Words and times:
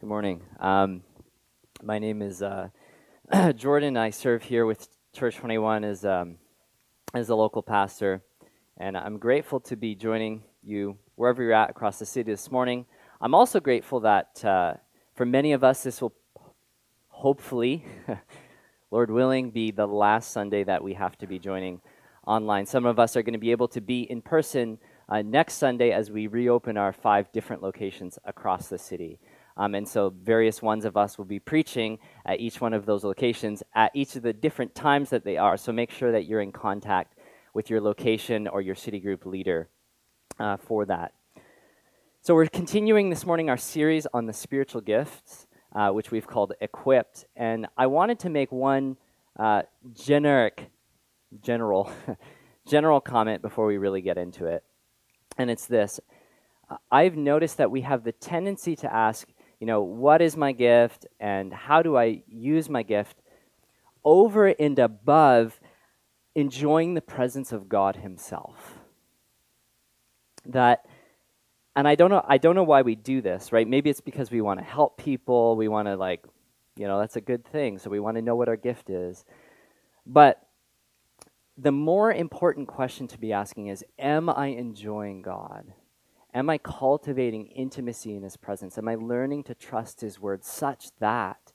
Good 0.00 0.08
morning. 0.08 0.40
Um, 0.58 1.02
my 1.82 1.98
name 1.98 2.22
is 2.22 2.40
uh, 2.40 2.70
Jordan. 3.54 3.98
I 3.98 4.08
serve 4.08 4.42
here 4.42 4.64
with 4.64 4.88
Church 5.12 5.36
21 5.36 5.84
as, 5.84 6.06
um, 6.06 6.36
as 7.12 7.28
a 7.28 7.34
local 7.34 7.62
pastor, 7.62 8.22
and 8.78 8.96
I'm 8.96 9.18
grateful 9.18 9.60
to 9.60 9.76
be 9.76 9.94
joining 9.94 10.42
you 10.62 10.96
wherever 11.16 11.42
you're 11.42 11.52
at 11.52 11.68
across 11.68 11.98
the 11.98 12.06
city 12.06 12.32
this 12.32 12.50
morning. 12.50 12.86
I'm 13.20 13.34
also 13.34 13.60
grateful 13.60 14.00
that 14.00 14.42
uh, 14.42 14.76
for 15.12 15.26
many 15.26 15.52
of 15.52 15.62
us, 15.62 15.82
this 15.82 16.00
will 16.00 16.14
hopefully, 17.08 17.84
Lord 18.90 19.10
willing, 19.10 19.50
be 19.50 19.70
the 19.70 19.86
last 19.86 20.30
Sunday 20.30 20.64
that 20.64 20.82
we 20.82 20.94
have 20.94 21.18
to 21.18 21.26
be 21.26 21.38
joining 21.38 21.82
online. 22.26 22.64
Some 22.64 22.86
of 22.86 22.98
us 22.98 23.16
are 23.16 23.22
going 23.22 23.34
to 23.34 23.38
be 23.38 23.50
able 23.50 23.68
to 23.68 23.82
be 23.82 24.04
in 24.04 24.22
person 24.22 24.78
uh, 25.10 25.20
next 25.20 25.56
Sunday 25.56 25.90
as 25.90 26.10
we 26.10 26.26
reopen 26.26 26.78
our 26.78 26.94
five 26.94 27.30
different 27.32 27.62
locations 27.62 28.18
across 28.24 28.68
the 28.68 28.78
city. 28.78 29.18
Um, 29.60 29.74
and 29.74 29.86
so, 29.86 30.08
various 30.22 30.62
ones 30.62 30.86
of 30.86 30.96
us 30.96 31.18
will 31.18 31.26
be 31.26 31.38
preaching 31.38 31.98
at 32.24 32.40
each 32.40 32.62
one 32.62 32.72
of 32.72 32.86
those 32.86 33.04
locations 33.04 33.62
at 33.74 33.90
each 33.92 34.16
of 34.16 34.22
the 34.22 34.32
different 34.32 34.74
times 34.74 35.10
that 35.10 35.22
they 35.22 35.36
are. 35.36 35.58
So, 35.58 35.70
make 35.70 35.90
sure 35.90 36.10
that 36.12 36.24
you're 36.24 36.40
in 36.40 36.50
contact 36.50 37.18
with 37.52 37.68
your 37.68 37.82
location 37.82 38.48
or 38.48 38.62
your 38.62 38.74
city 38.74 39.00
group 39.00 39.26
leader 39.26 39.68
uh, 40.38 40.56
for 40.56 40.86
that. 40.86 41.12
So, 42.22 42.34
we're 42.34 42.46
continuing 42.46 43.10
this 43.10 43.26
morning 43.26 43.50
our 43.50 43.58
series 43.58 44.06
on 44.14 44.24
the 44.24 44.32
spiritual 44.32 44.80
gifts, 44.80 45.46
uh, 45.74 45.90
which 45.90 46.10
we've 46.10 46.26
called 46.26 46.54
Equipped. 46.62 47.26
And 47.36 47.66
I 47.76 47.86
wanted 47.86 48.18
to 48.20 48.30
make 48.30 48.50
one 48.50 48.96
uh, 49.38 49.64
generic, 49.92 50.70
general, 51.42 51.92
general 52.66 53.02
comment 53.02 53.42
before 53.42 53.66
we 53.66 53.76
really 53.76 54.00
get 54.00 54.16
into 54.16 54.46
it. 54.46 54.64
And 55.36 55.50
it's 55.50 55.66
this 55.66 56.00
I've 56.90 57.16
noticed 57.16 57.58
that 57.58 57.70
we 57.70 57.82
have 57.82 58.04
the 58.04 58.12
tendency 58.12 58.74
to 58.76 58.90
ask, 58.90 59.28
you 59.60 59.66
know, 59.66 59.82
what 59.82 60.20
is 60.20 60.36
my 60.36 60.52
gift 60.52 61.06
and 61.20 61.52
how 61.52 61.82
do 61.82 61.96
I 61.96 62.22
use 62.26 62.68
my 62.68 62.82
gift 62.82 63.20
over 64.04 64.48
and 64.48 64.78
above 64.78 65.60
enjoying 66.34 66.94
the 66.94 67.00
presence 67.00 67.52
of 67.52 67.68
God 67.68 67.96
Himself. 67.96 68.78
That, 70.46 70.86
and 71.76 71.86
I 71.86 71.94
don't 71.94 72.10
know, 72.10 72.24
I 72.26 72.38
don't 72.38 72.54
know 72.54 72.64
why 72.64 72.82
we 72.82 72.94
do 72.94 73.20
this, 73.20 73.52
right? 73.52 73.68
Maybe 73.68 73.90
it's 73.90 74.00
because 74.00 74.30
we 74.30 74.40
want 74.40 74.60
to 74.60 74.64
help 74.64 74.96
people, 74.96 75.56
we 75.56 75.68
want 75.68 75.88
to 75.88 75.96
like, 75.96 76.24
you 76.76 76.86
know, 76.86 76.98
that's 76.98 77.16
a 77.16 77.20
good 77.20 77.44
thing, 77.44 77.78
so 77.78 77.90
we 77.90 78.00
want 78.00 78.16
to 78.16 78.22
know 78.22 78.36
what 78.36 78.48
our 78.48 78.56
gift 78.56 78.90
is. 78.90 79.24
But 80.06 80.40
the 81.58 81.72
more 81.72 82.12
important 82.12 82.68
question 82.68 83.06
to 83.08 83.18
be 83.18 83.32
asking 83.32 83.66
is, 83.66 83.84
am 83.98 84.30
I 84.30 84.46
enjoying 84.46 85.20
God? 85.20 85.74
Am 86.32 86.48
I 86.48 86.58
cultivating 86.58 87.46
intimacy 87.46 88.14
in 88.14 88.22
His 88.22 88.36
presence? 88.36 88.78
Am 88.78 88.88
I 88.88 88.94
learning 88.94 89.44
to 89.44 89.54
trust 89.54 90.00
His 90.00 90.20
word 90.20 90.44
such 90.44 90.88
that 91.00 91.52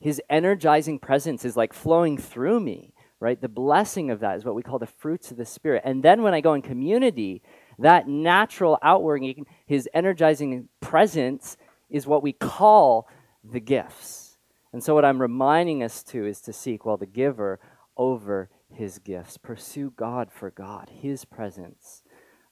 His 0.00 0.20
energizing 0.28 0.98
presence 0.98 1.44
is 1.44 1.56
like 1.56 1.72
flowing 1.72 2.18
through 2.18 2.60
me, 2.60 2.94
right? 3.20 3.40
The 3.40 3.48
blessing 3.48 4.10
of 4.10 4.20
that 4.20 4.36
is 4.36 4.44
what 4.44 4.54
we 4.54 4.62
call 4.62 4.78
the 4.78 4.86
fruits 4.86 5.30
of 5.30 5.36
the 5.36 5.44
Spirit. 5.44 5.82
And 5.84 6.02
then 6.02 6.22
when 6.22 6.34
I 6.34 6.40
go 6.40 6.54
in 6.54 6.62
community, 6.62 7.42
that 7.78 8.08
natural 8.08 8.78
outworking, 8.82 9.46
His 9.66 9.88
energizing 9.94 10.68
presence, 10.80 11.56
is 11.88 12.06
what 12.06 12.22
we 12.22 12.32
call 12.32 13.08
the 13.44 13.60
gifts. 13.60 14.36
And 14.72 14.82
so, 14.82 14.94
what 14.94 15.04
I'm 15.04 15.22
reminding 15.22 15.82
us 15.82 16.02
to 16.04 16.26
is 16.26 16.40
to 16.42 16.52
seek, 16.52 16.84
well, 16.84 16.96
the 16.96 17.06
giver 17.06 17.60
over 17.96 18.50
his 18.70 18.98
gifts. 18.98 19.36
Pursue 19.38 19.92
God 19.96 20.30
for 20.30 20.50
God, 20.50 20.90
His 21.00 21.24
presence 21.24 22.02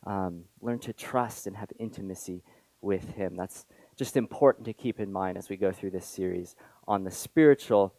um, 0.06 0.44
learn 0.62 0.78
to 0.80 0.92
trust 0.92 1.46
and 1.46 1.56
have 1.56 1.70
intimacy 1.78 2.42
with 2.80 3.14
Him. 3.14 3.36
That's 3.36 3.66
just 3.96 4.16
important 4.16 4.66
to 4.66 4.72
keep 4.72 5.00
in 5.00 5.12
mind 5.12 5.36
as 5.36 5.48
we 5.48 5.56
go 5.56 5.72
through 5.72 5.90
this 5.90 6.06
series 6.06 6.54
on 6.86 7.04
the 7.04 7.10
spiritual 7.10 7.94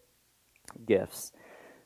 gifts. 0.86 1.32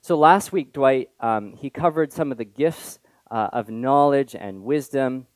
So 0.02 0.18
last 0.18 0.52
week, 0.52 0.74
Dwight, 0.74 1.10
um, 1.20 1.54
he 1.54 1.70
covered 1.70 2.12
some 2.12 2.32
of 2.32 2.38
the 2.38 2.46
gifts 2.46 3.00
uh, 3.30 3.50
of 3.54 3.70
knowledge 3.70 4.36
and 4.36 4.64
wisdom 4.64 5.28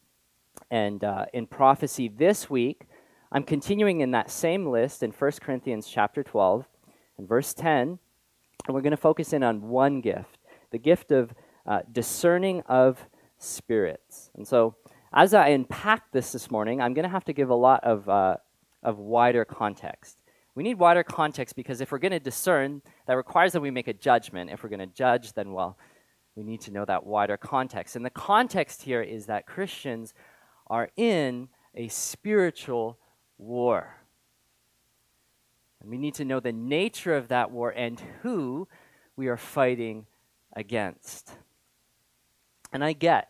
and 0.69 1.03
uh, 1.03 1.25
in 1.33 1.47
prophecy. 1.47 2.07
This 2.07 2.49
week, 2.49 2.83
I'm 3.31 3.43
continuing 3.43 4.01
in 4.01 4.11
that 4.11 4.31
same 4.31 4.67
list 4.67 5.03
in 5.03 5.11
1 5.11 5.31
Corinthians 5.41 5.87
chapter 5.87 6.23
12 6.23 6.67
and 7.17 7.27
verse 7.27 7.53
10, 7.53 7.99
and 8.65 8.73
we're 8.73 8.81
going 8.81 8.91
to 8.91 8.97
focus 8.97 9.33
in 9.33 9.43
on 9.43 9.69
one 9.69 10.01
gift, 10.01 10.39
the 10.71 10.77
gift 10.77 11.11
of 11.11 11.33
uh, 11.65 11.81
discerning 11.91 12.61
of 12.61 13.07
spirits. 13.45 14.31
And 14.35 14.47
so, 14.47 14.75
as 15.13 15.33
I 15.33 15.49
unpack 15.49 16.11
this 16.11 16.31
this 16.31 16.51
morning, 16.51 16.81
I'm 16.81 16.93
going 16.93 17.03
to 17.03 17.09
have 17.09 17.25
to 17.25 17.33
give 17.33 17.49
a 17.49 17.55
lot 17.55 17.83
of, 17.83 18.09
uh, 18.09 18.37
of 18.83 18.97
wider 18.97 19.45
context. 19.45 20.17
We 20.55 20.63
need 20.63 20.77
wider 20.79 21.03
context 21.03 21.55
because 21.55 21.81
if 21.81 21.91
we're 21.91 21.99
going 21.99 22.11
to 22.11 22.19
discern, 22.19 22.81
that 23.07 23.15
requires 23.15 23.53
that 23.53 23.61
we 23.61 23.71
make 23.71 23.87
a 23.87 23.93
judgment. 23.93 24.51
If 24.51 24.63
we're 24.63 24.69
going 24.69 24.79
to 24.79 24.87
judge, 24.87 25.33
then, 25.33 25.53
well, 25.53 25.77
we 26.35 26.43
need 26.43 26.61
to 26.61 26.71
know 26.71 26.85
that 26.85 27.05
wider 27.05 27.37
context. 27.37 27.95
And 27.95 28.05
the 28.05 28.09
context 28.09 28.81
here 28.81 29.01
is 29.01 29.25
that 29.27 29.45
Christians 29.45 30.13
are 30.67 30.89
in 30.97 31.49
a 31.73 31.87
spiritual 31.87 32.97
war. 33.37 33.97
And 35.81 35.89
we 35.89 35.97
need 35.97 36.15
to 36.15 36.25
know 36.25 36.39
the 36.39 36.51
nature 36.51 37.15
of 37.15 37.27
that 37.27 37.51
war 37.51 37.69
and 37.69 38.01
who 38.21 38.67
we 39.15 39.27
are 39.27 39.37
fighting 39.37 40.07
against. 40.55 41.31
And 42.71 42.83
I 42.83 42.93
get, 42.93 43.29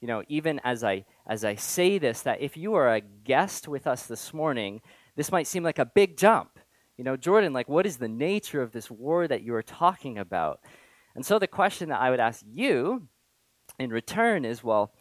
you 0.00 0.08
know, 0.08 0.22
even 0.28 0.60
as 0.64 0.84
I 0.84 1.04
as 1.26 1.44
I 1.44 1.54
say 1.54 1.98
this, 1.98 2.22
that 2.22 2.40
if 2.40 2.56
you 2.56 2.74
are 2.74 2.94
a 2.94 3.00
guest 3.00 3.68
with 3.68 3.86
us 3.86 4.06
this 4.06 4.34
morning, 4.34 4.80
this 5.16 5.32
might 5.32 5.46
seem 5.46 5.62
like 5.62 5.78
a 5.78 5.86
big 5.86 6.16
jump. 6.16 6.58
You 6.96 7.04
know, 7.04 7.16
Jordan, 7.16 7.52
like 7.52 7.68
what 7.68 7.86
is 7.86 7.96
the 7.96 8.08
nature 8.08 8.62
of 8.62 8.72
this 8.72 8.90
war 8.90 9.26
that 9.28 9.42
you 9.42 9.54
are 9.54 9.62
talking 9.62 10.18
about? 10.18 10.60
And 11.14 11.24
so 11.24 11.38
the 11.38 11.46
question 11.46 11.88
that 11.88 12.00
I 12.00 12.10
would 12.10 12.20
ask 12.20 12.44
you 12.46 13.08
in 13.78 13.90
return 13.90 14.44
is, 14.44 14.62
well, 14.62 14.92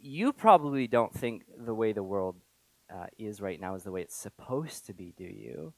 you 0.00 0.32
probably 0.32 0.86
don't 0.86 1.12
think 1.12 1.44
the 1.58 1.74
way 1.74 1.92
the 1.92 2.02
world 2.02 2.36
uh, 2.92 3.06
is 3.18 3.40
right 3.40 3.60
now 3.60 3.74
is 3.74 3.82
the 3.82 3.90
way 3.90 4.02
it's 4.02 4.16
supposed 4.16 4.86
to 4.86 4.94
be, 4.94 5.12
do 5.16 5.24
you? 5.24 5.72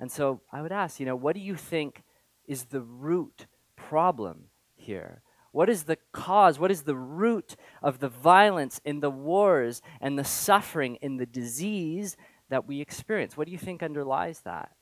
And 0.00 0.10
so 0.10 0.40
I 0.52 0.62
would 0.62 0.72
ask, 0.72 0.98
you 0.98 1.06
know, 1.06 1.16
what 1.16 1.34
do 1.34 1.40
you 1.40 1.56
think 1.56 2.02
is 2.46 2.64
the 2.64 2.80
root 2.80 3.46
problem 3.76 4.44
here? 4.74 5.22
What 5.52 5.68
is 5.68 5.84
the 5.84 5.98
cause? 6.12 6.58
What 6.58 6.70
is 6.70 6.82
the 6.82 6.96
root 6.96 7.56
of 7.82 8.00
the 8.00 8.08
violence 8.08 8.80
in 8.84 9.00
the 9.00 9.10
wars 9.10 9.82
and 10.00 10.18
the 10.18 10.24
suffering 10.24 10.96
in 10.96 11.18
the 11.18 11.26
disease 11.26 12.16
that 12.48 12.66
we 12.66 12.80
experience? 12.80 13.36
What 13.36 13.46
do 13.46 13.52
you 13.52 13.58
think 13.58 13.82
underlies 13.82 14.40
that? 14.40 14.72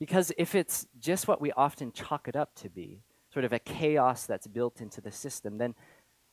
Because 0.00 0.32
if 0.36 0.54
it's 0.54 0.86
just 1.00 1.26
what 1.26 1.40
we 1.40 1.52
often 1.52 1.92
chalk 1.92 2.28
it 2.28 2.36
up 2.36 2.54
to 2.56 2.68
be, 2.68 3.02
sort 3.32 3.44
of 3.44 3.52
a 3.52 3.58
chaos 3.58 4.26
that's 4.26 4.46
built 4.46 4.80
into 4.80 5.00
the 5.00 5.12
system, 5.12 5.58
then, 5.58 5.74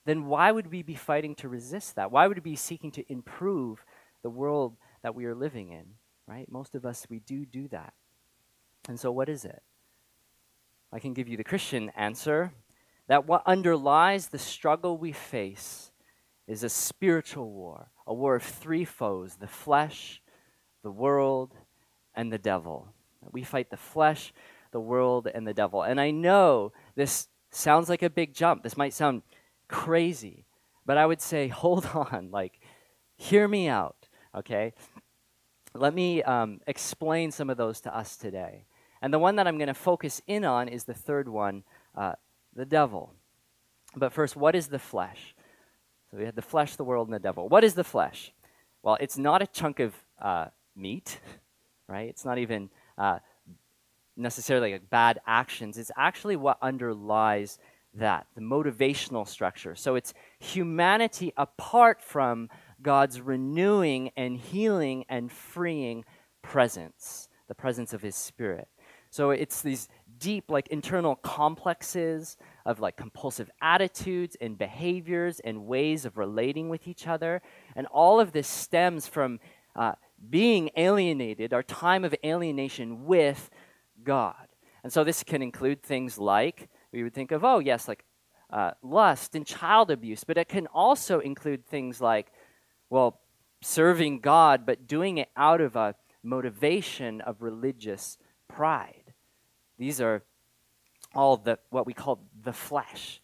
then 0.06 0.26
why 0.26 0.52
would 0.52 0.72
we 0.72 0.82
be 0.82 0.96
fighting 0.96 1.36
to 1.36 1.50
resist 1.50 1.96
that? 1.96 2.12
Why 2.12 2.28
would 2.28 2.38
we 2.38 2.52
be 2.52 2.56
seeking 2.56 2.92
to 2.92 3.12
improve 3.12 3.86
the 4.24 4.30
world 4.30 4.76
that 5.04 5.16
we 5.16 5.26
are 5.26 5.36
living 5.36 5.70
in? 5.70 5.86
Right? 6.28 6.52
Most 6.52 6.74
of 6.74 6.86
us, 6.86 7.06
we 7.10 7.20
do 7.20 7.46
do 7.46 7.68
that. 7.68 7.94
And 8.88 9.00
so, 9.00 9.12
what 9.12 9.30
is 9.30 9.46
it? 9.46 9.62
I 10.92 11.00
can 11.00 11.14
give 11.14 11.28
you 11.28 11.38
the 11.38 11.44
Christian 11.44 11.92
answer 11.96 12.54
that 13.08 13.28
what 13.28 13.44
underlies 13.46 14.28
the 14.28 14.40
struggle 14.40 14.98
we 14.98 15.12
face 15.12 15.92
is 16.48 16.64
a 16.64 16.70
spiritual 16.70 17.52
war, 17.52 17.90
a 18.06 18.14
war 18.14 18.36
of 18.36 18.44
three 18.44 18.86
foes 18.86 19.38
the 19.38 19.48
flesh, 19.48 20.22
the 20.84 20.92
world, 20.92 21.54
and 22.14 22.32
the 22.32 22.38
devil. 22.38 22.88
We 23.32 23.44
fight 23.44 23.70
the 23.70 23.78
flesh, 23.78 24.34
the 24.72 24.80
world, 24.80 25.28
and 25.34 25.48
the 25.48 25.54
devil. 25.54 25.84
And 25.84 26.00
I 26.00 26.12
know 26.12 26.72
this 26.96 27.28
sounds 27.52 27.90
like 27.90 28.04
a 28.04 28.10
big 28.10 28.34
jump. 28.34 28.64
This 28.64 28.78
might 28.78 28.94
sound 28.94 29.24
crazy, 29.68 30.46
but 30.86 30.98
I 30.98 31.06
would 31.06 31.22
say, 31.22 31.48
hold 31.64 31.86
on, 31.94 32.30
like, 32.32 32.60
hear 33.16 33.48
me 33.48 33.68
out, 33.68 34.08
okay? 34.36 34.74
Let 35.74 35.94
me 35.94 36.24
um, 36.24 36.62
explain 36.68 37.32
some 37.32 37.50
of 37.50 37.58
those 37.58 37.82
to 37.82 37.96
us 37.96 38.16
today. 38.16 38.66
And 39.06 39.14
the 39.14 39.20
one 39.20 39.36
that 39.36 39.46
I'm 39.46 39.60
going 39.60 39.68
to 39.68 39.76
focus 39.76 40.20
in 40.26 40.44
on 40.44 40.68
is 40.68 40.86
the 40.86 40.94
third 40.96 41.30
one 41.30 41.62
uh, 41.96 42.14
the 42.56 42.66
devil. 42.66 43.14
But 43.96 44.12
first, 44.12 44.36
what 44.36 44.56
is 44.56 44.70
the 44.70 44.80
flesh? 44.80 45.36
So 46.10 46.18
we 46.18 46.26
had 46.26 46.36
the 46.36 46.42
flesh, 46.42 46.76
the 46.76 46.84
world, 46.84 47.08
and 47.08 47.14
the 47.14 47.20
devil. 47.20 47.48
What 47.48 47.64
is 47.64 47.76
the 47.76 47.84
flesh? 47.84 48.34
Well, 48.82 48.98
it's 49.00 49.16
not 49.16 49.44
a 49.44 49.46
chunk 49.46 49.80
of 49.80 49.94
uh, 50.20 50.48
meat, 50.76 51.20
right? 51.88 52.10
It's 52.10 52.26
not 52.26 52.40
even 52.40 52.72
uh, 52.98 53.20
necessarily 54.18 54.72
like 54.72 54.90
bad 54.90 55.20
actions. 55.28 55.78
It's 55.78 55.92
actually 55.96 56.36
what 56.36 56.58
underlies 56.60 57.60
that, 57.94 58.26
the 58.34 58.42
motivational 58.42 59.28
structure. 59.28 59.76
So 59.76 59.94
it's 59.94 60.16
humanity 60.40 61.32
apart 61.38 62.02
from 62.02 62.50
God's 62.82 63.22
renewing 63.22 64.10
and 64.18 64.36
healing 64.36 65.06
and 65.08 65.32
freeing 65.32 66.06
presence, 66.42 67.30
the 67.48 67.54
presence 67.54 67.94
of 67.94 68.02
His 68.02 68.16
Spirit. 68.16 68.68
So 69.16 69.32
it's 69.32 69.62
these 69.62 69.88
deep, 70.20 70.52
like 70.52 70.68
internal 70.68 71.16
complexes 71.16 72.36
of 72.66 72.82
like 72.82 72.98
compulsive 72.98 73.50
attitudes 73.62 74.36
and 74.42 74.58
behaviors 74.58 75.40
and 75.40 75.68
ways 75.68 76.04
of 76.04 76.18
relating 76.18 76.68
with 76.68 76.86
each 76.86 77.08
other. 77.08 77.42
And 77.78 77.88
all 77.88 78.20
of 78.20 78.34
this 78.34 78.46
stems 78.46 79.08
from 79.08 79.40
uh, 79.74 79.94
being 80.30 80.70
alienated, 80.76 81.54
our 81.54 81.64
time 81.64 82.04
of 82.04 82.14
alienation 82.26 83.06
with 83.06 83.50
God. 84.04 84.50
And 84.84 84.92
so 84.92 85.06
this 85.06 85.24
can 85.24 85.42
include 85.42 85.82
things 85.82 86.18
like, 86.18 86.68
we 86.92 87.02
would 87.02 87.14
think 87.14 87.32
of, 87.32 87.46
oh, 87.46 87.60
yes, 87.60 87.88
like 87.88 88.04
uh, 88.50 88.72
lust 88.84 89.34
and 89.34 89.46
child 89.46 89.92
abuse, 89.92 90.26
but 90.26 90.38
it 90.38 90.50
can 90.50 90.68
also 90.68 91.22
include 91.22 91.66
things 91.66 92.02
like, 92.02 92.34
well, 92.90 93.22
serving 93.62 94.20
God, 94.20 94.66
but 94.66 94.88
doing 94.88 95.20
it 95.20 95.30
out 95.38 95.62
of 95.62 95.78
a 95.78 95.96
motivation 96.22 97.22
of 97.22 97.42
religious 97.42 98.18
pride. 98.50 99.05
These 99.78 100.02
are 100.02 100.24
all 101.14 101.38
the 101.38 101.60
what 101.70 101.86
we 101.86 101.94
call 101.94 102.20
the 102.44 102.54
flesh. 102.54 103.22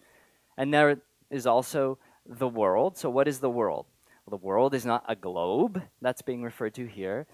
And 0.58 0.74
there 0.74 1.02
is 1.30 1.48
also 1.48 1.98
the 2.26 2.48
world. 2.48 2.98
So 2.98 3.10
what 3.10 3.28
is 3.28 3.40
the 3.40 3.50
world? 3.50 3.86
Well, 4.26 4.38
the 4.38 4.46
world 4.46 4.74
is 4.74 4.86
not 4.86 5.04
a 5.08 5.16
globe 5.16 5.82
that's 6.02 6.22
being 6.22 6.44
referred 6.44 6.76
to 6.76 6.86
here. 6.86 7.28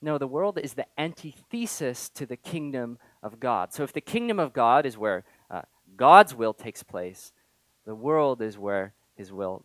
No, 0.00 0.18
the 0.18 0.26
world 0.26 0.58
is 0.58 0.74
the 0.74 0.86
antithesis 0.98 2.10
to 2.10 2.26
the 2.26 2.36
kingdom 2.36 2.98
of 3.22 3.40
God. 3.40 3.72
So 3.72 3.82
if 3.82 3.92
the 3.92 4.00
kingdom 4.00 4.38
of 4.38 4.52
God 4.52 4.84
is 4.84 4.98
where 4.98 5.24
uh, 5.50 5.62
God's 5.96 6.34
will 6.34 6.52
takes 6.52 6.82
place, 6.82 7.32
the 7.86 7.94
world 7.94 8.42
is 8.42 8.58
where 8.58 8.92
his 9.16 9.32
will 9.32 9.64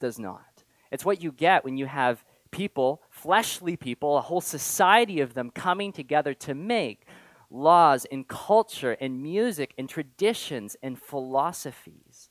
does 0.00 0.18
not. 0.18 0.64
It's 0.90 1.04
what 1.04 1.22
you 1.22 1.30
get 1.30 1.64
when 1.64 1.76
you 1.76 1.86
have 1.86 2.24
people, 2.50 3.02
fleshly 3.10 3.76
people, 3.76 4.16
a 4.16 4.22
whole 4.22 4.40
society 4.40 5.20
of 5.20 5.34
them 5.34 5.50
coming 5.50 5.92
together 5.92 6.34
to 6.34 6.54
make 6.54 7.06
laws 7.50 8.06
and 8.10 8.26
culture 8.28 8.96
and 9.00 9.22
music 9.22 9.74
and 9.76 9.88
traditions 9.88 10.76
and 10.82 10.98
philosophies. 10.98 12.28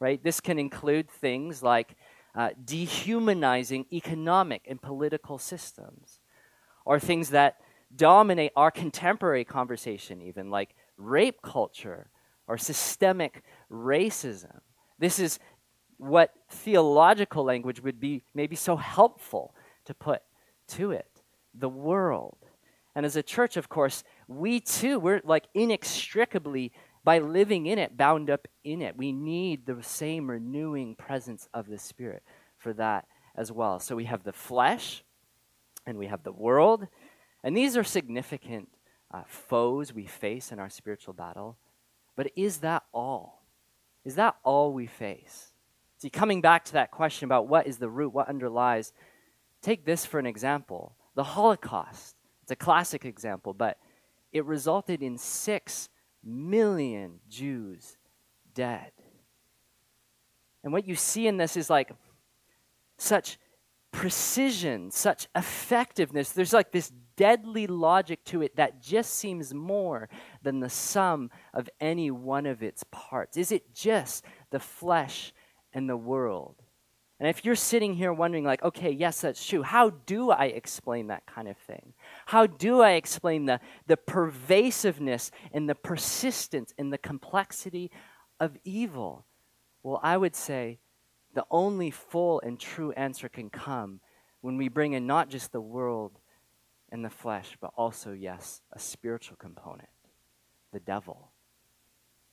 Right? 0.00 0.22
This 0.22 0.40
can 0.40 0.58
include 0.58 1.10
things 1.10 1.62
like 1.62 1.96
uh, 2.34 2.50
dehumanizing 2.64 3.86
economic 3.92 4.62
and 4.68 4.80
political 4.80 5.38
systems, 5.38 6.20
or 6.84 7.00
things 7.00 7.30
that 7.30 7.56
dominate 7.94 8.52
our 8.54 8.70
contemporary 8.70 9.44
conversation, 9.44 10.22
even 10.22 10.50
like 10.50 10.74
rape 10.96 11.42
culture 11.42 12.10
or 12.46 12.56
systemic 12.56 13.42
racism. 13.70 14.60
This 14.98 15.18
is 15.18 15.38
what 15.96 16.32
theological 16.50 17.44
language 17.44 17.82
would 17.82 17.98
be 17.98 18.22
maybe 18.34 18.56
so 18.56 18.76
helpful 18.76 19.54
to 19.86 19.94
put 19.94 20.22
to 20.68 20.92
it 20.92 21.22
the 21.54 21.68
world. 21.68 22.38
And 22.94 23.04
as 23.04 23.16
a 23.16 23.22
church, 23.22 23.56
of 23.56 23.68
course, 23.68 24.04
we 24.28 24.60
too, 24.60 25.00
we're 25.00 25.22
like 25.24 25.46
inextricably, 25.54 26.72
by 27.04 27.18
living 27.18 27.64
in 27.64 27.78
it, 27.78 27.96
bound 27.96 28.28
up 28.28 28.46
in 28.64 28.82
it. 28.82 28.96
We 28.96 29.12
need 29.12 29.64
the 29.64 29.82
same 29.82 30.28
renewing 30.28 30.94
presence 30.94 31.48
of 31.54 31.66
the 31.66 31.78
Spirit 31.78 32.22
for 32.58 32.74
that 32.74 33.06
as 33.34 33.50
well. 33.50 33.80
So 33.80 33.96
we 33.96 34.04
have 34.04 34.24
the 34.24 34.32
flesh 34.32 35.02
and 35.86 35.96
we 35.96 36.08
have 36.08 36.22
the 36.22 36.32
world. 36.32 36.86
And 37.42 37.56
these 37.56 37.78
are 37.78 37.84
significant 37.84 38.68
uh, 39.10 39.22
foes 39.26 39.94
we 39.94 40.04
face 40.04 40.52
in 40.52 40.58
our 40.58 40.68
spiritual 40.68 41.14
battle. 41.14 41.56
But 42.14 42.30
is 42.36 42.58
that 42.58 42.82
all? 42.92 43.42
Is 44.04 44.16
that 44.16 44.36
all 44.42 44.74
we 44.74 44.86
face? 44.86 45.52
See, 45.96 46.10
coming 46.10 46.42
back 46.42 46.64
to 46.66 46.72
that 46.74 46.90
question 46.90 47.24
about 47.24 47.48
what 47.48 47.66
is 47.66 47.78
the 47.78 47.88
root, 47.88 48.12
what 48.12 48.28
underlies, 48.28 48.92
take 49.62 49.86
this 49.86 50.04
for 50.04 50.18
an 50.18 50.26
example 50.26 50.94
the 51.14 51.24
Holocaust. 51.24 52.16
It's 52.42 52.52
a 52.52 52.56
classic 52.56 53.04
example, 53.04 53.52
but 53.54 53.78
it 54.32 54.44
resulted 54.44 55.02
in 55.02 55.18
six 55.18 55.88
million 56.24 57.20
Jews 57.28 57.96
dead. 58.54 58.92
And 60.64 60.72
what 60.72 60.86
you 60.86 60.96
see 60.96 61.26
in 61.26 61.36
this 61.36 61.56
is 61.56 61.70
like 61.70 61.92
such 62.98 63.38
precision, 63.92 64.90
such 64.90 65.28
effectiveness. 65.34 66.30
There's 66.32 66.52
like 66.52 66.72
this 66.72 66.92
deadly 67.16 67.66
logic 67.66 68.22
to 68.24 68.42
it 68.42 68.56
that 68.56 68.80
just 68.82 69.14
seems 69.14 69.54
more 69.54 70.08
than 70.42 70.60
the 70.60 70.68
sum 70.68 71.30
of 71.54 71.68
any 71.80 72.10
one 72.10 72.46
of 72.46 72.62
its 72.62 72.84
parts. 72.90 73.36
Is 73.36 73.50
it 73.50 73.74
just 73.74 74.24
the 74.50 74.60
flesh 74.60 75.32
and 75.72 75.88
the 75.88 75.96
world? 75.96 76.56
And 77.18 77.28
if 77.28 77.44
you're 77.44 77.56
sitting 77.56 77.94
here 77.94 78.12
wondering, 78.12 78.44
like, 78.44 78.62
okay, 78.62 78.92
yes, 78.92 79.20
that's 79.22 79.44
true, 79.44 79.62
how 79.62 79.90
do 79.90 80.30
I 80.30 80.46
explain 80.46 81.08
that 81.08 81.26
kind 81.26 81.48
of 81.48 81.56
thing? 81.56 81.92
How 82.28 82.46
do 82.46 82.82
I 82.82 82.90
explain 82.90 83.46
the, 83.46 83.58
the 83.86 83.96
pervasiveness 83.96 85.30
and 85.50 85.66
the 85.66 85.74
persistence 85.74 86.74
and 86.76 86.92
the 86.92 86.98
complexity 86.98 87.90
of 88.38 88.58
evil? 88.64 89.24
Well, 89.82 89.98
I 90.02 90.18
would 90.18 90.36
say 90.36 90.78
the 91.32 91.46
only 91.50 91.90
full 91.90 92.38
and 92.40 92.60
true 92.60 92.92
answer 92.92 93.30
can 93.30 93.48
come 93.48 94.00
when 94.42 94.58
we 94.58 94.68
bring 94.68 94.92
in 94.92 95.06
not 95.06 95.30
just 95.30 95.52
the 95.52 95.62
world 95.62 96.18
and 96.92 97.02
the 97.02 97.08
flesh, 97.08 97.56
but 97.62 97.72
also, 97.78 98.12
yes, 98.12 98.60
a 98.74 98.78
spiritual 98.78 99.38
component 99.38 99.88
the 100.70 100.80
devil 100.80 101.32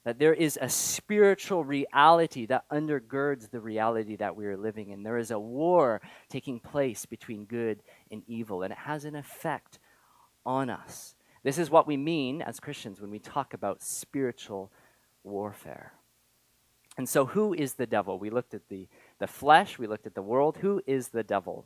that 0.06 0.20
there 0.20 0.34
is 0.34 0.58
a 0.62 0.70
spiritual 0.70 1.66
reality 1.66 2.46
that 2.46 2.70
undergirds 2.70 3.50
the 3.50 3.60
reality 3.60 4.16
that 4.16 4.36
we 4.36 4.46
are 4.46 4.56
living 4.56 4.90
in. 4.90 5.02
There 5.02 5.18
is 5.18 5.32
a 5.32 5.40
war 5.40 6.00
taking 6.30 6.60
place 6.60 7.08
between 7.08 7.46
good 7.46 7.82
and 8.12 8.22
evil, 8.28 8.62
and 8.62 8.72
it 8.72 8.78
has 8.78 9.04
an 9.04 9.16
effect 9.16 9.80
on 10.46 10.70
us. 10.70 11.16
This 11.44 11.58
is 11.58 11.70
what 11.70 11.88
we 11.88 11.98
mean 11.98 12.42
as 12.42 12.60
Christians 12.60 13.00
when 13.00 13.12
we 13.12 13.20
talk 13.20 13.54
about 13.54 13.82
spiritual 13.82 14.72
warfare. 15.24 15.94
And 16.98 17.10
so, 17.10 17.26
who 17.26 17.54
is 17.54 17.74
the 17.74 17.86
devil? 17.86 18.18
We 18.18 18.30
looked 18.30 18.54
at 18.54 18.70
the, 18.70 18.88
the 19.20 19.28
flesh, 19.28 19.78
we 19.78 19.88
looked 19.88 20.08
at 20.08 20.16
the 20.16 20.22
world. 20.22 20.58
Who 20.58 20.82
is 20.88 21.10
the 21.10 21.24
devil? 21.24 21.66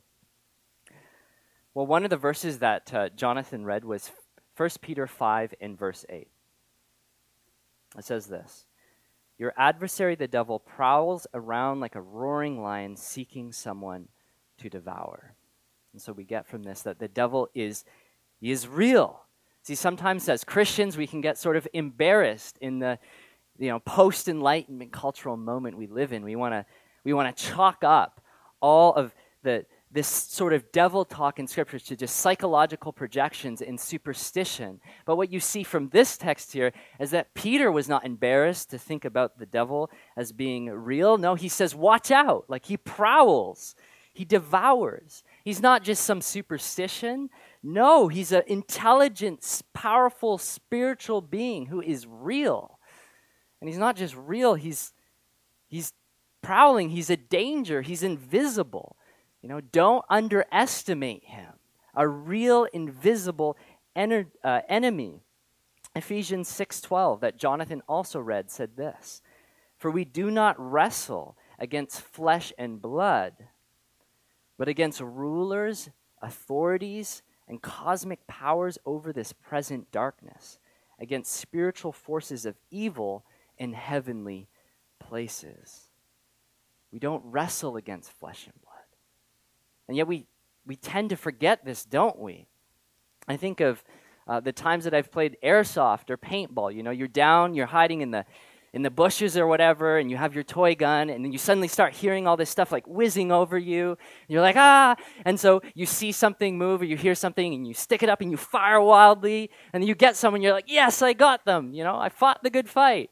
Well, 1.74 1.86
one 1.86 2.04
of 2.04 2.10
the 2.10 2.18
verses 2.18 2.60
that 2.60 2.94
uh, 2.94 3.10
Jonathan 3.10 3.64
read 3.64 3.86
was 3.86 4.12
1 4.58 4.70
Peter 4.82 5.08
5 5.08 5.54
in 5.60 5.76
verse 5.76 6.06
8. 6.10 6.28
It 7.98 8.06
says 8.06 8.28
this 8.28 8.66
Your 9.38 9.54
adversary, 9.56 10.16
the 10.16 10.28
devil, 10.28 10.60
prowls 10.60 11.28
around 11.34 11.80
like 11.80 11.96
a 11.96 12.02
roaring 12.02 12.62
lion 12.62 12.96
seeking 12.96 13.52
someone 13.52 14.08
to 14.58 14.70
devour. 14.70 15.36
And 15.94 16.02
so 16.02 16.12
we 16.12 16.24
get 16.24 16.48
from 16.48 16.64
this 16.64 16.82
that 16.82 17.00
the 17.00 17.08
devil 17.08 17.50
is, 17.54 17.86
is 18.42 18.68
real. 18.68 19.22
See, 19.64 19.76
sometimes 19.76 20.28
as 20.30 20.44
Christians, 20.44 20.98
we 20.98 21.08
can 21.08 21.22
get 21.22 21.38
sort 21.38 21.58
of 21.58 21.68
embarrassed 21.74 22.58
in 22.62 22.80
the 22.80 22.98
you 23.58 23.68
know, 23.68 23.80
post 23.80 24.28
enlightenment 24.30 24.92
cultural 24.92 25.36
moment 25.36 25.78
we 25.78 25.88
live 25.88 26.14
in. 26.14 26.24
We 26.24 26.36
want 26.36 26.54
to 26.54 26.66
we 27.04 27.14
want 27.14 27.36
to 27.36 27.44
chalk 27.44 27.84
up 27.84 28.22
all 28.62 28.94
of 28.94 29.14
the 29.44 29.66
this 29.92 30.08
sort 30.08 30.54
of 30.54 30.72
devil 30.72 31.04
talk 31.04 31.40
in 31.40 31.48
scriptures 31.48 31.84
to 31.84 31.96
just 31.96 32.18
psychological 32.18 32.94
projections 32.94 33.62
and 33.62 33.80
superstition. 33.80 34.80
But 35.06 35.16
what 35.16 35.32
you 35.32 35.40
see 35.40 35.64
from 35.64 35.90
this 35.90 36.16
text 36.16 36.54
here 36.54 36.72
is 37.00 37.10
that 37.12 37.34
Peter 37.34 37.72
was 37.72 37.90
not 37.90 38.06
embarrassed 38.06 38.70
to 38.70 38.78
think 38.78 39.04
about 39.04 39.40
the 39.40 39.48
devil 39.48 39.90
as 40.16 40.32
being 40.32 40.68
real. 40.68 41.18
No, 41.18 41.34
he 41.34 41.50
says, 41.50 41.74
watch 41.74 42.12
out. 42.12 42.46
Like 42.48 42.66
he 42.66 42.78
prowls, 42.78 43.76
he 44.14 44.26
devours. 44.26 45.24
He's 45.44 45.62
not 45.62 45.84
just 45.84 46.04
some 46.04 46.22
superstition. 46.22 47.32
No, 47.62 48.08
he's 48.08 48.32
an 48.32 48.44
intelligent, 48.48 49.62
powerful, 49.74 50.38
spiritual 50.38 51.22
being 51.22 51.66
who 51.66 51.82
is 51.82 52.08
real. 52.08 52.80
And 53.60 53.70
he's 53.70 53.78
not 53.78 53.98
just 53.98 54.16
real, 54.16 54.56
he's, 54.56 54.94
he's 55.68 55.94
prowling, 56.42 56.90
he's 56.90 57.10
a 57.10 57.18
danger, 57.18 57.82
he's 57.82 58.04
invisible. 58.04 58.96
You 59.42 59.50
know, 59.50 59.62
don't 59.62 60.06
underestimate 60.10 61.26
him. 61.26 61.54
A 61.96 62.08
real 62.08 62.66
invisible 62.66 63.58
ener- 63.96 64.32
uh, 64.44 64.62
enemy. 64.70 65.24
Ephesians 65.96 66.48
6:12 66.50 67.20
that 67.22 67.38
Jonathan 67.38 67.82
also 67.88 68.20
read 68.20 68.50
said 68.50 68.76
this, 68.76 69.22
"For 69.78 69.90
we 69.90 70.06
do 70.06 70.30
not 70.30 70.56
wrestle 70.60 71.36
against 71.58 72.02
flesh 72.02 72.54
and 72.58 72.82
blood, 72.82 73.48
but 74.58 74.68
against 74.68 75.02
rulers, 75.02 75.90
authorities, 76.22 77.22
and 77.50 77.62
cosmic 77.62 78.26
powers 78.28 78.78
over 78.86 79.12
this 79.12 79.34
present 79.34 79.92
darkness, 79.92 80.60
against 81.00 81.34
spiritual 81.34 81.92
forces 81.92 82.46
of 82.46 82.56
evil 82.72 83.26
in 83.58 83.74
heavenly 83.74 84.48
places." 85.00 85.90
We 86.92 87.00
don't 87.00 87.24
wrestle 87.26 87.76
against 87.76 88.12
flesh 88.12 88.46
and 88.46 88.62
blood. 88.62 88.70
And 89.88 89.98
yet 89.98 90.08
we, 90.08 90.26
we 90.66 90.76
tend 90.76 91.10
to 91.10 91.16
forget 91.16 91.66
this, 91.66 91.86
don't 91.86 92.20
we? 92.20 92.48
I 93.28 93.38
think 93.38 93.60
of 93.60 93.84
uh, 94.28 94.40
the 94.40 94.52
times 94.52 94.84
that 94.84 94.94
I've 94.94 95.12
played 95.12 95.38
airsoft 95.44 96.10
or 96.10 96.18
paintball. 96.18 96.74
You 96.74 96.84
know, 96.84 96.92
you're 96.92 97.08
down, 97.08 97.54
you're 97.54 97.68
hiding 97.68 98.02
in 98.02 98.12
the 98.12 98.26
in 98.74 98.84
the 98.84 98.90
bushes 98.92 99.38
or 99.38 99.48
whatever, 99.48 99.98
and 99.98 100.12
you 100.12 100.18
have 100.18 100.36
your 100.36 100.44
toy 100.44 100.76
gun, 100.76 101.10
and 101.10 101.26
then 101.26 101.32
you 101.32 101.38
suddenly 101.38 101.68
start 101.68 101.94
hearing 101.94 102.28
all 102.28 102.38
this 102.38 102.50
stuff 102.50 102.72
like 102.72 102.86
whizzing 102.88 103.32
over 103.32 103.58
you. 103.58 103.98
you're 104.28 104.42
like, 104.42 104.58
ah! 104.58 104.96
And 105.26 105.40
so 105.40 105.62
you 105.74 105.86
see 105.86 106.12
something 106.12 106.58
move 106.58 106.82
or 106.82 106.86
you 106.86 106.96
hear 106.96 107.16
something, 107.16 107.54
and 107.54 107.68
you 107.68 107.74
stick 107.74 108.04
it 108.04 108.10
up 108.10 108.22
and 108.22 108.30
you 108.30 108.38
fire 108.38 108.80
wildly, 108.82 109.50
and 109.74 109.84
you 109.84 109.96
get 109.96 110.16
someone, 110.16 110.42
you're 110.42 110.54
like, 110.54 110.72
yes, 110.72 111.02
I 111.02 111.14
got 111.14 111.46
them. 111.46 111.74
You 111.74 111.84
know, 111.84 111.98
I 111.98 112.10
fought 112.10 112.44
the 112.44 112.50
good 112.50 112.70
fight. 112.70 113.10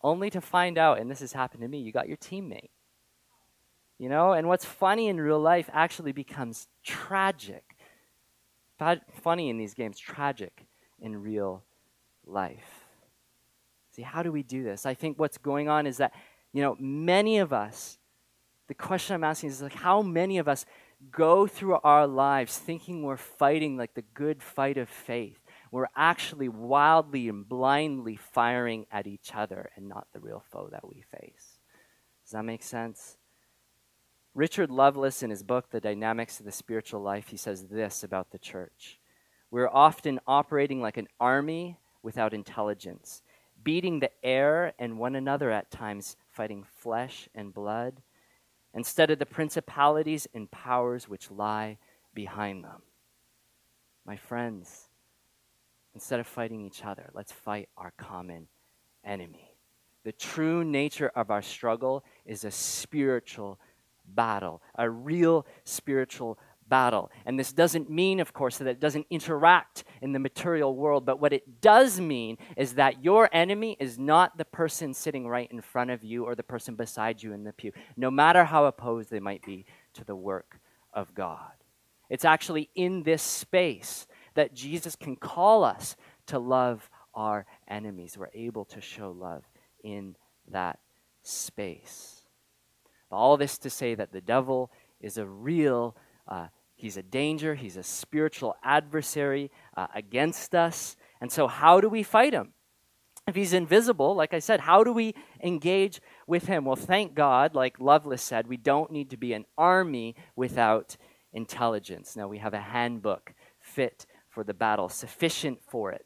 Only 0.00 0.30
to 0.30 0.40
find 0.40 0.78
out, 0.78 0.98
and 1.00 1.10
this 1.10 1.20
has 1.20 1.32
happened 1.32 1.62
to 1.62 1.68
me, 1.68 1.78
you 1.78 1.92
got 1.92 2.08
your 2.08 2.16
teammate 2.16 2.70
You 3.98 4.08
know, 4.08 4.32
and 4.32 4.48
what's 4.48 4.64
funny 4.64 5.08
in 5.08 5.20
real 5.20 5.40
life 5.40 5.70
actually 5.72 6.12
becomes 6.12 6.66
tragic. 6.84 7.76
Funny 9.22 9.48
in 9.48 9.58
these 9.58 9.74
games, 9.74 9.98
tragic 9.98 10.66
in 11.00 11.22
real 11.22 11.62
life. 12.26 12.81
How 14.02 14.22
do 14.22 14.30
we 14.30 14.42
do 14.42 14.62
this? 14.62 14.86
I 14.86 14.94
think 14.94 15.18
what's 15.18 15.38
going 15.38 15.68
on 15.68 15.86
is 15.86 15.96
that, 15.96 16.12
you 16.52 16.62
know, 16.62 16.76
many 16.78 17.38
of 17.38 17.52
us, 17.52 17.98
the 18.68 18.74
question 18.74 19.14
I'm 19.14 19.24
asking 19.24 19.50
is 19.50 19.62
like, 19.62 19.74
how 19.74 20.02
many 20.02 20.38
of 20.38 20.48
us 20.48 20.66
go 21.10 21.46
through 21.46 21.78
our 21.82 22.06
lives 22.06 22.58
thinking 22.58 23.02
we're 23.02 23.16
fighting 23.16 23.76
like 23.76 23.94
the 23.94 24.04
good 24.14 24.42
fight 24.42 24.76
of 24.76 24.88
faith? 24.88 25.40
We're 25.70 25.88
actually 25.96 26.48
wildly 26.48 27.28
and 27.28 27.48
blindly 27.48 28.16
firing 28.16 28.86
at 28.92 29.06
each 29.06 29.32
other 29.34 29.70
and 29.74 29.88
not 29.88 30.06
the 30.12 30.20
real 30.20 30.44
foe 30.50 30.68
that 30.70 30.86
we 30.86 31.02
face. 31.18 31.58
Does 32.24 32.32
that 32.32 32.44
make 32.44 32.62
sense? 32.62 33.16
Richard 34.34 34.70
Lovelace, 34.70 35.22
in 35.22 35.30
his 35.30 35.42
book, 35.42 35.70
The 35.70 35.80
Dynamics 35.80 36.40
of 36.40 36.46
the 36.46 36.52
Spiritual 36.52 37.02
Life, 37.02 37.28
he 37.28 37.36
says 37.36 37.66
this 37.66 38.02
about 38.02 38.30
the 38.30 38.38
church. 38.38 38.98
We're 39.50 39.68
often 39.68 40.20
operating 40.26 40.80
like 40.80 40.96
an 40.96 41.08
army 41.20 41.76
without 42.02 42.32
intelligence, 42.32 43.22
beating 43.62 44.00
the 44.00 44.10
air 44.24 44.72
and 44.78 44.98
one 44.98 45.14
another 45.14 45.50
at 45.50 45.70
times, 45.70 46.16
fighting 46.30 46.64
flesh 46.64 47.28
and 47.34 47.52
blood, 47.52 48.02
instead 48.74 49.10
of 49.10 49.18
the 49.18 49.26
principalities 49.26 50.26
and 50.34 50.50
powers 50.50 51.08
which 51.08 51.30
lie 51.30 51.78
behind 52.14 52.64
them. 52.64 52.82
My 54.04 54.16
friends, 54.16 54.88
instead 55.94 56.20
of 56.20 56.26
fighting 56.26 56.64
each 56.64 56.84
other, 56.84 57.10
let's 57.14 57.32
fight 57.32 57.68
our 57.76 57.92
common 57.96 58.48
enemy. 59.04 59.56
The 60.04 60.12
true 60.12 60.64
nature 60.64 61.12
of 61.14 61.30
our 61.30 61.42
struggle 61.42 62.04
is 62.26 62.44
a 62.44 62.50
spiritual 62.50 63.60
battle, 64.04 64.62
a 64.74 64.90
real 64.90 65.46
spiritual 65.64 66.38
battle. 66.72 67.10
And 67.26 67.38
this 67.38 67.52
doesn't 67.52 67.90
mean, 67.90 68.18
of 68.18 68.32
course, 68.32 68.56
that 68.56 68.66
it 68.66 68.80
doesn't 68.80 69.06
interact 69.10 69.84
in 70.00 70.12
the 70.12 70.18
material 70.18 70.74
world, 70.74 71.04
but 71.04 71.20
what 71.20 71.34
it 71.34 71.60
does 71.60 72.00
mean 72.00 72.38
is 72.56 72.76
that 72.76 73.04
your 73.04 73.28
enemy 73.30 73.76
is 73.78 73.98
not 73.98 74.38
the 74.38 74.46
person 74.46 74.94
sitting 74.94 75.28
right 75.28 75.52
in 75.52 75.60
front 75.60 75.90
of 75.90 76.02
you 76.02 76.24
or 76.24 76.34
the 76.34 76.42
person 76.42 76.74
beside 76.74 77.22
you 77.22 77.34
in 77.34 77.44
the 77.44 77.52
pew, 77.52 77.72
no 77.98 78.10
matter 78.10 78.44
how 78.44 78.64
opposed 78.64 79.10
they 79.10 79.20
might 79.20 79.44
be 79.44 79.66
to 79.92 80.02
the 80.02 80.16
work 80.16 80.60
of 80.94 81.14
God. 81.14 81.52
It's 82.08 82.24
actually 82.24 82.70
in 82.74 83.02
this 83.02 83.22
space 83.22 84.06
that 84.32 84.54
Jesus 84.54 84.96
can 84.96 85.14
call 85.14 85.64
us 85.64 85.94
to 86.28 86.38
love 86.38 86.88
our 87.12 87.44
enemies. 87.68 88.16
We're 88.16 88.30
able 88.32 88.64
to 88.64 88.80
show 88.80 89.10
love 89.10 89.44
in 89.84 90.16
that 90.50 90.78
space. 91.22 92.22
All 93.10 93.36
this 93.36 93.58
to 93.58 93.68
say 93.68 93.94
that 93.94 94.10
the 94.10 94.22
devil 94.22 94.70
is 95.02 95.18
a 95.18 95.26
real, 95.26 95.94
uh, 96.26 96.46
he's 96.82 96.96
a 96.96 97.02
danger, 97.02 97.54
he's 97.54 97.76
a 97.76 97.82
spiritual 97.82 98.56
adversary 98.62 99.50
uh, 99.76 99.86
against 99.94 100.54
us. 100.54 100.96
And 101.20 101.32
so, 101.32 101.46
how 101.46 101.80
do 101.80 101.88
we 101.88 102.02
fight 102.02 102.34
him? 102.34 102.52
If 103.26 103.36
he's 103.36 103.52
invisible, 103.52 104.16
like 104.16 104.34
I 104.34 104.40
said, 104.40 104.60
how 104.60 104.82
do 104.82 104.92
we 104.92 105.14
engage 105.42 106.00
with 106.26 106.46
him? 106.46 106.64
Well, 106.64 106.76
thank 106.76 107.14
God, 107.14 107.54
like 107.54 107.80
Lovelace 107.80 108.22
said, 108.22 108.48
we 108.48 108.56
don't 108.56 108.90
need 108.90 109.10
to 109.10 109.16
be 109.16 109.32
an 109.32 109.44
army 109.56 110.16
without 110.34 110.96
intelligence. 111.32 112.16
Now, 112.16 112.26
we 112.26 112.38
have 112.38 112.52
a 112.52 112.60
handbook 112.60 113.32
fit 113.60 114.06
for 114.28 114.42
the 114.42 114.54
battle, 114.54 114.88
sufficient 114.88 115.60
for 115.68 115.92
it. 115.92 116.04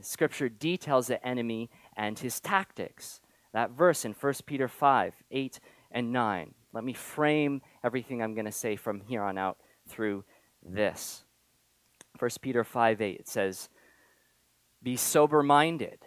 Scripture 0.00 0.48
details 0.48 1.06
the 1.06 1.24
enemy 1.24 1.70
and 1.96 2.18
his 2.18 2.40
tactics. 2.40 3.20
That 3.52 3.70
verse 3.70 4.04
in 4.04 4.12
1 4.12 4.34
Peter 4.44 4.66
5 4.66 5.14
8 5.30 5.60
and 5.92 6.12
9. 6.12 6.54
Let 6.72 6.82
me 6.82 6.92
frame 6.92 7.62
everything 7.84 8.20
I'm 8.20 8.34
going 8.34 8.46
to 8.46 8.52
say 8.52 8.74
from 8.74 9.00
here 9.02 9.22
on 9.22 9.38
out 9.38 9.58
through 9.94 10.24
this. 10.62 11.24
1 12.18 12.30
Peter 12.42 12.64
5 12.64 13.00
8, 13.00 13.20
it 13.20 13.28
says, 13.28 13.68
Be 14.82 14.96
sober 14.96 15.42
minded, 15.42 16.00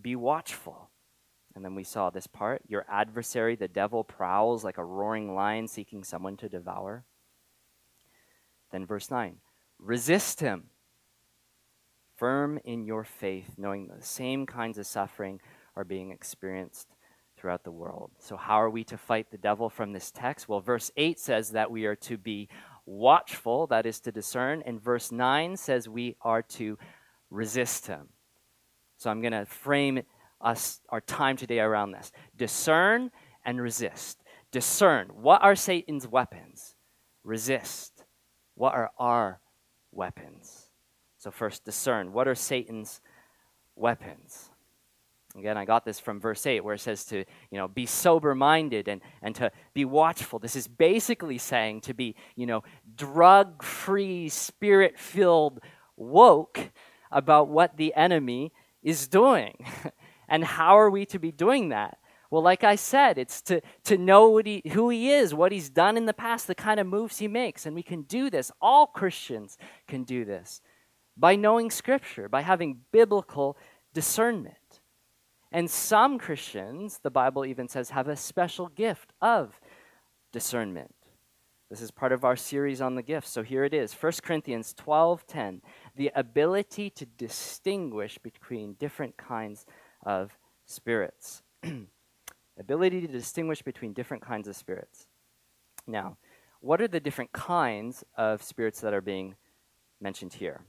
be 0.00 0.16
watchful. 0.16 0.90
And 1.54 1.64
then 1.64 1.74
we 1.74 1.84
saw 1.84 2.10
this 2.10 2.26
part 2.26 2.62
Your 2.68 2.86
adversary, 2.88 3.56
the 3.56 3.68
devil, 3.68 4.04
prowls 4.04 4.64
like 4.64 4.78
a 4.78 4.84
roaring 4.84 5.34
lion 5.34 5.68
seeking 5.68 6.04
someone 6.04 6.36
to 6.38 6.48
devour. 6.48 7.04
Then 8.70 8.86
verse 8.86 9.10
9 9.10 9.36
Resist 9.78 10.40
him, 10.40 10.64
firm 12.16 12.58
in 12.64 12.84
your 12.84 13.04
faith, 13.04 13.54
knowing 13.56 13.88
that 13.88 14.00
the 14.00 14.06
same 14.06 14.46
kinds 14.46 14.78
of 14.78 14.86
suffering 14.86 15.40
are 15.76 15.84
being 15.84 16.10
experienced 16.10 16.88
throughout 17.36 17.64
the 17.64 17.70
world. 17.70 18.10
So, 18.18 18.36
how 18.36 18.60
are 18.60 18.70
we 18.70 18.84
to 18.84 18.98
fight 18.98 19.30
the 19.30 19.38
devil 19.38 19.70
from 19.70 19.92
this 19.92 20.10
text? 20.10 20.48
Well, 20.48 20.60
verse 20.60 20.90
8 20.96 21.18
says 21.18 21.50
that 21.50 21.70
we 21.70 21.86
are 21.86 21.96
to 21.96 22.18
be 22.18 22.48
watchful, 22.88 23.66
that 23.68 23.86
is 23.86 24.00
to 24.00 24.12
discern, 24.12 24.62
and 24.64 24.80
verse 24.80 25.12
9 25.12 25.56
says 25.56 25.88
we 25.88 26.16
are 26.22 26.42
to 26.42 26.78
resist 27.30 27.86
him. 27.86 28.08
So, 28.96 29.10
I'm 29.10 29.20
going 29.20 29.32
to 29.32 29.46
frame 29.46 30.02
us 30.40 30.80
our 30.88 31.00
time 31.00 31.36
today 31.36 31.60
around 31.60 31.92
this. 31.92 32.10
Discern 32.36 33.10
and 33.44 33.60
resist. 33.60 34.22
Discern. 34.50 35.08
What 35.08 35.42
are 35.42 35.54
Satan's 35.54 36.08
weapons? 36.08 36.74
Resist. 37.22 38.04
What 38.54 38.74
are 38.74 38.90
our 38.98 39.40
weapons? 39.92 40.70
So, 41.18 41.30
first, 41.30 41.64
discern. 41.64 42.12
What 42.12 42.26
are 42.26 42.34
Satan's 42.34 43.00
weapons? 43.76 44.50
Again, 45.36 45.58
I 45.58 45.64
got 45.64 45.84
this 45.84 46.00
from 46.00 46.20
verse 46.20 46.46
8 46.46 46.64
where 46.64 46.74
it 46.74 46.80
says 46.80 47.04
to, 47.06 47.18
you 47.18 47.58
know, 47.58 47.68
be 47.68 47.84
sober 47.84 48.34
minded 48.34 48.88
and, 48.88 49.02
and 49.20 49.34
to 49.36 49.52
be 49.74 49.84
watchful. 49.84 50.38
This 50.38 50.56
is 50.56 50.66
basically 50.66 51.38
saying 51.38 51.82
to 51.82 51.94
be, 51.94 52.16
you 52.34 52.46
know, 52.46 52.62
drug 52.98 53.62
free, 53.62 54.28
spirit 54.28 54.98
filled, 54.98 55.60
woke 55.96 56.70
about 57.10 57.48
what 57.48 57.78
the 57.78 57.94
enemy 57.94 58.52
is 58.82 59.08
doing. 59.08 59.64
and 60.28 60.44
how 60.44 60.78
are 60.78 60.90
we 60.90 61.06
to 61.06 61.18
be 61.18 61.32
doing 61.32 61.70
that? 61.70 61.98
Well, 62.30 62.42
like 62.42 62.62
I 62.62 62.74
said, 62.76 63.16
it's 63.16 63.40
to, 63.42 63.62
to 63.84 63.96
know 63.96 64.28
what 64.28 64.46
he, 64.46 64.62
who 64.72 64.90
he 64.90 65.10
is, 65.10 65.32
what 65.32 65.50
he's 65.50 65.70
done 65.70 65.96
in 65.96 66.04
the 66.04 66.12
past, 66.12 66.46
the 66.46 66.54
kind 66.54 66.78
of 66.78 66.86
moves 66.86 67.18
he 67.18 67.28
makes. 67.28 67.64
And 67.64 67.74
we 67.74 67.82
can 67.82 68.02
do 68.02 68.28
this. 68.28 68.52
All 68.60 68.86
Christians 68.86 69.56
can 69.86 70.04
do 70.04 70.26
this 70.26 70.60
by 71.16 71.36
knowing 71.36 71.70
Scripture, 71.70 72.28
by 72.28 72.42
having 72.42 72.80
biblical 72.92 73.56
discernment. 73.94 74.56
And 75.50 75.70
some 75.70 76.18
Christians, 76.18 77.00
the 77.02 77.10
Bible 77.10 77.46
even 77.46 77.68
says, 77.68 77.90
have 77.90 78.08
a 78.08 78.16
special 78.16 78.68
gift 78.68 79.14
of 79.22 79.58
discernment. 80.30 80.94
This 81.70 81.82
is 81.82 81.90
part 81.90 82.12
of 82.12 82.24
our 82.24 82.36
series 82.36 82.80
on 82.80 82.94
the 82.94 83.02
gifts. 83.02 83.30
So 83.30 83.42
here 83.42 83.62
it 83.62 83.74
is 83.74 83.92
1 83.92 84.22
Corinthians 84.22 84.72
12:10, 84.72 85.60
the 85.94 86.10
ability 86.14 86.88
to 86.90 87.04
distinguish 87.04 88.16
between 88.16 88.74
different 88.74 89.18
kinds 89.18 89.66
of 90.02 90.38
spirits. 90.64 91.42
ability 92.58 93.02
to 93.02 93.06
distinguish 93.06 93.60
between 93.60 93.92
different 93.92 94.22
kinds 94.22 94.48
of 94.48 94.56
spirits. 94.56 95.08
Now, 95.86 96.16
what 96.60 96.80
are 96.80 96.88
the 96.88 97.00
different 97.00 97.32
kinds 97.32 98.02
of 98.16 98.42
spirits 98.42 98.80
that 98.80 98.94
are 98.94 99.02
being 99.02 99.36
mentioned 100.00 100.34
here? 100.34 100.62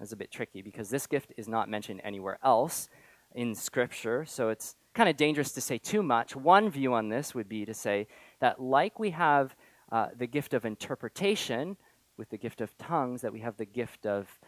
It's 0.00 0.12
a 0.12 0.16
bit 0.16 0.32
tricky 0.32 0.60
because 0.60 0.90
this 0.90 1.06
gift 1.06 1.32
is 1.36 1.46
not 1.46 1.68
mentioned 1.68 2.00
anywhere 2.02 2.38
else 2.42 2.88
in 3.34 3.54
Scripture, 3.54 4.24
so 4.24 4.48
it's 4.48 4.74
kind 4.92 5.08
of 5.08 5.16
dangerous 5.16 5.52
to 5.52 5.60
say 5.60 5.78
too 5.78 6.02
much. 6.02 6.36
One 6.36 6.68
view 6.68 6.92
on 6.92 7.08
this 7.08 7.34
would 7.34 7.48
be 7.48 7.64
to 7.64 7.72
say 7.72 8.08
that, 8.40 8.60
like 8.60 8.98
we 8.98 9.10
have 9.10 9.54
uh, 9.92 10.08
the 10.16 10.26
gift 10.26 10.54
of 10.54 10.64
interpretation 10.64 11.76
with 12.16 12.30
the 12.30 12.36
gift 12.36 12.60
of 12.60 12.76
tongues, 12.78 13.22
that 13.22 13.32
we 13.32 13.40
have 13.40 13.56
the 13.56 13.64
gift 13.64 14.06
of 14.06 14.40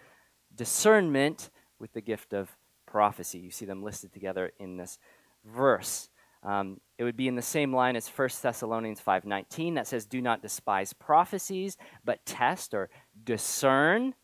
discernment 0.56 1.50
with 1.78 1.92
the 1.92 2.00
gift 2.00 2.32
of 2.32 2.50
prophecy. 2.86 3.38
You 3.38 3.52
see 3.52 3.64
them 3.64 3.82
listed 3.82 4.12
together 4.12 4.50
in 4.58 4.76
this 4.76 4.98
verse. 5.44 6.08
Um, 6.42 6.80
it 6.98 7.04
would 7.04 7.16
be 7.16 7.28
in 7.28 7.36
the 7.36 7.42
same 7.42 7.72
line 7.72 7.94
as 7.94 8.08
1 8.08 8.42
Thessalonians 8.42 9.00
5:19 9.00 9.74
that 9.74 9.86
says, 9.86 10.04
"Do 10.06 10.20
not 10.20 10.42
despise 10.42 10.92
prophecies, 10.92 11.76
but 12.04 12.26
test 12.26 12.74
or 12.74 12.90
discern 13.22 14.14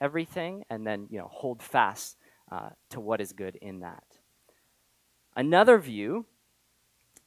everything, 0.00 0.64
and 0.70 0.86
then 0.86 1.06
you 1.10 1.18
know 1.18 1.28
hold 1.28 1.62
fast 1.62 2.16
uh, 2.50 2.70
to 2.90 3.00
what 3.00 3.20
is 3.20 3.32
good 3.32 3.56
in 3.56 3.80
that. 3.80 4.04
Another 5.34 5.78
view, 5.78 6.26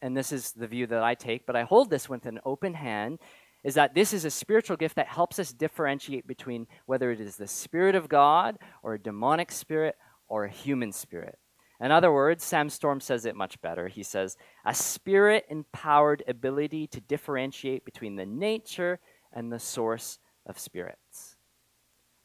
and 0.01 0.15
this 0.15 0.31
is 0.31 0.51
the 0.51 0.67
view 0.67 0.87
that 0.87 1.03
I 1.03 1.15
take, 1.15 1.45
but 1.45 1.55
I 1.55 1.63
hold 1.63 1.89
this 1.89 2.09
with 2.09 2.25
an 2.25 2.39
open 2.45 2.73
hand, 2.73 3.19
is 3.63 3.75
that 3.75 3.93
this 3.93 4.13
is 4.13 4.25
a 4.25 4.31
spiritual 4.31 4.77
gift 4.77 4.95
that 4.95 5.07
helps 5.07 5.39
us 5.39 5.51
differentiate 5.51 6.25
between 6.25 6.67
whether 6.85 7.11
it 7.11 7.19
is 7.19 7.35
the 7.35 7.47
Spirit 7.47 7.95
of 7.95 8.07
God 8.07 8.57
or 8.83 8.93
a 8.93 8.99
demonic 8.99 9.51
spirit 9.51 9.95
or 10.27 10.45
a 10.45 10.49
human 10.49 10.91
spirit. 10.91 11.37
In 11.81 11.91
other 11.91 12.11
words, 12.11 12.43
Sam 12.43 12.69
Storms 12.69 13.05
says 13.05 13.25
it 13.25 13.35
much 13.35 13.61
better. 13.61 13.87
He 13.87 14.03
says, 14.03 14.37
a 14.65 14.73
spirit 14.73 15.45
empowered 15.49 16.23
ability 16.27 16.87
to 16.87 17.01
differentiate 17.01 17.85
between 17.85 18.15
the 18.15 18.25
nature 18.25 18.99
and 19.31 19.51
the 19.51 19.59
source 19.59 20.19
of 20.45 20.59
spirits 20.59 21.37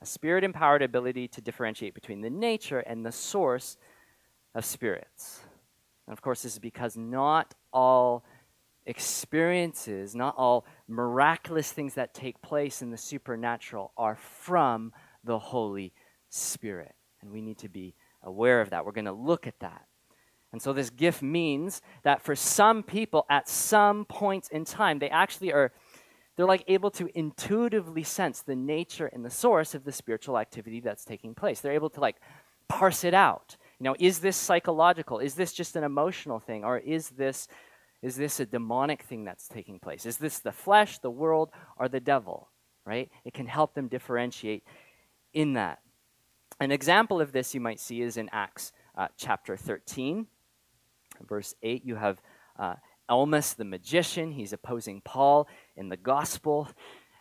a 0.05 0.07
spirit 0.07 0.45
empowered 0.45 0.83
ability 0.83 1.27
to 1.27 1.41
differentiate 1.41 1.95
between 1.95 2.21
the 2.21 2.29
nature 2.29 2.81
and 2.81 3.07
the 3.07 3.11
source 3.11 3.79
of 4.55 4.63
spirits. 4.63 5.41
And 6.07 6.13
of 6.13 6.23
course, 6.23 6.43
this 6.43 6.55
is 6.55 6.59
because 6.59 6.97
not 6.97 7.55
all 7.73 8.25
experiences, 8.87 10.15
not 10.15 10.35
all 10.37 10.67
miraculous 10.89 11.73
things 11.73 11.95
that 11.95 12.15
take 12.15 12.43
place 12.43 12.83
in 12.83 12.91
the 12.91 12.97
supernatural 12.97 13.93
are 13.97 14.17
from 14.17 14.93
the 15.25 15.39
Holy 15.39 15.93
Spirit. 16.29 16.95
And 17.23 17.33
we 17.33 17.41
need 17.41 17.59
to 17.59 17.69
be 17.69 17.95
aware 18.23 18.61
of 18.61 18.71
that. 18.71 18.85
We're 18.85 18.93
going 18.93 19.05
to 19.07 19.13
look 19.13 19.47
at 19.47 19.59
that. 19.61 19.87
And 20.53 20.63
so 20.63 20.73
this 20.73 20.91
gift 20.91 21.23
means 21.23 21.83
that 22.05 22.23
for 22.23 22.37
some 22.37 22.83
people 22.83 23.27
at 23.29 23.49
some 23.49 24.05
points 24.05 24.49
in 24.49 24.65
time, 24.65 24.99
they 24.99 25.09
actually 25.11 25.53
are 25.53 25.73
they're 26.37 26.47
like 26.47 26.65
able 26.67 26.91
to 26.93 27.09
intuitively 27.17 28.03
sense 28.03 28.41
the 28.41 28.57
nature 28.57 29.07
and 29.07 29.25
the 29.25 29.31
source 29.31 29.75
of 29.75 29.85
the 29.85 29.93
spiritual 29.93 30.37
activity 30.37 30.81
that's 30.81 31.05
taking 31.05 31.35
place. 31.35 31.61
They're 31.61 31.73
able 31.73 31.91
to 31.91 32.01
like 32.01 32.17
parse 32.69 33.05
it 33.05 33.15
out. 33.15 33.57
Know, 33.85 33.95
is 33.99 34.21
this 34.21 34.37
psychological? 34.37 35.19
Is 35.19 35.35
this 35.35 35.53
just 35.53 35.77
an 35.77 35.85
emotional 35.85 36.41
thing 36.41 36.65
or 36.65 36.79
is 36.79 37.11
this 37.11 37.49
is 38.03 38.17
this 38.17 38.41
a 38.41 38.47
demonic 38.47 39.03
thing 39.03 39.25
that's 39.25 39.49
taking 39.49 39.79
place? 39.79 40.05
Is 40.05 40.19
this 40.19 40.39
the 40.39 40.53
flesh, 40.53 40.99
the 40.99 41.11
world, 41.11 41.51
or 41.79 41.89
the 41.89 42.01
devil? 42.01 42.49
Right? 42.87 43.11
It 43.25 43.35
can 43.35 43.47
help 43.47 43.75
them 43.75 43.89
differentiate 43.89 44.65
in 45.33 45.55
that. 45.55 45.81
An 46.61 46.71
example 46.71 47.21
of 47.21 47.33
this 47.33 47.55
you 47.55 47.61
might 47.61 47.81
see 47.81 48.01
is 48.01 48.17
in 48.17 48.29
Acts 48.33 48.73
uh, 48.97 49.09
chapter 49.17 49.57
13, 49.57 50.27
verse 51.27 51.55
8. 51.63 51.85
You 51.85 51.97
have 51.97 52.21
uh, 52.59 52.75
Elymas 53.11 53.57
the 53.57 53.65
magician. 53.65 54.33
He's 54.33 54.53
opposing 54.53 55.01
Paul 55.03 55.47
in 55.77 55.89
the 55.89 55.97
gospel. 55.97 56.69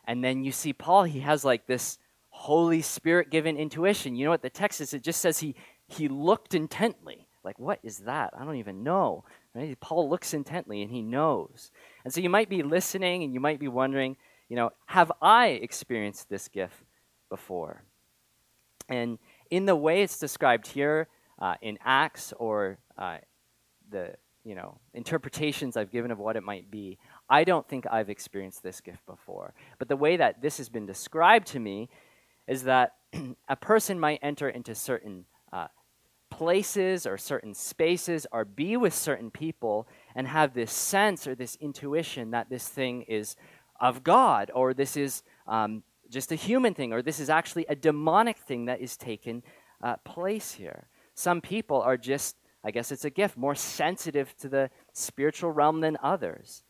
And 0.06 0.24
then 0.24 0.44
you 0.44 0.52
see 0.52 0.74
Paul, 0.74 1.04
he 1.04 1.22
has 1.22 1.44
like 1.44 1.66
this 1.66 1.98
Holy 2.30 2.82
Spirit 2.82 3.30
given 3.30 3.58
intuition. 3.58 4.16
You 4.16 4.26
know 4.26 4.32
what 4.32 4.42
the 4.42 4.50
text 4.50 4.82
is? 4.82 4.94
It 4.94 5.04
just 5.04 5.22
says 5.22 5.40
he, 5.40 5.56
he 5.94 6.08
looked 6.08 6.54
intently. 6.54 7.28
Like, 7.44 7.60
what 7.60 7.80
is 7.84 8.00
that? 8.00 8.34
I 8.38 8.46
don't 8.46 8.56
even 8.56 8.84
know. 8.84 9.26
Right? 9.54 9.80
Paul 9.80 10.10
looks 10.10 10.34
intently 10.34 10.82
and 10.82 10.90
he 10.90 11.02
knows. 11.02 11.72
And 12.04 12.14
so 12.14 12.22
you 12.22 12.30
might 12.30 12.50
be 12.50 12.64
listening 12.64 13.24
and 13.24 13.34
you 13.34 13.40
might 13.40 13.60
be 13.60 13.68
wondering, 13.68 14.18
you 14.50 14.56
know, 14.56 14.72
have 14.86 15.12
I 15.22 15.48
experienced 15.48 16.30
this 16.30 16.48
gift 16.48 16.84
before? 17.30 17.84
And 18.90 19.20
in 19.50 19.66
the 19.66 19.76
way 19.76 20.02
it's 20.02 20.18
described 20.18 20.68
here 20.68 21.08
uh, 21.40 21.56
in 21.62 21.78
Acts 21.84 22.34
or 22.38 22.78
uh, 22.98 23.18
the 23.90 24.16
you 24.44 24.56
know 24.56 24.78
interpretations 24.94 25.78
I've 25.78 25.92
given 25.92 26.12
of 26.12 26.20
what 26.20 26.36
it 26.36 26.44
might 26.44 26.70
be, 26.70 26.98
I 27.30 27.44
don't 27.44 27.68
think 27.68 27.86
I've 27.90 28.10
experienced 28.10 28.64
this 28.64 28.82
gift 28.82 29.06
before. 29.06 29.54
But 29.80 29.88
the 29.88 29.96
way 29.96 30.18
that 30.18 30.42
this 30.42 30.58
has 30.58 30.70
been 30.70 30.86
described 30.86 31.48
to 31.48 31.60
me 31.60 31.90
is 32.48 32.64
that 32.64 32.96
a 33.48 33.56
person 33.56 34.00
might 34.00 34.20
enter 34.22 34.50
into 34.50 34.76
certain 34.76 35.26
uh, 35.52 35.68
places 36.34 37.06
or 37.06 37.16
certain 37.16 37.54
spaces 37.54 38.26
or 38.32 38.44
be 38.44 38.76
with 38.76 38.92
certain 38.92 39.30
people 39.30 39.88
and 40.16 40.28
have 40.28 40.56
this 40.56 40.72
sense 40.72 41.28
or 41.28 41.36
this 41.36 41.56
intuition 41.62 42.32
that 42.32 42.50
this 42.50 42.68
thing 42.68 43.04
is 43.04 43.36
of 43.80 44.04
God 44.04 44.50
or 44.56 44.74
this 44.74 44.98
is 44.98 45.22
um, 45.48 45.84
just 46.10 46.32
a 46.32 46.36
human 46.36 46.74
thing 46.74 46.92
or 46.92 47.04
this 47.04 47.20
is 47.20 47.30
actually 47.30 47.68
a 47.70 47.76
demonic 47.76 48.40
thing 48.40 48.66
that 48.66 48.82
is 48.82 48.98
taken 48.98 49.44
uh, 49.84 49.98
place 49.98 50.54
here. 50.54 50.88
Some 51.14 51.40
people 51.40 51.80
are 51.80 51.98
just, 51.98 52.36
I 52.64 52.72
guess 52.72 52.92
it's 52.92 53.06
a 53.06 53.12
gift, 53.12 53.38
more 53.38 53.54
sensitive 53.54 54.36
to 54.38 54.50
the 54.50 54.72
spiritual 54.92 55.52
realm 55.52 55.82
than 55.82 55.98
others. 56.02 56.64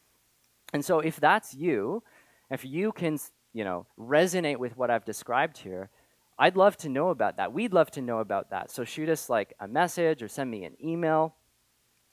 And 0.73 0.83
so 0.83 0.99
if 0.99 1.21
that's 1.21 1.53
you, 1.53 2.03
if 2.51 2.65
you 2.65 2.91
can, 2.91 3.17
you 3.53 3.63
know, 3.63 3.85
resonate 3.97 4.57
with 4.57 4.75
what 4.75 4.91
I've 4.91 5.05
described 5.05 5.57
here, 5.59 5.89
I'd 6.37 6.57
love 6.57 6.77
to 6.77 6.89
know 6.89 7.09
about 7.09 7.37
that. 7.37 7.53
We'd 7.53 7.73
love 7.73 7.91
to 7.91 8.01
know 8.01 8.19
about 8.19 8.49
that. 8.49 8.71
So 8.71 8.83
shoot 8.83 9.09
us 9.09 9.29
like 9.29 9.53
a 9.59 9.67
message 9.67 10.23
or 10.23 10.27
send 10.27 10.49
me 10.49 10.63
an 10.63 10.75
email. 10.83 11.35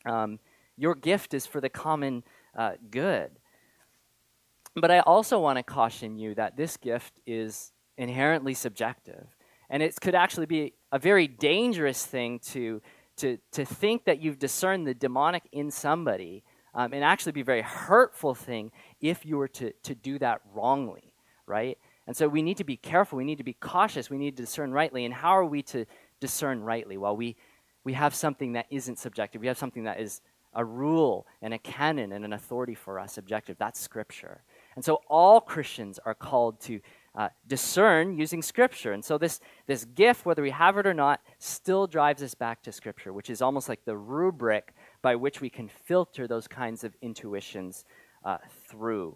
Um, 0.04 0.38
your 0.76 0.94
gift 0.94 1.34
is 1.34 1.46
for 1.46 1.60
the 1.60 1.68
common 1.68 2.22
uh, 2.56 2.72
good. 2.90 3.30
But 4.74 4.90
I 4.90 5.00
also 5.00 5.40
want 5.40 5.58
to 5.58 5.62
caution 5.62 6.18
you 6.18 6.34
that 6.34 6.56
this 6.56 6.76
gift 6.76 7.20
is 7.26 7.72
inherently 7.96 8.54
subjective. 8.54 9.26
And 9.68 9.82
it 9.82 9.98
could 10.00 10.14
actually 10.14 10.46
be 10.46 10.74
a 10.92 10.98
very 10.98 11.28
dangerous 11.28 12.04
thing 12.04 12.38
to, 12.50 12.80
to, 13.16 13.38
to 13.52 13.64
think 13.64 14.04
that 14.04 14.20
you've 14.20 14.38
discerned 14.38 14.86
the 14.86 14.94
demonic 14.94 15.44
in 15.52 15.70
somebody 15.70 16.42
um, 16.74 16.92
and 16.92 17.04
actually 17.04 17.32
be 17.32 17.40
a 17.40 17.44
very 17.44 17.62
hurtful 17.62 18.34
thing 18.34 18.70
if 19.00 19.24
you 19.24 19.36
were 19.36 19.48
to, 19.48 19.72
to 19.82 19.94
do 19.94 20.18
that 20.18 20.40
wrongly, 20.54 21.14
right? 21.46 21.78
And 22.10 22.16
so 22.16 22.26
we 22.26 22.42
need 22.42 22.56
to 22.56 22.64
be 22.64 22.76
careful. 22.76 23.18
We 23.18 23.24
need 23.24 23.38
to 23.38 23.44
be 23.44 23.52
cautious. 23.52 24.10
We 24.10 24.18
need 24.18 24.36
to 24.36 24.42
discern 24.42 24.72
rightly. 24.72 25.04
And 25.04 25.14
how 25.14 25.30
are 25.30 25.44
we 25.44 25.62
to 25.62 25.86
discern 26.18 26.60
rightly? 26.60 26.96
Well, 26.96 27.16
we, 27.16 27.36
we 27.84 27.92
have 27.92 28.16
something 28.16 28.54
that 28.54 28.66
isn't 28.68 28.98
subjective. 28.98 29.40
We 29.40 29.46
have 29.46 29.56
something 29.56 29.84
that 29.84 30.00
is 30.00 30.20
a 30.52 30.64
rule 30.64 31.28
and 31.40 31.54
a 31.54 31.58
canon 31.58 32.10
and 32.10 32.24
an 32.24 32.32
authority 32.32 32.74
for 32.74 32.98
us, 32.98 33.16
objective. 33.16 33.58
That's 33.60 33.78
Scripture. 33.78 34.42
And 34.74 34.84
so 34.84 35.02
all 35.06 35.40
Christians 35.40 36.00
are 36.04 36.14
called 36.14 36.58
to 36.62 36.80
uh, 37.14 37.28
discern 37.46 38.18
using 38.18 38.42
Scripture. 38.42 38.92
And 38.92 39.04
so 39.04 39.16
this, 39.16 39.38
this 39.68 39.84
gift, 39.84 40.26
whether 40.26 40.42
we 40.42 40.50
have 40.50 40.78
it 40.78 40.88
or 40.88 40.94
not, 40.94 41.20
still 41.38 41.86
drives 41.86 42.24
us 42.24 42.34
back 42.34 42.60
to 42.64 42.72
Scripture, 42.72 43.12
which 43.12 43.30
is 43.30 43.40
almost 43.40 43.68
like 43.68 43.84
the 43.84 43.96
rubric 43.96 44.74
by 45.00 45.14
which 45.14 45.40
we 45.40 45.48
can 45.48 45.68
filter 45.68 46.26
those 46.26 46.48
kinds 46.48 46.82
of 46.82 46.96
intuitions 47.02 47.84
uh, 48.24 48.38
through. 48.68 49.14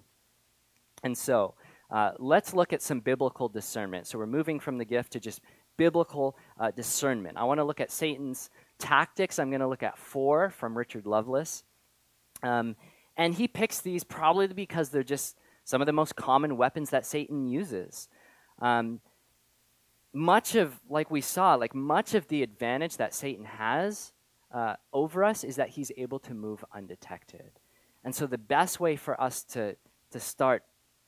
And 1.03 1.19
so, 1.19 1.55
uh, 1.90 2.12
let's 2.18 2.55
look 2.55 2.73
at 2.73 2.83
some 2.83 3.01
biblical 3.01 3.49
discernment. 3.49 4.07
So 4.07 4.18
we're 4.18 4.27
moving 4.27 4.61
from 4.61 4.79
the 4.79 4.85
gift 4.85 5.12
to 5.12 5.20
just 5.20 5.40
biblical 5.77 6.37
uh, 6.59 6.70
discernment. 6.70 7.37
I 7.37 7.44
want 7.44 7.59
to 7.59 7.64
look 7.64 7.81
at 7.81 7.90
Satan's 7.90 8.51
tactics. 8.79 9.38
I'm 9.38 9.51
going 9.51 9.61
to 9.61 9.68
look 9.68 9.83
at 9.83 9.99
four 9.99 10.51
from 10.51 10.77
Richard 10.77 11.07
Lovelace. 11.07 11.64
Um, 12.42 12.77
and 13.16 13.35
he 13.35 13.49
picks 13.49 13.81
these 13.81 14.05
probably 14.05 14.49
because 14.49 14.88
they're 14.90 15.03
just 15.03 15.37
some 15.64 15.81
of 15.81 15.87
the 15.87 15.92
most 15.92 16.16
common 16.16 16.57
weapons 16.57 16.90
that 16.90 17.07
Satan 17.07 17.47
uses. 17.47 18.09
Um, 18.61 19.01
much 20.12 20.55
of, 20.55 20.81
like 20.88 21.11
we 21.11 21.20
saw, 21.20 21.55
like 21.55 21.75
much 21.75 22.14
of 22.14 22.29
the 22.29 22.42
advantage 22.42 22.97
that 22.99 23.14
Satan 23.14 23.44
has 23.44 24.12
uh, 24.53 24.77
over 24.92 25.25
us 25.25 25.42
is 25.42 25.57
that 25.57 25.70
he's 25.70 25.90
able 25.97 26.20
to 26.20 26.35
move 26.35 26.64
undetected. 26.73 27.51
And 28.05 28.14
so 28.14 28.27
the 28.27 28.38
best 28.38 28.79
way 28.79 28.97
for 28.97 29.20
us 29.20 29.42
to, 29.44 29.77
to 30.11 30.20
start 30.20 30.62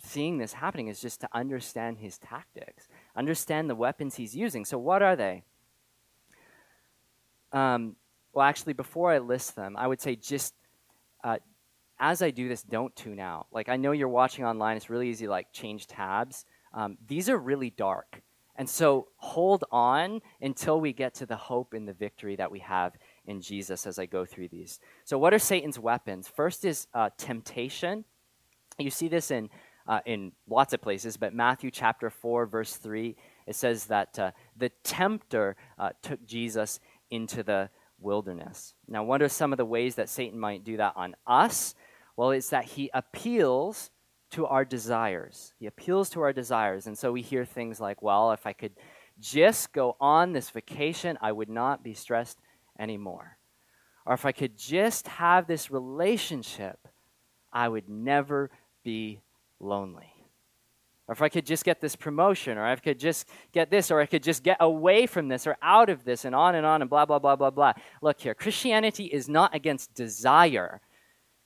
seeing 0.06 0.38
this 0.38 0.52
happening 0.52 0.88
is 0.88 1.00
just 1.00 1.20
to 1.20 1.28
understand 1.32 1.98
his 1.98 2.18
tactics, 2.18 2.88
understand 3.16 3.68
the 3.68 3.74
weapons 3.74 4.14
he's 4.14 4.36
using. 4.36 4.64
So, 4.64 4.78
what 4.78 5.02
are 5.02 5.16
they? 5.16 5.42
Um, 7.52 7.96
well, 8.32 8.46
actually, 8.46 8.74
before 8.74 9.12
I 9.12 9.18
list 9.18 9.56
them, 9.56 9.76
I 9.76 9.86
would 9.86 10.00
say 10.00 10.16
just 10.16 10.54
uh, 11.24 11.38
as 11.98 12.22
I 12.22 12.30
do 12.30 12.48
this, 12.48 12.62
don't 12.62 12.94
tune 12.94 13.20
out. 13.20 13.46
Like, 13.52 13.68
I 13.68 13.76
know 13.76 13.92
you're 13.92 14.08
watching 14.08 14.44
online, 14.44 14.76
it's 14.76 14.90
really 14.90 15.08
easy 15.08 15.26
to 15.26 15.30
like 15.30 15.52
change 15.52 15.86
tabs. 15.86 16.44
Um, 16.74 16.98
these 17.06 17.28
are 17.28 17.38
really 17.38 17.70
dark. 17.70 18.22
And 18.58 18.68
so, 18.68 19.08
hold 19.16 19.64
on 19.70 20.20
until 20.40 20.80
we 20.80 20.92
get 20.92 21.14
to 21.14 21.26
the 21.26 21.36
hope 21.36 21.74
and 21.74 21.86
the 21.86 21.92
victory 21.92 22.36
that 22.36 22.50
we 22.50 22.58
have 22.60 22.94
in 23.26 23.40
Jesus 23.42 23.86
as 23.86 23.98
I 23.98 24.06
go 24.06 24.24
through 24.24 24.48
these. 24.48 24.80
So, 25.04 25.18
what 25.18 25.34
are 25.34 25.38
Satan's 25.38 25.78
weapons? 25.78 26.26
First 26.28 26.64
is 26.64 26.86
uh, 26.94 27.10
temptation. 27.18 28.04
You 28.78 28.90
see 28.90 29.08
this 29.08 29.30
in 29.30 29.50
uh, 29.88 30.01
in 30.07 30.33
lots 30.49 30.72
of 30.72 30.81
places, 30.81 31.16
but 31.16 31.35
Matthew 31.35 31.70
chapter 31.70 32.11
4, 32.11 32.46
verse 32.46 32.77
3, 32.77 33.16
it 33.46 33.55
says 33.55 33.87
that 33.87 34.18
uh, 34.18 34.31
the 34.57 34.70
tempter 34.83 35.57
uh, 35.79 35.90
took 36.03 36.25
Jesus 36.27 36.81
into 37.11 37.42
the 37.42 37.70
wilderness. 38.01 38.75
Now, 38.88 39.05
what 39.05 39.22
are 39.22 39.29
some 39.29 39.53
of 39.53 39.57
the 39.57 39.64
ways 39.64 39.94
that 39.94 40.09
Satan 40.09 40.38
might 40.38 40.64
do 40.64 40.77
that 40.79 40.94
on 40.96 41.14
us? 41.27 41.75
Well, 42.16 42.31
it's 42.31 42.51
that 42.51 42.64
he 42.64 42.90
appeals 42.92 43.90
to 44.31 44.46
our 44.46 44.64
desires. 44.64 45.53
He 45.59 45.66
appeals 45.66 46.11
to 46.11 46.20
our 46.22 46.33
desires. 46.33 46.87
And 46.87 46.99
so 46.99 47.12
we 47.12 47.22
hear 47.22 47.44
things 47.44 47.81
like, 47.81 48.03
well, 48.03 48.33
if 48.33 48.46
I 48.46 48.53
could 48.53 48.72
just 49.20 49.72
go 49.72 49.96
on 50.01 50.33
this 50.33 50.51
vacation, 50.51 51.16
I 51.20 51.33
would 51.33 51.49
not 51.49 51.83
be 51.83 51.94
stressed 51.94 52.38
anymore. 52.79 53.38
Or 54.05 54.14
if 54.14 54.25
I 54.25 54.33
could 54.33 54.57
just 54.57 55.09
have 55.09 55.46
this 55.46 55.70
relationship, 55.70 56.88
I 57.53 57.68
would 57.68 57.88
never 57.88 58.51
be 58.85 59.20
lonely. 59.60 60.12
Or 61.08 61.12
if 61.12 61.22
I 61.22 61.28
could 61.28 61.46
just 61.46 61.64
get 61.64 61.80
this 61.80 61.94
promotion, 61.94 62.58
or 62.58 62.64
I 62.64 62.74
could 62.76 62.98
just 62.98 63.28
get 63.52 63.70
this, 63.70 63.90
or 63.90 64.00
I 64.00 64.06
could 64.06 64.24
just 64.24 64.42
get 64.42 64.56
away 64.58 65.06
from 65.06 65.28
this, 65.28 65.46
or 65.46 65.56
out 65.62 65.88
of 65.88 66.04
this, 66.04 66.24
and 66.24 66.34
on 66.34 66.56
and 66.56 66.66
on, 66.66 66.80
and 66.82 66.90
blah, 66.90 67.06
blah, 67.06 67.20
blah, 67.20 67.36
blah, 67.36 67.50
blah. 67.50 67.72
Look 68.02 68.20
here 68.20 68.34
Christianity 68.34 69.04
is 69.04 69.28
not 69.28 69.54
against 69.54 69.94
desire, 69.94 70.80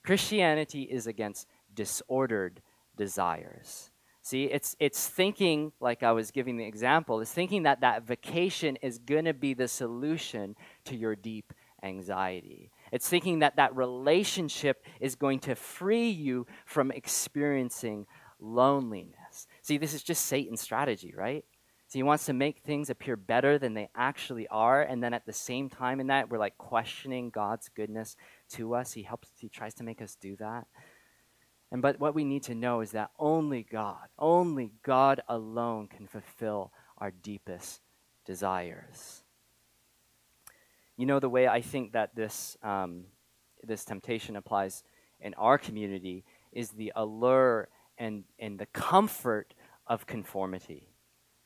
Christianity 0.03 0.83
is 0.83 1.05
against 1.05 1.47
disordered 1.73 2.61
desires. 2.97 3.91
See, 4.23 4.45
it's, 4.45 4.75
it's 4.79 5.07
thinking, 5.07 5.71
like 5.79 6.03
I 6.03 6.11
was 6.11 6.29
giving 6.31 6.57
the 6.57 6.65
example, 6.65 7.21
it's 7.21 7.33
thinking 7.33 7.63
that 7.63 7.81
that 7.81 8.03
vacation 8.03 8.77
is 8.77 8.99
going 8.99 9.25
to 9.25 9.33
be 9.33 9.53
the 9.53 9.67
solution 9.67 10.55
to 10.85 10.95
your 10.95 11.15
deep 11.15 11.53
anxiety. 11.83 12.71
It's 12.91 13.09
thinking 13.09 13.39
that 13.39 13.55
that 13.55 13.75
relationship 13.75 14.83
is 14.99 15.15
going 15.15 15.39
to 15.41 15.55
free 15.55 16.09
you 16.09 16.45
from 16.65 16.91
experiencing 16.91 18.05
loneliness. 18.39 19.47
See, 19.61 19.77
this 19.77 19.93
is 19.93 20.03
just 20.03 20.25
Satan's 20.25 20.61
strategy, 20.61 21.13
right? 21.15 21.45
So 21.87 21.99
he 21.99 22.03
wants 22.03 22.25
to 22.27 22.33
make 22.33 22.59
things 22.59 22.89
appear 22.89 23.17
better 23.17 23.57
than 23.59 23.73
they 23.73 23.89
actually 23.95 24.47
are, 24.47 24.81
and 24.81 25.03
then 25.03 25.13
at 25.13 25.25
the 25.25 25.33
same 25.33 25.69
time 25.69 25.99
in 25.99 26.07
that, 26.07 26.29
we're 26.29 26.37
like 26.37 26.57
questioning 26.57 27.29
God's 27.29 27.67
goodness 27.67 28.15
to 28.51 28.75
us. 28.75 28.93
He 28.93 29.03
helps, 29.03 29.27
he 29.37 29.49
tries 29.49 29.73
to 29.75 29.83
make 29.83 30.01
us 30.01 30.15
do 30.15 30.37
that. 30.37 30.67
And 31.71 31.81
but 31.81 31.99
what 31.99 32.15
we 32.15 32.23
need 32.23 32.43
to 32.43 32.55
know 32.55 32.81
is 32.81 32.91
that 32.91 33.11
only 33.19 33.63
God, 33.63 34.07
only 34.17 34.71
God 34.83 35.21
alone 35.27 35.87
can 35.87 36.07
fulfill 36.07 36.71
our 36.97 37.11
deepest 37.11 37.81
desires. 38.25 39.23
You 41.01 41.07
know 41.07 41.19
the 41.19 41.29
way 41.29 41.47
I 41.47 41.61
think 41.61 41.93
that 41.93 42.13
this 42.13 42.55
um, 42.61 43.05
this 43.63 43.83
temptation 43.83 44.35
applies 44.35 44.83
in 45.19 45.33
our 45.33 45.57
community 45.57 46.23
is 46.51 46.69
the 46.69 46.93
allure 46.95 47.69
and 47.97 48.23
and 48.37 48.59
the 48.59 48.67
comfort 48.67 49.55
of 49.87 50.05
conformity, 50.05 50.89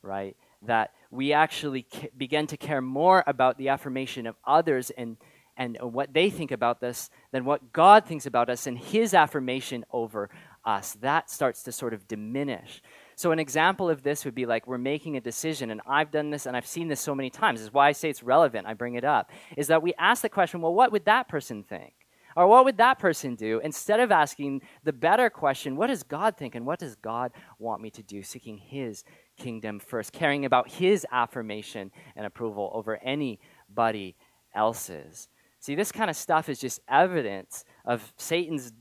right? 0.02 0.36
That 0.62 0.92
we 1.10 1.32
actually 1.32 1.84
ca- 1.84 2.10
begin 2.18 2.48
to 2.48 2.58
care 2.58 2.82
more 2.82 3.24
about 3.28 3.58
the 3.58 3.70
affirmation 3.70 4.28
of 4.28 4.36
others 4.46 4.90
and 4.90 5.16
and 5.56 5.78
what 5.80 6.14
they 6.14 6.30
think 6.30 6.52
about 6.52 6.82
this 6.82 7.10
than 7.32 7.46
what 7.46 7.72
God 7.72 8.06
thinks 8.06 8.26
about 8.26 8.50
us 8.50 8.68
and 8.68 8.78
his 8.78 9.14
affirmation 9.14 9.86
over 9.90 10.30
us. 10.66 10.98
That 11.00 11.30
starts 11.30 11.64
to 11.64 11.72
sort 11.72 11.94
of 11.94 12.10
diminish. 12.10 12.82
So, 13.16 13.32
an 13.32 13.40
example 13.40 13.90
of 13.90 14.04
this 14.04 14.26
would 14.26 14.36
be 14.36 14.46
like 14.46 14.68
we're 14.68 14.78
making 14.78 15.16
a 15.16 15.22
decision, 15.22 15.72
and 15.72 15.82
I've 15.88 16.12
done 16.12 16.30
this 16.30 16.46
and 16.46 16.56
I've 16.56 16.68
seen 16.68 16.90
this 16.90 17.00
so 17.00 17.16
many 17.16 17.30
times. 17.30 17.60
This 17.60 17.68
is 17.68 17.74
why 17.74 17.88
I 17.88 17.94
say 17.94 18.10
it's 18.10 18.24
relevant. 18.24 18.68
I 18.68 18.74
bring 18.74 18.96
it 18.96 19.04
up. 19.06 19.32
Is 19.56 19.68
that 19.68 19.82
we 19.82 19.94
ask 19.98 20.22
the 20.22 20.30
question, 20.30 20.62
well, 20.62 20.74
what 20.74 20.92
would 20.92 21.06
that 21.06 21.28
person 21.28 21.64
think? 21.64 21.94
Or 22.36 22.48
what 22.48 22.66
would 22.66 22.78
that 22.78 23.00
person 23.00 23.36
do? 23.36 23.62
Instead 23.64 24.02
of 24.02 24.12
asking 24.12 24.62
the 24.84 24.92
better 24.92 25.30
question, 25.30 25.78
what 25.78 25.88
does 25.88 26.04
God 26.04 26.36
think 26.36 26.54
and 26.54 26.66
what 26.66 26.80
does 26.80 26.96
God 26.96 27.32
want 27.60 27.82
me 27.82 27.90
to 27.92 28.04
do? 28.04 28.22
Seeking 28.22 28.58
His 28.58 29.06
kingdom 29.38 29.80
first, 29.80 30.12
caring 30.12 30.44
about 30.44 30.70
His 30.70 31.06
affirmation 31.12 31.92
and 32.18 32.26
approval 32.26 32.72
over 32.74 32.98
anybody 32.98 34.18
else's. 34.54 35.30
See, 35.60 35.76
this 35.76 35.94
kind 35.94 36.10
of 36.10 36.18
stuff 36.18 36.50
is 36.50 36.60
just 36.60 36.82
evidence 36.90 37.64
of 37.86 38.14
Satan's 38.18 38.74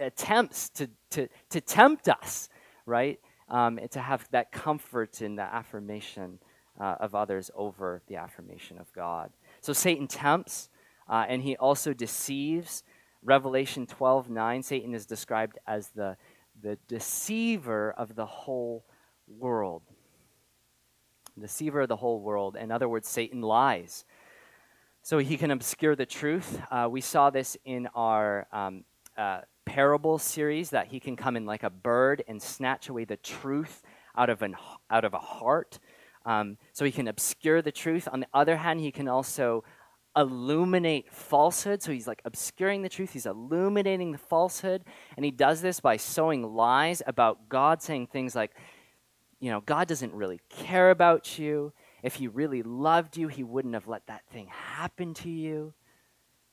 attempts 0.00 0.70
to, 0.70 0.88
to, 1.10 1.28
to 1.50 1.60
tempt 1.60 2.08
us, 2.08 2.48
right? 2.86 3.20
Um, 3.52 3.78
and 3.78 3.90
to 3.92 4.00
have 4.00 4.26
that 4.32 4.50
comfort 4.50 5.22
in 5.22 5.36
the 5.36 5.42
affirmation 5.42 6.40
uh, 6.80 6.96
of 6.98 7.14
others 7.14 7.50
over 7.54 8.02
the 8.08 8.16
affirmation 8.16 8.78
of 8.78 8.92
God. 8.92 9.30
So 9.60 9.72
Satan 9.72 10.08
tempts, 10.08 10.70
uh, 11.08 11.26
and 11.28 11.42
he 11.42 11.56
also 11.56 11.92
deceives. 11.92 12.82
Revelation 13.22 13.86
12 13.86 14.30
9, 14.30 14.62
Satan 14.62 14.94
is 14.94 15.06
described 15.06 15.58
as 15.66 15.88
the, 15.88 16.16
the 16.60 16.76
deceiver 16.88 17.92
of 17.92 18.16
the 18.16 18.26
whole 18.26 18.84
world. 19.28 19.82
Deceiver 21.38 21.82
of 21.82 21.88
the 21.88 21.96
whole 21.96 22.20
world. 22.20 22.56
In 22.56 22.72
other 22.72 22.88
words, 22.88 23.06
Satan 23.06 23.42
lies 23.42 24.04
so 25.02 25.18
he 25.18 25.36
can 25.36 25.50
obscure 25.50 25.96
the 25.96 26.06
truth. 26.06 26.60
Uh, 26.70 26.88
we 26.90 27.00
saw 27.00 27.28
this 27.28 27.56
in 27.64 27.88
our 27.94 28.46
um, 28.52 28.84
uh, 29.18 29.40
parable 29.64 30.18
series 30.18 30.70
that 30.70 30.88
he 30.88 31.00
can 31.00 31.16
come 31.16 31.36
in 31.36 31.46
like 31.46 31.62
a 31.62 31.70
bird 31.70 32.22
and 32.28 32.40
snatch 32.42 32.88
away 32.88 33.04
the 33.04 33.16
truth 33.16 33.82
out 34.16 34.30
of, 34.30 34.42
an, 34.42 34.56
out 34.90 35.04
of 35.04 35.14
a 35.14 35.18
heart. 35.18 35.78
Um, 36.24 36.58
so 36.72 36.84
he 36.84 36.92
can 36.92 37.08
obscure 37.08 37.62
the 37.62 37.72
truth. 37.72 38.08
On 38.12 38.20
the 38.20 38.26
other 38.32 38.56
hand, 38.56 38.80
he 38.80 38.92
can 38.92 39.08
also 39.08 39.64
illuminate 40.16 41.12
falsehood. 41.12 41.82
So 41.82 41.92
he's 41.92 42.06
like 42.06 42.22
obscuring 42.24 42.82
the 42.82 42.88
truth, 42.88 43.12
he's 43.12 43.26
illuminating 43.26 44.12
the 44.12 44.18
falsehood. 44.18 44.84
And 45.16 45.24
he 45.24 45.30
does 45.30 45.60
this 45.60 45.80
by 45.80 45.96
sowing 45.96 46.54
lies 46.54 47.02
about 47.06 47.48
God, 47.48 47.82
saying 47.82 48.08
things 48.08 48.34
like, 48.34 48.52
you 49.40 49.50
know, 49.50 49.60
God 49.60 49.88
doesn't 49.88 50.14
really 50.14 50.40
care 50.48 50.90
about 50.90 51.38
you. 51.38 51.72
If 52.02 52.16
he 52.16 52.28
really 52.28 52.62
loved 52.62 53.16
you, 53.16 53.28
he 53.28 53.42
wouldn't 53.42 53.74
have 53.74 53.88
let 53.88 54.06
that 54.06 54.22
thing 54.30 54.48
happen 54.48 55.14
to 55.14 55.30
you. 55.30 55.72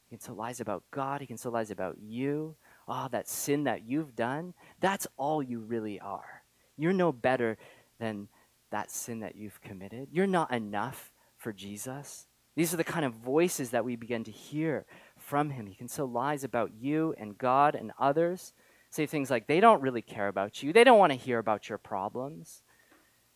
He 0.07 0.15
can 0.15 0.25
tell 0.25 0.35
lies 0.35 0.59
about 0.59 0.83
God. 0.91 1.21
He 1.21 1.27
can 1.27 1.37
tell 1.37 1.51
lies 1.51 1.69
about 1.69 1.97
you. 1.99 2.55
Oh, 2.89 3.07
that 3.11 3.29
sin 3.29 3.65
that 3.65 3.87
you've 3.87 4.15
done, 4.15 4.55
that's 4.79 5.07
all 5.15 5.43
you 5.43 5.59
really 5.59 5.99
are. 5.99 6.41
You're 6.75 6.91
no 6.91 7.11
better 7.11 7.57
than 7.99 8.29
that 8.71 8.89
sin 8.89 9.19
that 9.19 9.35
you've 9.35 9.61
committed. 9.61 10.09
You're 10.11 10.27
not 10.27 10.51
enough 10.51 11.11
for 11.37 11.53
Jesus. 11.53 12.25
These 12.55 12.73
are 12.73 12.77
the 12.77 12.83
kind 12.83 13.05
of 13.05 13.13
voices 13.13 13.69
that 13.69 13.85
we 13.85 13.95
begin 13.95 14.23
to 14.23 14.31
hear 14.31 14.85
from 15.17 15.51
him. 15.51 15.67
He 15.67 15.75
can 15.75 15.87
sow 15.87 16.05
lies 16.05 16.43
about 16.43 16.71
you 16.79 17.13
and 17.17 17.37
God 17.37 17.75
and 17.75 17.91
others. 17.99 18.53
Say 18.89 19.05
things 19.05 19.29
like, 19.29 19.45
they 19.45 19.59
don't 19.59 19.81
really 19.81 20.01
care 20.01 20.27
about 20.27 20.63
you. 20.63 20.73
They 20.73 20.83
don't 20.83 20.99
want 20.99 21.11
to 21.11 21.17
hear 21.17 21.37
about 21.37 21.69
your 21.69 21.77
problems. 21.77 22.63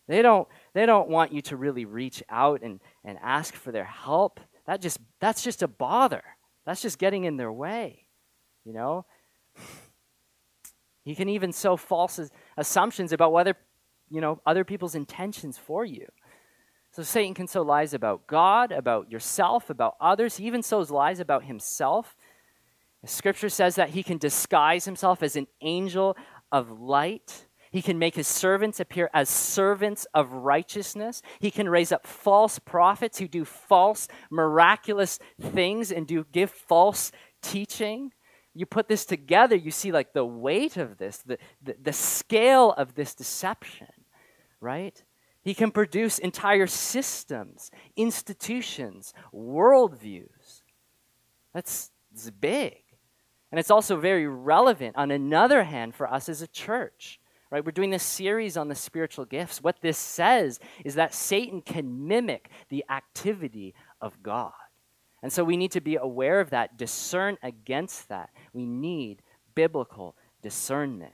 They 0.08 0.22
don't, 0.22 0.48
they 0.74 0.86
don't 0.86 1.10
want 1.10 1.32
you 1.32 1.42
to 1.44 1.58
really 1.58 1.86
reach 1.86 2.24
out 2.28 2.64
and, 2.64 2.80
and 3.06 3.18
ask 3.22 3.54
for 3.54 3.72
their 3.72 3.86
help. 3.86 4.40
That 4.66 4.82
just, 4.82 5.00
that's 5.20 5.44
just 5.44 5.62
a 5.62 5.68
bother. 5.68 6.24
That's 6.66 6.82
just 6.82 6.98
getting 6.98 7.24
in 7.24 7.38
their 7.38 7.52
way, 7.52 8.08
you 8.66 8.74
know? 8.74 9.06
He 11.04 11.16
can 11.16 11.30
even 11.30 11.52
sow 11.52 11.76
false 11.76 12.20
assumptions 12.58 13.12
about 13.12 13.34
whether, 13.34 13.56
you 14.10 14.22
know, 14.22 14.42
other 14.46 14.64
people's 14.64 14.96
intentions 14.96 15.58
for 15.58 15.84
you. 15.84 16.08
So 16.92 17.04
Satan 17.04 17.34
can 17.34 17.48
sow 17.48 17.64
lies 17.64 17.94
about 17.94 18.28
God, 18.28 18.72
about 18.72 19.12
yourself, 19.12 19.70
about 19.70 19.96
others. 20.00 20.38
He 20.38 20.46
even 20.46 20.62
sows 20.62 20.92
lies 20.92 21.20
about 21.20 21.44
himself. 21.46 22.16
Scripture 23.06 23.50
says 23.50 23.76
that 23.76 23.90
he 23.90 24.04
can 24.04 24.18
disguise 24.18 24.86
himself 24.86 25.24
as 25.24 25.36
an 25.36 25.48
angel 25.62 26.16
of 26.52 26.80
light. 26.80 27.48
He 27.72 27.82
can 27.82 27.98
make 27.98 28.16
his 28.16 28.28
servants 28.28 28.80
appear 28.80 29.10
as 29.14 29.28
servants 29.28 30.06
of 30.14 30.32
righteousness. 30.32 31.22
He 31.40 31.50
can 31.50 31.68
raise 31.68 31.92
up 31.92 32.06
false 32.06 32.60
prophets 32.60 33.18
who 33.18 33.28
do 33.28 33.44
false, 33.44 34.08
miraculous 34.30 35.18
things 35.42 35.92
and 35.92 36.08
do 36.08 36.26
give 36.32 36.52
false 36.52 37.12
teaching. 37.42 38.12
You 38.54 38.66
put 38.66 38.88
this 38.88 39.06
together, 39.06 39.56
you 39.56 39.72
see 39.72 39.92
like 39.92 40.14
the 40.14 40.26
weight 40.26 40.78
of 40.78 40.98
this, 40.98 41.18
the, 41.18 41.38
the, 41.62 41.76
the 41.82 41.94
scale 41.94 42.72
of 42.72 42.96
this 42.96 43.16
deception, 43.16 43.88
right? 44.62 45.04
He 45.42 45.54
can 45.54 45.72
produce 45.72 46.20
entire 46.20 46.68
systems, 46.68 47.72
institutions, 47.96 49.14
worldviews. 49.34 50.62
That's, 51.54 51.92
that's 52.12 52.30
big. 52.30 52.78
And 53.52 53.60
it's 53.60 53.72
also 53.72 53.98
very 53.98 54.28
relevant, 54.28 54.96
on 54.96 55.12
another 55.12 55.64
hand, 55.64 55.96
for 55.96 56.12
us 56.12 56.30
as 56.30 56.42
a 56.42 56.48
church 56.48 57.20
right? 57.54 57.64
We're 57.64 57.72
doing 57.72 57.92
this 57.92 58.02
series 58.02 58.58
on 58.58 58.68
the 58.68 58.74
spiritual 58.74 59.26
gifts. 59.26 59.62
What 59.62 59.80
this 59.80 60.00
says 60.00 60.60
is 60.84 60.96
that 60.96 61.14
Satan 61.14 61.62
can 61.62 62.08
mimic 62.08 62.50
the 62.70 62.84
activity 62.90 63.76
of 64.02 64.24
God. 64.24 64.54
And 65.22 65.32
so 65.32 65.44
we 65.44 65.56
need 65.56 65.72
to 65.74 65.80
be 65.80 65.96
aware 65.96 66.40
of 66.40 66.50
that, 66.50 66.80
discern 66.80 67.38
against 67.44 68.10
that. 68.10 68.32
We 68.54 68.66
need 68.66 69.22
biblical 69.56 70.16
discernment. 70.42 71.14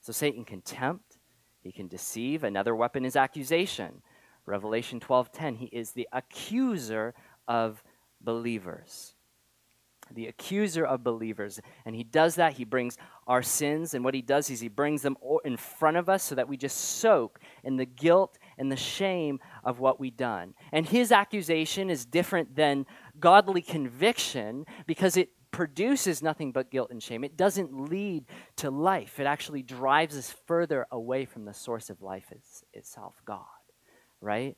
So 0.00 0.12
Satan 0.12 0.44
can 0.44 0.60
tempt, 0.60 1.18
he 1.62 1.72
can 1.72 1.88
deceive. 1.88 2.44
Another 2.44 2.76
weapon 2.76 3.04
is 3.04 3.16
accusation. 3.16 4.02
Revelation 4.46 5.00
12:10, 5.00 5.56
he 5.56 5.66
is 5.66 5.92
the 5.92 6.08
accuser 6.12 7.14
of 7.48 7.82
believers 8.20 9.14
the 10.12 10.26
accuser 10.26 10.84
of 10.84 11.02
believers. 11.02 11.60
And 11.84 11.94
he 11.94 12.04
does 12.04 12.34
that. 12.36 12.54
He 12.54 12.64
brings 12.64 12.96
our 13.26 13.42
sins, 13.42 13.94
and 13.94 14.04
what 14.04 14.14
he 14.14 14.22
does 14.22 14.50
is 14.50 14.60
he 14.60 14.68
brings 14.68 15.02
them 15.02 15.16
in 15.44 15.56
front 15.56 15.96
of 15.96 16.08
us 16.08 16.22
so 16.22 16.34
that 16.34 16.48
we 16.48 16.56
just 16.56 16.76
soak 16.76 17.40
in 17.62 17.76
the 17.76 17.86
guilt 17.86 18.38
and 18.58 18.70
the 18.70 18.76
shame 18.76 19.40
of 19.64 19.80
what 19.80 19.98
we've 19.98 20.16
done. 20.16 20.54
And 20.72 20.86
his 20.86 21.10
accusation 21.10 21.90
is 21.90 22.04
different 22.04 22.54
than 22.54 22.86
godly 23.18 23.62
conviction 23.62 24.66
because 24.86 25.16
it 25.16 25.30
produces 25.54 26.20
nothing 26.20 26.50
but 26.50 26.68
guilt 26.68 26.90
and 26.90 27.00
shame. 27.00 27.22
It 27.22 27.36
doesn't 27.36 27.88
lead 27.88 28.24
to 28.56 28.72
life, 28.72 29.20
it 29.20 29.26
actually 29.26 29.62
drives 29.62 30.18
us 30.18 30.34
further 30.46 30.84
away 30.90 31.26
from 31.26 31.44
the 31.44 31.54
source 31.54 31.90
of 31.90 32.02
life 32.02 32.32
itself, 32.72 33.14
God, 33.24 33.44
right? 34.20 34.56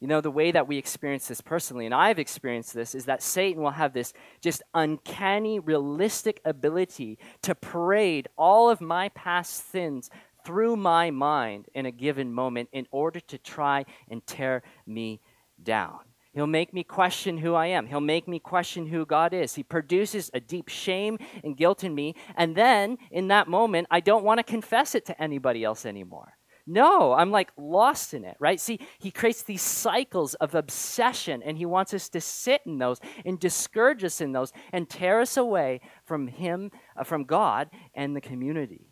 You 0.00 0.08
know, 0.08 0.20
the 0.20 0.32
way 0.32 0.50
that 0.50 0.66
we 0.66 0.76
experience 0.76 1.28
this 1.28 1.40
personally, 1.40 1.86
and 1.86 1.94
I've 1.94 2.18
experienced 2.18 2.74
this, 2.74 2.96
is 2.96 3.04
that 3.04 3.22
Satan 3.22 3.62
will 3.62 3.70
have 3.70 3.92
this 3.92 4.12
just 4.40 4.60
uncanny, 4.74 5.60
realistic 5.60 6.40
ability 6.44 7.20
to 7.42 7.54
parade 7.54 8.26
all 8.36 8.68
of 8.68 8.80
my 8.80 9.10
past 9.10 9.70
sins 9.70 10.10
through 10.44 10.74
my 10.74 11.12
mind 11.12 11.66
in 11.74 11.86
a 11.86 11.92
given 11.92 12.32
moment 12.32 12.70
in 12.72 12.88
order 12.90 13.20
to 13.20 13.38
try 13.38 13.84
and 14.08 14.26
tear 14.26 14.64
me 14.84 15.20
down. 15.62 16.00
He'll 16.34 16.48
make 16.48 16.74
me 16.74 16.82
question 16.82 17.38
who 17.38 17.54
I 17.54 17.66
am. 17.66 17.86
He'll 17.86 18.00
make 18.00 18.26
me 18.26 18.40
question 18.40 18.86
who 18.86 19.06
God 19.06 19.32
is. 19.32 19.54
He 19.54 19.62
produces 19.62 20.30
a 20.34 20.40
deep 20.40 20.68
shame 20.68 21.18
and 21.44 21.56
guilt 21.56 21.84
in 21.84 21.94
me. 21.94 22.16
And 22.36 22.56
then 22.56 22.98
in 23.12 23.28
that 23.28 23.46
moment, 23.46 23.86
I 23.90 24.00
don't 24.00 24.24
want 24.24 24.38
to 24.38 24.44
confess 24.44 24.96
it 24.96 25.06
to 25.06 25.22
anybody 25.22 25.62
else 25.62 25.86
anymore. 25.86 26.36
No, 26.66 27.12
I'm 27.12 27.30
like 27.30 27.52
lost 27.58 28.14
in 28.14 28.24
it, 28.24 28.36
right? 28.40 28.58
See, 28.58 28.80
he 28.98 29.10
creates 29.10 29.42
these 29.42 29.62
cycles 29.62 30.34
of 30.34 30.54
obsession 30.54 31.42
and 31.44 31.58
he 31.58 31.66
wants 31.66 31.92
us 31.92 32.08
to 32.10 32.20
sit 32.20 32.62
in 32.64 32.78
those 32.78 33.00
and 33.24 33.38
discourage 33.38 34.02
us 34.02 34.20
in 34.20 34.32
those 34.32 34.50
and 34.72 34.88
tear 34.88 35.20
us 35.20 35.36
away 35.36 35.82
from 36.06 36.26
him, 36.26 36.70
uh, 36.96 37.04
from 37.04 37.24
God 37.24 37.68
and 37.94 38.16
the 38.16 38.20
community, 38.20 38.88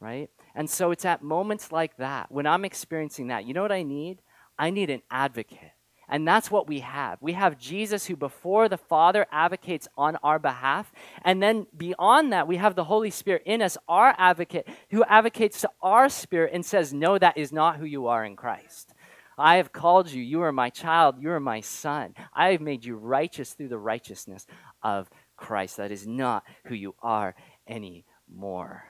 right? 0.00 0.30
And 0.54 0.70
so 0.70 0.92
it's 0.92 1.04
at 1.04 1.22
moments 1.22 1.72
like 1.72 1.96
that 1.96 2.30
when 2.30 2.46
I'm 2.46 2.64
experiencing 2.64 3.26
that. 3.28 3.44
You 3.44 3.52
know 3.52 3.62
what 3.62 3.72
I 3.72 3.82
need? 3.82 4.20
I 4.56 4.70
need 4.70 4.88
an 4.88 5.02
advocate. 5.10 5.72
And 6.08 6.26
that's 6.26 6.50
what 6.50 6.66
we 6.66 6.80
have. 6.80 7.18
We 7.20 7.34
have 7.34 7.58
Jesus 7.58 8.06
who, 8.06 8.16
before 8.16 8.68
the 8.68 8.78
Father, 8.78 9.26
advocates 9.30 9.88
on 9.96 10.16
our 10.22 10.38
behalf. 10.38 10.90
And 11.22 11.42
then 11.42 11.66
beyond 11.76 12.32
that, 12.32 12.48
we 12.48 12.56
have 12.56 12.74
the 12.74 12.84
Holy 12.84 13.10
Spirit 13.10 13.42
in 13.44 13.60
us, 13.60 13.76
our 13.88 14.14
advocate, 14.16 14.66
who 14.90 15.04
advocates 15.04 15.60
to 15.60 15.70
our 15.82 16.08
spirit 16.08 16.52
and 16.54 16.64
says, 16.64 16.94
No, 16.94 17.18
that 17.18 17.36
is 17.36 17.52
not 17.52 17.76
who 17.76 17.84
you 17.84 18.06
are 18.06 18.24
in 18.24 18.36
Christ. 18.36 18.94
I 19.36 19.56
have 19.56 19.72
called 19.72 20.10
you. 20.10 20.22
You 20.22 20.42
are 20.42 20.52
my 20.52 20.70
child. 20.70 21.16
You 21.20 21.30
are 21.30 21.40
my 21.40 21.60
son. 21.60 22.14
I 22.34 22.52
have 22.52 22.60
made 22.60 22.84
you 22.84 22.96
righteous 22.96 23.52
through 23.52 23.68
the 23.68 23.78
righteousness 23.78 24.46
of 24.82 25.08
Christ. 25.36 25.76
That 25.76 25.92
is 25.92 26.06
not 26.06 26.42
who 26.64 26.74
you 26.74 26.94
are 27.02 27.36
anymore. 27.68 28.84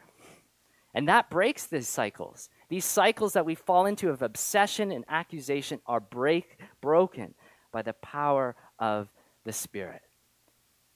And 0.95 1.09
that 1.09 1.29
breaks 1.29 1.67
these 1.67 1.89
cycles. 1.89 2.49
These 2.69 2.85
cycles 2.85 3.33
that 3.33 3.47
we 3.47 3.55
fall 3.55 3.87
into 3.87 4.11
of 4.11 4.23
obsession 4.23 4.93
and 4.93 5.05
accusation 5.09 5.81
are 5.87 6.01
break, 6.01 6.59
broken 6.81 7.35
by 7.73 7.83
the 7.83 7.95
power 7.95 8.57
of 8.79 9.09
the 9.45 9.53
Spirit. 9.53 10.03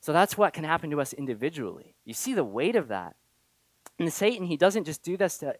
So 0.01 0.13
that's 0.13 0.37
what 0.37 0.53
can 0.53 0.65
happen 0.65 0.91
to 0.91 1.01
us 1.01 1.13
individually. 1.13 1.95
You 2.05 2.13
see 2.13 2.35
the 2.35 2.45
weight 2.45 2.77
of 2.77 2.89
that. 2.89 3.17
And 3.99 4.13
Satan, 4.13 4.47
he 4.47 4.57
doesn't 4.57 4.85
just 4.85 5.03
do 5.03 5.17
this 5.17 5.39
to, 5.39 5.55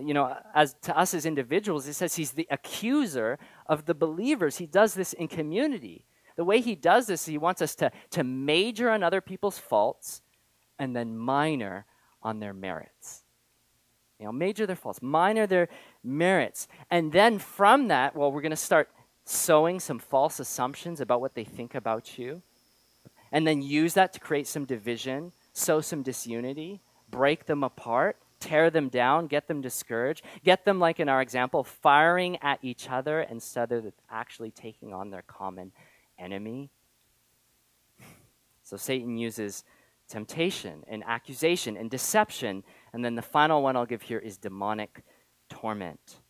you 0.00 0.14
know, 0.14 0.36
as 0.54 0.74
to 0.82 0.96
us 0.96 1.14
as 1.14 1.26
individuals. 1.26 1.88
It 1.88 1.94
says 1.94 2.14
he's 2.14 2.32
the 2.32 2.46
accuser 2.50 3.38
of 3.66 3.86
the 3.86 3.94
believers. 3.94 4.58
He 4.58 4.66
does 4.66 4.94
this 4.94 5.12
in 5.12 5.26
community. 5.26 6.04
The 6.36 6.44
way 6.44 6.60
he 6.60 6.76
does 6.76 7.06
this, 7.06 7.26
he 7.26 7.38
wants 7.38 7.62
us 7.62 7.74
to, 7.76 7.90
to 8.10 8.22
major 8.22 8.90
on 8.90 9.02
other 9.02 9.20
people's 9.20 9.58
faults 9.58 10.22
and 10.78 10.94
then 10.94 11.16
minor 11.16 11.86
on 12.22 12.38
their 12.38 12.54
merits. 12.54 13.24
You 14.18 14.26
know, 14.26 14.32
major 14.32 14.66
their 14.66 14.76
faults, 14.76 15.00
minor 15.00 15.46
their 15.46 15.68
merits. 16.02 16.66
And 16.90 17.12
then 17.12 17.38
from 17.38 17.88
that, 17.88 18.16
well, 18.16 18.32
we're 18.32 18.42
going 18.42 18.50
to 18.50 18.56
start 18.56 18.90
sowing 19.24 19.78
some 19.78 19.98
false 19.98 20.40
assumptions 20.40 21.00
about 21.00 21.20
what 21.20 21.34
they 21.34 21.44
think 21.44 21.74
about 21.74 22.18
you. 22.18 22.42
And 23.30 23.46
then 23.46 23.62
use 23.62 23.94
that 23.94 24.12
to 24.14 24.20
create 24.20 24.46
some 24.46 24.64
division, 24.64 25.32
sow 25.52 25.80
some 25.80 26.02
disunity, 26.02 26.80
break 27.10 27.46
them 27.46 27.62
apart, 27.62 28.16
tear 28.40 28.70
them 28.70 28.88
down, 28.88 29.26
get 29.26 29.48
them 29.48 29.60
discouraged, 29.60 30.24
get 30.44 30.64
them, 30.64 30.78
like 30.78 30.98
in 30.98 31.08
our 31.08 31.20
example, 31.20 31.62
firing 31.62 32.38
at 32.42 32.58
each 32.62 32.88
other 32.88 33.20
instead 33.20 33.72
of 33.72 33.92
actually 34.10 34.50
taking 34.50 34.92
on 34.92 35.10
their 35.10 35.22
common 35.22 35.72
enemy. 36.18 36.70
So 38.62 38.76
Satan 38.76 39.18
uses 39.18 39.64
temptation 40.08 40.84
and 40.88 41.04
accusation 41.06 41.76
and 41.76 41.90
deception 41.90 42.64
and 42.92 43.04
then 43.04 43.14
the 43.14 43.22
final 43.22 43.62
one 43.62 43.76
I'll 43.76 43.86
give 43.86 44.02
here 44.02 44.18
is 44.18 44.36
demonic 44.36 45.02
torment. 45.48 46.20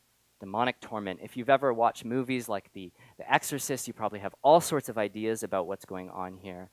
Demonic 0.40 0.80
torment. 0.80 1.20
If 1.22 1.36
you've 1.36 1.50
ever 1.50 1.72
watched 1.72 2.04
movies 2.04 2.48
like 2.48 2.72
The, 2.72 2.92
the 3.18 3.32
Exorcist, 3.32 3.88
you 3.88 3.94
probably 3.94 4.20
have 4.20 4.34
all 4.42 4.60
sorts 4.60 4.88
of 4.88 4.96
ideas 4.96 5.42
about 5.42 5.66
what's 5.66 5.84
going 5.84 6.10
on 6.10 6.36
here. 6.36 6.70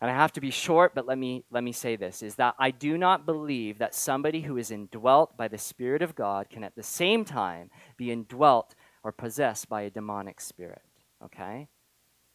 And 0.00 0.10
I 0.10 0.14
have 0.14 0.32
to 0.32 0.42
be 0.42 0.50
short, 0.50 0.94
but 0.94 1.06
let 1.06 1.16
me, 1.16 1.44
let 1.50 1.64
me 1.64 1.72
say 1.72 1.96
this 1.96 2.22
is 2.22 2.34
that 2.34 2.54
I 2.58 2.70
do 2.70 2.98
not 2.98 3.24
believe 3.24 3.78
that 3.78 3.94
somebody 3.94 4.42
who 4.42 4.58
is 4.58 4.70
indwelt 4.70 5.38
by 5.38 5.48
the 5.48 5.56
Spirit 5.56 6.02
of 6.02 6.14
God 6.14 6.50
can 6.50 6.62
at 6.64 6.76
the 6.76 6.82
same 6.82 7.24
time 7.24 7.70
be 7.96 8.12
indwelt 8.12 8.74
or 9.02 9.10
possessed 9.10 9.70
by 9.70 9.82
a 9.82 9.90
demonic 9.90 10.40
spirit. 10.40 10.82
Okay? 11.24 11.68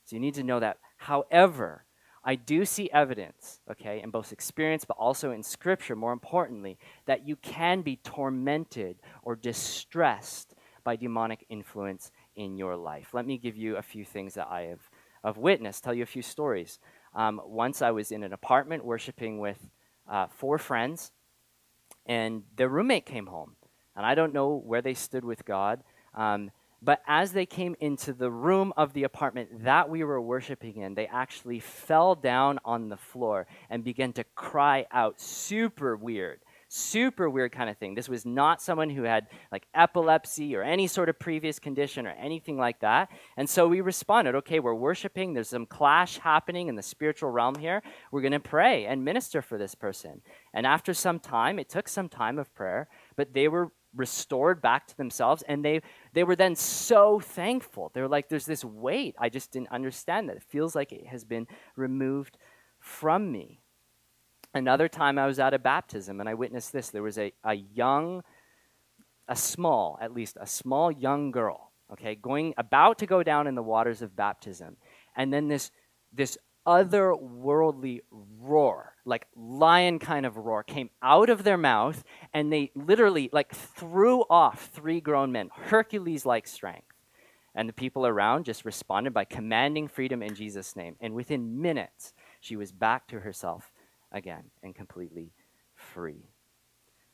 So 0.06 0.16
you 0.16 0.20
need 0.20 0.34
to 0.36 0.44
know 0.44 0.60
that. 0.60 0.78
However, 0.98 1.86
I 2.24 2.36
do 2.36 2.66
see 2.66 2.90
evidence, 2.92 3.60
okay, 3.70 4.02
in 4.02 4.12
both 4.12 4.32
experience 4.32 4.86
but 4.86 4.98
also 4.98 5.32
in 5.32 5.42
scripture, 5.42 5.96
more 5.96 6.14
importantly, 6.14 6.78
that 7.06 7.28
you 7.28 7.36
can 7.36 7.82
be 7.82 7.96
tormented 7.98 8.98
or 9.24 9.36
distressed 9.36 10.54
by 10.84 10.96
demonic 10.96 11.46
influence 11.50 12.12
in 12.36 12.58
your 12.58 12.76
life. 12.76 13.14
Let 13.14 13.26
me 13.26 13.38
give 13.38 13.58
you 13.58 13.78
a 13.78 13.82
few 13.82 14.06
things 14.06 14.36
that 14.36 14.48
I 14.50 14.62
have, 14.64 14.90
have 15.24 15.38
witnessed, 15.38 15.84
tell 15.84 15.94
you 15.94 16.04
a 16.04 16.08
few 16.08 16.22
stories. 16.22 16.80
Um, 17.16 17.42
once 17.44 17.82
I 17.82 17.92
was 17.92 18.12
in 18.12 18.24
an 18.24 18.34
apartment 18.34 18.86
worshiping 18.86 19.40
with 19.40 19.60
uh, 20.10 20.28
four 20.28 20.58
friends, 20.58 21.12
and 22.06 22.44
their 22.56 22.70
roommate 22.70 23.06
came 23.06 23.28
home. 23.28 23.56
And 23.96 24.06
I 24.06 24.16
don't 24.16 24.34
know 24.34 24.62
where 24.66 24.82
they 24.82 24.94
stood 24.94 25.26
with 25.26 25.46
God. 25.46 25.84
Um, 26.14 26.52
but 26.82 27.02
as 27.08 27.32
they 27.32 27.46
came 27.46 27.76
into 27.80 28.12
the 28.12 28.32
room 28.32 28.74
of 28.76 28.94
the 28.94 29.04
apartment 29.04 29.64
that 29.64 29.90
we 29.90 30.04
were 30.04 30.20
worshiping 30.20 30.78
in, 30.78 30.96
they 30.96 31.08
actually 31.08 31.60
fell 31.60 32.16
down 32.16 32.60
on 32.66 32.90
the 32.90 32.98
floor 32.98 33.46
and 33.70 33.84
began 33.84 34.14
to 34.14 34.24
cry 34.36 34.88
out. 34.92 35.22
Super 35.22 35.96
weird. 35.96 36.40
Super 36.70 37.30
weird 37.30 37.52
kind 37.52 37.70
of 37.70 37.78
thing. 37.78 37.96
This 37.96 38.08
was 38.08 38.26
not 38.26 38.62
someone 38.62 38.90
who 38.90 39.04
had 39.04 39.28
like 39.52 39.68
epilepsy 39.76 40.56
or 40.56 40.64
any 40.64 40.88
sort 40.88 41.10
of 41.10 41.20
previous 41.20 41.60
condition 41.60 42.08
or 42.08 42.12
anything 42.12 42.58
like 42.58 42.80
that. 42.80 43.10
And 43.36 43.48
so 43.48 43.68
we 43.68 43.82
responded 43.82 44.36
okay, 44.36 44.60
we're 44.60 44.74
worshiping. 44.74 45.34
There's 45.34 45.50
some 45.50 45.66
clash 45.66 46.18
happening 46.18 46.70
in 46.70 46.76
the 46.76 46.82
spiritual 46.82 47.30
realm 47.30 47.56
here. 47.56 47.84
We're 48.12 48.22
going 48.22 48.32
to 48.32 48.40
pray 48.40 48.86
and 48.86 49.04
minister 49.04 49.42
for 49.42 49.58
this 49.58 49.76
person. 49.76 50.22
And 50.54 50.66
after 50.66 50.94
some 50.94 51.20
time, 51.20 51.60
it 51.60 51.70
took 51.70 51.90
some 51.90 52.08
time 52.08 52.40
of 52.40 52.56
prayer, 52.56 52.88
but 53.18 53.34
they 53.34 53.50
were 53.50 53.72
restored 53.96 54.62
back 54.62 54.88
to 54.88 54.98
themselves 54.98 55.44
and 55.48 55.64
they 55.66 55.82
they 56.14 56.24
were 56.24 56.36
then 56.36 56.56
so 56.56 57.20
thankful. 57.20 57.92
They're 57.94 58.08
like 58.08 58.30
there's 58.30 58.46
this 58.46 58.64
weight. 58.64 59.16
I 59.20 59.30
just 59.30 59.52
didn't 59.52 59.72
understand 59.72 60.30
that. 60.30 60.38
It 60.38 60.44
feels 60.44 60.76
like 60.76 60.92
it 60.92 61.08
has 61.08 61.24
been 61.24 61.48
removed 61.76 62.38
from 62.80 63.32
me. 63.32 63.60
Another 64.54 64.88
time 64.88 65.18
i 65.18 65.26
was 65.26 65.40
at 65.40 65.54
a 65.54 65.60
baptism 65.60 66.20
and 66.20 66.30
i 66.30 66.34
witnessed 66.34 66.72
this. 66.74 66.90
There 66.90 67.04
was 67.04 67.18
a, 67.18 67.34
a 67.44 67.54
young 67.54 68.24
a 69.28 69.36
small 69.36 69.98
at 70.02 70.14
least 70.14 70.38
a 70.40 70.48
small 70.48 70.92
young 70.92 71.32
girl 71.32 71.72
okay 71.92 72.16
going 72.16 72.54
about 72.58 72.98
to 72.98 73.06
go 73.06 73.24
down 73.24 73.48
in 73.48 73.56
the 73.56 73.64
waters 73.64 74.02
of 74.02 74.16
baptism. 74.16 74.78
And 75.16 75.34
then 75.34 75.48
this 75.48 75.72
this 76.14 76.38
otherworldly 76.66 78.02
roar, 78.40 78.94
like 79.06 79.28
lion 79.36 80.00
kind 80.00 80.26
of 80.26 80.38
roar, 80.38 80.64
came 80.64 80.90
out 81.02 81.30
of 81.30 81.44
their 81.44 81.58
mouth, 81.58 82.04
and 82.34 82.52
they 82.52 82.72
literally 82.76 83.30
like 83.32 83.54
threw 83.54 84.22
off 84.30 84.70
three 84.74 85.02
grown 85.02 85.32
men, 85.32 85.50
Hercules 85.54 86.26
like 86.26 86.48
strength. 86.48 86.86
And 87.54 87.68
the 87.68 87.74
people 87.74 88.08
around 88.08 88.46
just 88.46 88.64
responded 88.64 89.14
by 89.14 89.26
commanding 89.26 89.88
freedom 89.88 90.24
in 90.24 90.36
Jesus' 90.36 90.76
name. 90.76 90.96
And 91.02 91.14
within 91.14 91.62
minutes, 91.62 92.14
she 92.40 92.56
was 92.56 92.72
back 92.72 93.08
to 93.08 93.20
herself 93.20 93.74
again 94.12 94.52
and 94.64 94.74
completely 94.74 95.34
free. 95.76 96.30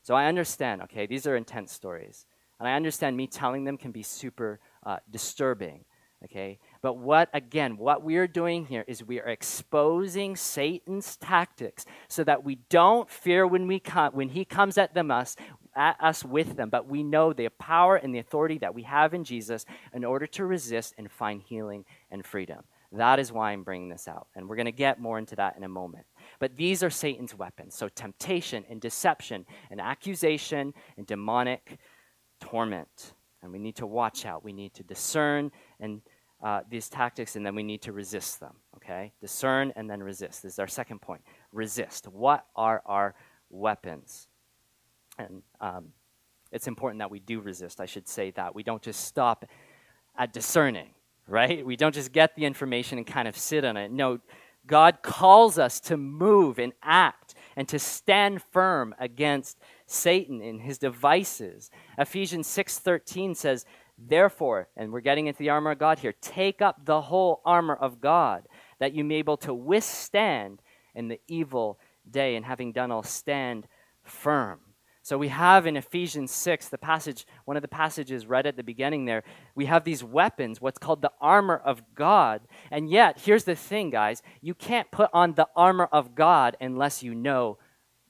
So 0.04 0.14
I 0.14 0.28
understand, 0.28 0.84
okay, 0.84 1.08
these 1.08 1.26
are 1.26 1.36
intense 1.36 1.72
stories. 1.72 2.26
And 2.60 2.68
I 2.68 2.74
understand 2.76 3.18
me 3.18 3.28
telling 3.28 3.64
them 3.64 3.78
can 3.78 3.92
be 3.92 4.04
super 4.04 4.60
uh, 4.86 4.98
disturbing, 5.10 5.86
okay? 6.24 6.60
But 6.82 6.98
what, 6.98 7.30
again, 7.34 7.78
what 7.78 8.04
we 8.04 8.18
are 8.18 8.28
doing 8.28 8.66
here 8.66 8.84
is 8.88 9.04
we 9.04 9.20
are 9.20 9.28
exposing 9.28 10.36
Satan's 10.36 11.18
tactics 11.18 11.86
so 12.08 12.24
that 12.24 12.44
we 12.44 12.60
don't 12.70 13.10
fear 13.10 13.46
when, 13.48 13.68
we 13.68 13.80
come, 13.80 14.14
when 14.14 14.30
he 14.30 14.46
comes 14.46 14.78
at, 14.78 14.94
them, 14.94 15.12
us, 15.12 15.36
at 15.76 15.98
us 16.02 16.24
with 16.24 16.56
them, 16.56 16.70
but 16.70 16.88
we 16.88 17.04
know 17.04 17.34
the 17.34 17.50
power 17.50 17.96
and 17.96 18.14
the 18.14 18.20
authority 18.20 18.58
that 18.60 18.76
we 18.76 18.84
have 18.84 19.14
in 19.14 19.24
Jesus 19.24 19.66
in 19.94 20.04
order 20.04 20.28
to 20.28 20.46
resist 20.46 20.94
and 20.98 21.12
find 21.12 21.42
healing 21.42 21.86
and 22.12 22.26
freedom. 22.26 22.64
That 22.92 23.20
is 23.20 23.32
why 23.32 23.52
I'm 23.52 23.64
bringing 23.64 23.90
this 23.90 24.08
out. 24.08 24.28
And 24.36 24.48
we're 24.48 24.56
going 24.56 24.66
to 24.66 24.72
get 24.72 25.00
more 25.00 25.20
into 25.20 25.36
that 25.36 25.58
in 25.58 25.64
a 25.64 25.70
moment. 25.70 26.06
But 26.40 26.56
these 26.56 26.84
are 26.84 26.90
Satan's 26.90 27.36
weapons. 27.36 27.76
So 27.76 27.90
temptation 27.90 28.64
and 28.70 28.80
deception 28.80 29.46
and 29.70 29.82
accusation 29.82 30.74
and 30.96 31.06
demonic 31.06 31.80
torment. 32.40 33.14
And 33.44 33.52
we 33.52 33.60
need 33.60 33.76
to 33.76 33.86
watch 33.86 34.26
out. 34.26 34.44
We 34.44 34.54
need 34.54 34.74
to 34.76 34.84
discern 34.84 35.52
and 35.80 36.02
uh, 36.42 36.62
these 36.70 36.90
tactics 36.90 37.36
and 37.36 37.46
then 37.46 37.56
we 37.56 37.64
need 37.64 37.82
to 37.84 37.92
resist 37.92 38.40
them. 38.40 38.56
Okay? 38.76 39.14
Discern 39.22 39.74
and 39.76 39.90
then 39.90 40.02
resist. 40.02 40.44
This 40.44 40.54
is 40.54 40.60
our 40.60 40.68
second 40.68 41.02
point. 41.02 41.22
Resist. 41.52 42.08
What 42.08 42.46
are 42.56 42.82
our 42.86 43.16
weapons? 43.50 44.28
And 45.18 45.42
um, 45.60 45.90
it's 46.52 46.68
important 46.68 47.00
that 47.00 47.12
we 47.12 47.20
do 47.20 47.40
resist. 47.40 47.82
I 47.82 47.86
should 47.86 48.08
say 48.08 48.32
that. 48.32 48.56
We 48.56 48.64
don't 48.64 48.82
just 48.82 49.06
stop 49.06 49.46
at 50.18 50.34
discerning, 50.34 50.90
right? 51.28 51.66
We 51.66 51.76
don't 51.76 51.94
just 51.94 52.12
get 52.12 52.36
the 52.36 52.46
information 52.46 52.98
and 52.98 53.08
kind 53.08 53.28
of 53.28 53.38
sit 53.38 53.66
on 53.66 53.78
it. 53.78 53.92
No, 53.92 54.20
God 54.68 55.00
calls 55.02 55.58
us 55.58 55.80
to 55.82 55.98
move 55.98 56.60
and 56.60 56.74
act 56.84 57.34
and 57.56 57.68
to 57.70 57.80
stand 57.80 58.44
firm 58.44 58.94
against 59.00 59.58
Satan 59.86 60.42
and 60.42 60.62
his 60.62 60.78
devices. 60.78 61.72
Ephesians 61.98 62.48
6:13 62.48 63.36
says, 63.36 63.66
Therefore, 63.98 64.68
and 64.76 64.92
we're 64.92 65.02
getting 65.02 65.28
into 65.28 65.40
the 65.40 65.50
armor 65.50 65.72
of 65.72 65.80
God 65.80 66.00
here, 66.00 66.14
take 66.22 66.62
up 66.62 66.86
the 66.86 67.02
whole 67.02 67.42
armor 67.44 67.76
of 67.76 68.00
God, 68.00 68.48
that 68.80 68.94
you 68.94 69.04
may 69.04 69.16
be 69.16 69.20
able 69.20 69.38
to 69.38 69.54
withstand 69.54 70.62
in 70.94 71.08
the 71.08 71.20
evil 71.28 71.80
day, 72.10 72.36
and 72.36 72.46
having 72.46 72.72
done 72.72 72.92
all, 72.92 73.04
stand 73.04 73.68
firm. 74.04 74.60
So 75.08 75.18
we 75.18 75.30
have 75.30 75.66
in 75.66 75.78
Ephesians 75.78 76.32
6, 76.32 76.68
the 76.68 76.78
passage, 76.78 77.26
one 77.46 77.56
of 77.56 77.62
the 77.62 77.70
passages 77.70 78.28
read 78.28 78.46
at 78.46 78.58
the 78.58 78.64
beginning 78.64 79.06
there, 79.06 79.24
we 79.56 79.66
have 79.66 79.86
these 79.86 80.04
weapons, 80.04 80.60
what's 80.60 80.78
called 80.78 81.02
the 81.02 81.14
armor 81.22 81.56
of 81.56 81.82
God. 81.96 82.42
And 82.72 82.90
yet, 82.90 83.22
here's 83.24 83.46
the 83.46 83.56
thing, 83.56 83.90
guys 83.90 84.22
you 84.42 84.54
can't 84.54 84.92
put 84.92 85.10
on 85.14 85.34
the 85.34 85.48
armor 85.56 85.88
of 85.92 86.14
God 86.14 86.58
unless 86.60 87.04
you 87.04 87.16
know 87.16 87.58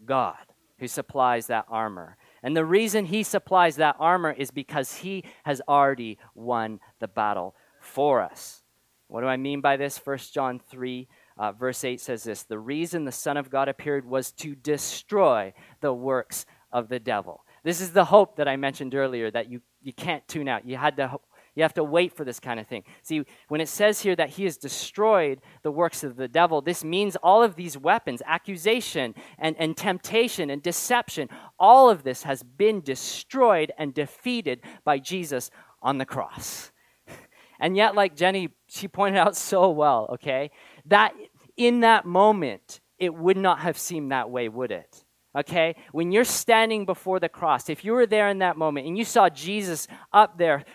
God 0.06 0.38
who 0.80 0.88
supplies 0.88 1.48
that 1.48 1.66
armor. 1.70 2.18
And 2.48 2.56
the 2.56 2.64
reason 2.64 3.04
he 3.04 3.24
supplies 3.24 3.76
that 3.76 3.98
armor 4.00 4.32
is 4.32 4.52
because 4.52 4.96
he 4.96 5.26
has 5.44 5.62
already 5.68 6.18
won 6.34 6.80
the 7.00 7.08
battle 7.10 7.54
for 7.82 8.22
us. 8.22 8.64
What 9.10 9.20
do 9.20 9.28
I 9.28 9.36
mean 9.36 9.60
by 9.60 9.76
this? 9.76 10.00
1 10.02 10.18
John 10.34 10.58
3, 10.58 11.10
uh, 11.38 11.52
verse 11.52 11.84
8 11.84 12.00
says 12.00 12.24
this 12.24 12.44
The 12.44 12.58
reason 12.58 13.04
the 13.04 13.12
Son 13.12 13.36
of 13.36 13.50
God 13.50 13.68
appeared 13.68 14.06
was 14.06 14.32
to 14.32 14.56
destroy 14.56 15.52
the 15.82 15.92
works 15.92 16.46
of 16.72 16.88
the 16.88 17.02
devil. 17.02 17.44
This 17.64 17.82
is 17.82 17.92
the 17.92 18.06
hope 18.06 18.38
that 18.38 18.48
I 18.48 18.56
mentioned 18.56 18.96
earlier 18.96 19.30
that 19.30 19.52
you, 19.52 19.60
you 19.82 19.92
can't 19.92 20.26
tune 20.26 20.48
out. 20.48 20.66
You 20.66 20.78
had 20.78 20.96
to 20.96 21.20
you 21.58 21.64
have 21.64 21.74
to 21.74 21.84
wait 21.84 22.14
for 22.14 22.24
this 22.24 22.40
kind 22.40 22.60
of 22.60 22.68
thing. 22.68 22.84
See, 23.02 23.24
when 23.48 23.62
it 23.62 23.68
says 23.68 24.00
here 24.02 24.16
that 24.16 24.30
he 24.30 24.44
has 24.44 24.58
destroyed 24.58 25.42
the 25.64 25.72
works 25.72 26.04
of 26.04 26.16
the 26.16 26.28
devil, 26.28 26.62
this 26.62 26.84
means 26.84 27.16
all 27.16 27.42
of 27.42 27.56
these 27.56 27.76
weapons, 27.76 28.22
accusation 28.28 29.16
and, 29.40 29.56
and 29.58 29.76
temptation 29.76 30.52
and 30.52 30.62
deception, 30.62 31.30
all 31.60 31.90
of 31.90 32.04
this 32.04 32.22
has 32.24 32.44
been 32.44 32.82
destroyed 32.82 33.72
and 33.80 33.96
defeated 33.96 34.62
by 34.86 35.00
Jesus 35.00 35.50
on 35.82 35.98
the 35.98 36.06
cross. 36.06 36.72
And 37.60 37.76
yet, 37.76 37.96
like 37.96 38.16
Jenny, 38.16 38.50
she 38.68 38.88
pointed 38.88 39.18
out 39.18 39.36
so 39.36 39.72
well, 39.72 40.10
okay, 40.14 40.52
that 40.86 41.16
in 41.56 41.80
that 41.80 42.06
moment, 42.06 42.82
it 43.00 43.12
would 43.12 43.36
not 43.36 43.62
have 43.62 43.80
seemed 43.80 44.12
that 44.12 44.30
way, 44.30 44.48
would 44.48 44.72
it? 44.72 45.04
Okay? 45.36 45.76
When 45.92 46.12
you're 46.12 46.24
standing 46.24 46.86
before 46.86 47.20
the 47.20 47.30
cross, 47.30 47.68
if 47.68 47.84
you 47.84 47.94
were 47.94 48.06
there 48.06 48.30
in 48.30 48.38
that 48.40 48.58
moment 48.58 48.86
and 48.86 48.96
you 48.96 49.04
saw 49.04 49.28
Jesus 49.28 49.88
up 50.14 50.38
there 50.38 50.66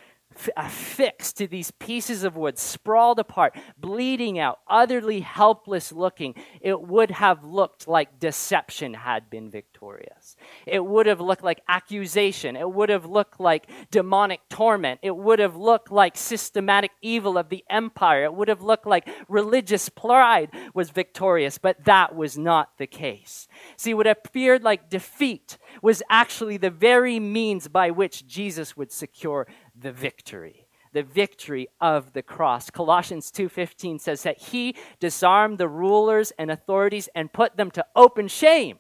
affixed 0.57 1.37
to 1.38 1.47
these 1.47 1.71
pieces 1.73 2.25
of 2.25 2.37
wood, 2.37 2.59
sprawled 2.59 3.18
apart, 3.18 3.57
bleeding 3.79 4.38
out, 4.38 4.59
utterly 4.68 5.21
helpless 5.21 5.92
looking, 5.92 6.35
it 6.61 6.81
would 6.81 7.11
have 7.11 7.45
looked 7.45 7.88
like 7.88 8.18
deception 8.18 8.95
had 8.95 9.31
been 9.31 9.51
victorious. 9.51 10.37
It 10.66 10.85
would 10.85 11.07
have 11.07 11.21
looked 11.21 11.45
like 11.45 11.62
accusation. 11.68 12.57
It 12.57 12.71
would 12.71 12.88
have 12.88 13.07
looked 13.07 13.40
like 13.40 13.68
demonic 13.90 14.40
torment. 14.49 15.01
It 15.03 15.16
would 15.16 15.38
have 15.38 15.57
looked 15.57 15.90
like 15.90 16.16
systematic 16.16 16.90
evil 17.01 17.37
of 17.38 17.49
the 17.49 17.64
empire. 17.68 18.25
It 18.25 18.35
would 18.35 18.49
have 18.49 18.62
looked 18.62 18.87
like 18.87 19.09
religious 19.29 19.88
pride 19.88 20.51
was 20.75 20.90
victorious, 20.90 21.59
but 21.59 21.85
that 21.85 22.14
was 22.14 22.38
not 22.38 22.71
the 22.79 22.87
case. 22.87 23.49
See, 23.77 23.95
what 23.95 24.07
appeared 24.07 24.62
like 24.62 24.90
defeat 24.90 25.59
was 25.83 26.03
actually 26.09 26.57
the 26.57 26.71
very 26.71 27.18
means 27.21 27.68
by 27.68 27.90
which 27.90 28.27
Jesus 28.27 28.77
would 28.77 28.92
secure 28.92 29.47
the 29.83 29.92
victory 29.92 30.66
the 30.92 31.03
victory 31.03 31.68
of 31.81 32.12
the 32.12 32.23
cross. 32.23 32.71
Colossians 32.71 33.31
2:15 33.31 33.99
says 33.99 34.23
that 34.23 34.38
he 34.38 34.77
disarmed 35.01 35.59
the 35.59 35.68
rulers 35.68 36.33
and 36.33 36.51
authorities 36.51 37.09
and 37.14 37.33
put 37.33 37.57
them 37.57 37.71
to 37.71 37.87
open 37.97 38.29
shame. 38.29 38.79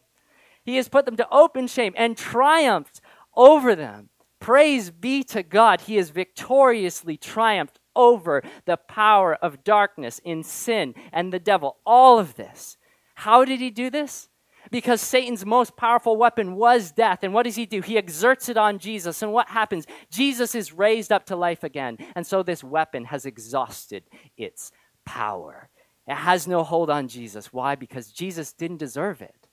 He 0.62 0.76
has 0.76 0.88
put 0.88 1.06
them 1.06 1.16
to 1.16 1.28
open 1.30 1.66
shame 1.66 1.94
and 1.96 2.16
triumphed 2.16 3.00
over 3.34 3.74
them. 3.74 4.10
Praise 4.38 4.90
be 4.90 5.22
to 5.24 5.42
God. 5.42 5.82
He 5.82 5.96
has 5.96 6.10
victoriously 6.10 7.16
triumphed 7.16 7.78
over 7.94 8.42
the 8.64 8.76
power 8.76 9.34
of 9.34 9.64
darkness 9.64 10.20
in 10.24 10.42
sin 10.42 10.94
and 11.12 11.32
the 11.32 11.38
devil. 11.38 11.78
All 11.86 12.18
of 12.18 12.34
this. 12.34 12.76
How 13.14 13.44
did 13.44 13.60
he 13.60 13.70
do 13.70 13.90
this? 13.90 14.28
Because 14.72 15.02
Satan's 15.02 15.44
most 15.44 15.76
powerful 15.76 16.16
weapon 16.16 16.56
was 16.56 16.90
death. 16.90 17.20
And 17.22 17.34
what 17.34 17.44
does 17.44 17.56
he 17.56 17.66
do? 17.66 17.82
He 17.82 17.98
exerts 17.98 18.48
it 18.48 18.56
on 18.56 18.78
Jesus. 18.78 19.22
And 19.22 19.30
what 19.30 19.48
happens? 19.48 19.86
Jesus 20.10 20.54
is 20.54 20.72
raised 20.72 21.12
up 21.12 21.26
to 21.26 21.36
life 21.36 21.62
again. 21.62 21.98
And 22.16 22.26
so 22.26 22.42
this 22.42 22.64
weapon 22.64 23.04
has 23.04 23.26
exhausted 23.26 24.04
its 24.36 24.72
power. 25.04 25.68
It 26.08 26.14
has 26.14 26.48
no 26.48 26.64
hold 26.64 26.88
on 26.88 27.06
Jesus. 27.06 27.52
Why? 27.52 27.74
Because 27.74 28.10
Jesus 28.10 28.54
didn't 28.54 28.78
deserve 28.78 29.20
it. 29.20 29.46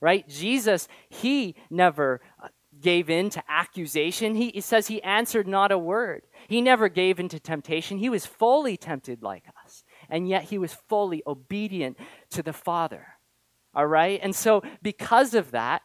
Right? 0.00 0.26
Jesus, 0.26 0.88
he 1.10 1.54
never 1.70 2.22
uh, 2.42 2.48
gave 2.80 3.10
in 3.10 3.28
to 3.30 3.44
accusation. 3.48 4.34
He, 4.34 4.50
he 4.50 4.60
says 4.62 4.86
he 4.86 5.02
answered 5.02 5.46
not 5.46 5.70
a 5.70 5.78
word. 5.78 6.22
He 6.48 6.62
never 6.62 6.88
gave 6.88 7.20
in 7.20 7.28
to 7.28 7.38
temptation. 7.38 7.98
He 7.98 8.08
was 8.08 8.24
fully 8.26 8.78
tempted 8.78 9.22
like 9.22 9.44
us. 9.64 9.84
And 10.08 10.28
yet 10.28 10.44
he 10.44 10.58
was 10.58 10.72
fully 10.72 11.22
obedient 11.26 11.98
to 12.30 12.42
the 12.42 12.54
Father. 12.54 13.06
All 13.74 13.86
right? 13.86 14.20
And 14.22 14.34
so, 14.34 14.62
because 14.82 15.34
of 15.34 15.50
that, 15.52 15.82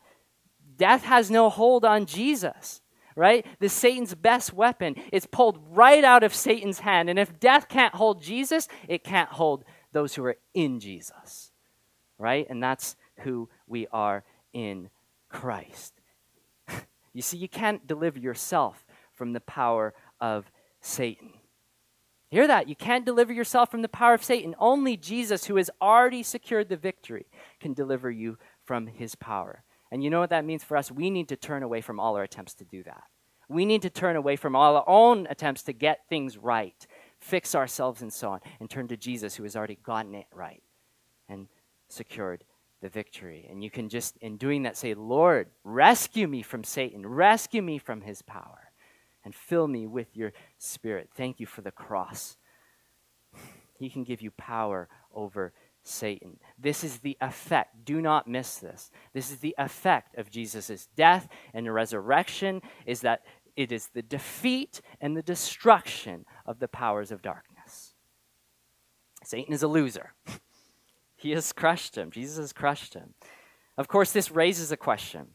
death 0.78 1.04
has 1.04 1.32
no 1.32 1.50
hold 1.50 1.86
on 1.86 2.06
Jesus, 2.06 2.82
right? 3.16 3.46
The 3.60 3.70
Satan's 3.70 4.16
best 4.16 4.54
weapon 4.54 4.96
is 5.12 5.26
pulled 5.26 5.60
right 5.70 6.04
out 6.04 6.24
of 6.24 6.34
Satan's 6.34 6.80
hand. 6.80 7.10
And 7.10 7.18
if 7.18 7.40
death 7.40 7.68
can't 7.68 7.96
hold 7.96 8.22
Jesus, 8.22 8.68
it 8.88 9.04
can't 9.04 9.30
hold 9.30 9.64
those 9.92 10.16
who 10.16 10.24
are 10.26 10.38
in 10.54 10.80
Jesus, 10.80 11.52
right? 12.18 12.46
And 12.50 12.62
that's 12.62 12.96
who 13.20 13.50
we 13.68 13.88
are 13.92 14.24
in 14.54 14.90
Christ. 15.30 15.94
you 17.14 17.22
see, 17.22 17.38
you 17.38 17.50
can't 17.50 17.88
deliver 17.88 18.20
yourself 18.20 18.86
from 19.14 19.34
the 19.34 19.42
power 19.42 19.94
of 20.22 20.52
Satan. 20.82 21.32
Hear 22.38 22.46
that? 22.46 22.70
You 22.70 22.76
can't 22.76 23.04
deliver 23.04 23.34
yourself 23.34 23.72
from 23.72 23.82
the 23.82 23.90
power 23.90 24.14
of 24.14 24.24
Satan. 24.24 24.54
Only 24.60 24.96
Jesus, 24.96 25.46
who 25.46 25.56
has 25.56 25.72
already 25.82 26.22
secured 26.22 26.70
the 26.70 26.78
victory, 26.78 27.26
can 27.60 27.74
deliver 27.74 28.12
you 28.12 28.38
from 28.64 28.86
his 28.86 29.16
power. 29.16 29.64
And 29.92 30.04
you 30.04 30.12
know 30.12 30.20
what 30.20 30.30
that 30.30 30.46
means 30.46 30.64
for 30.64 30.78
us? 30.78 30.92
We 30.92 31.10
need 31.10 31.30
to 31.30 31.36
turn 31.36 31.64
away 31.64 31.82
from 31.82 32.00
all 32.00 32.16
our 32.16 32.22
attempts 32.22 32.54
to 32.54 32.64
do 32.64 32.84
that. 32.84 33.06
We 33.50 33.66
need 33.66 33.82
to 33.82 33.90
turn 33.90 34.16
away 34.16 34.36
from 34.36 34.56
all 34.56 34.76
our 34.76 34.84
own 34.86 35.26
attempts 35.32 35.64
to 35.64 35.74
get 35.74 36.08
things 36.10 36.38
right, 36.38 36.86
fix 37.20 37.56
ourselves, 37.56 38.04
and 38.04 38.14
so 38.14 38.30
on, 38.30 38.42
and 38.60 38.70
turn 38.70 38.88
to 38.90 38.98
Jesus, 38.98 39.34
who 39.34 39.42
has 39.42 39.56
already 39.56 39.80
gotten 39.82 40.14
it 40.14 40.28
right 40.32 40.62
and 41.28 41.48
secured 41.88 42.44
the 42.82 42.90
victory. 42.90 43.48
And 43.50 43.64
you 43.64 43.72
can 43.72 43.90
just, 43.90 44.16
in 44.18 44.38
doing 44.38 44.62
that, 44.62 44.78
say, 44.78 44.94
Lord, 44.94 45.48
rescue 45.64 46.28
me 46.28 46.44
from 46.44 46.64
Satan, 46.64 47.04
rescue 47.04 47.64
me 47.64 47.80
from 47.80 48.02
his 48.02 48.22
power 48.22 48.67
and 49.28 49.36
fill 49.36 49.68
me 49.68 49.86
with 49.86 50.16
your 50.16 50.32
spirit. 50.58 51.10
Thank 51.14 51.42
you 51.42 51.46
for 51.46 51.60
the 51.60 51.70
cross. 51.70 52.38
He 53.78 53.90
can 53.90 54.06
give 54.06 54.22
you 54.22 54.32
power 54.32 54.88
over 55.14 55.52
Satan. 55.84 56.40
This 56.58 56.82
is 56.82 57.00
the 57.00 57.18
effect. 57.20 57.84
Do 57.84 58.00
not 58.00 58.30
miss 58.30 58.56
this. 58.56 58.90
This 59.12 59.30
is 59.30 59.40
the 59.40 59.54
effect 59.58 60.18
of 60.18 60.32
Jesus' 60.32 60.88
death 60.96 61.28
and 61.54 61.74
resurrection 61.74 62.62
is 62.86 63.02
that 63.02 63.26
it 63.58 63.74
is 63.74 63.88
the 63.88 64.02
defeat 64.02 64.80
and 65.02 65.18
the 65.18 65.22
destruction 65.22 66.24
of 66.46 66.60
the 66.60 66.70
powers 66.70 67.12
of 67.12 67.22
darkness. 67.22 67.96
Satan 69.26 69.54
is 69.54 69.62
a 69.62 69.68
loser. 69.68 70.14
he 71.18 71.32
has 71.32 71.52
crushed 71.52 71.98
him. 71.98 72.12
Jesus 72.12 72.38
has 72.38 72.54
crushed 72.54 72.94
him. 72.94 73.14
Of 73.78 73.90
course, 73.90 74.14
this 74.14 74.32
raises 74.32 74.72
a 74.72 74.78
question. 74.78 75.32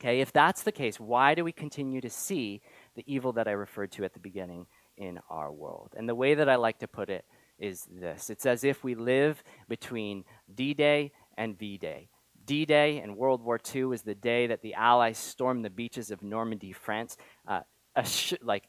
Okay, 0.00 0.20
if 0.20 0.32
that's 0.32 0.62
the 0.62 0.72
case, 0.72 0.98
why 0.98 1.34
do 1.34 1.44
we 1.44 1.52
continue 1.52 2.00
to 2.00 2.08
see 2.08 2.62
the 2.96 3.04
evil 3.06 3.32
that 3.34 3.48
I 3.48 3.52
referred 3.52 3.92
to 3.92 4.04
at 4.04 4.14
the 4.14 4.20
beginning 4.20 4.66
in 4.96 5.18
our 5.28 5.52
world. 5.52 5.94
And 5.96 6.08
the 6.08 6.14
way 6.14 6.34
that 6.34 6.48
I 6.48 6.56
like 6.56 6.78
to 6.80 6.88
put 6.88 7.10
it 7.10 7.24
is 7.58 7.86
this 7.90 8.30
it's 8.30 8.46
as 8.46 8.64
if 8.64 8.82
we 8.82 8.94
live 8.94 9.42
between 9.68 10.24
D 10.54 10.74
Day 10.74 11.12
and 11.36 11.58
V 11.58 11.78
Day. 11.78 12.08
D 12.46 12.64
Day 12.64 13.00
in 13.02 13.16
World 13.16 13.42
War 13.42 13.60
II 13.74 13.84
was 13.84 14.02
the 14.02 14.14
day 14.14 14.46
that 14.46 14.62
the 14.62 14.74
Allies 14.74 15.18
stormed 15.18 15.64
the 15.64 15.70
beaches 15.70 16.10
of 16.10 16.22
Normandy, 16.22 16.72
France. 16.72 17.16
Uh, 17.46 17.60
a 17.96 18.04
sh- 18.04 18.34
like 18.42 18.68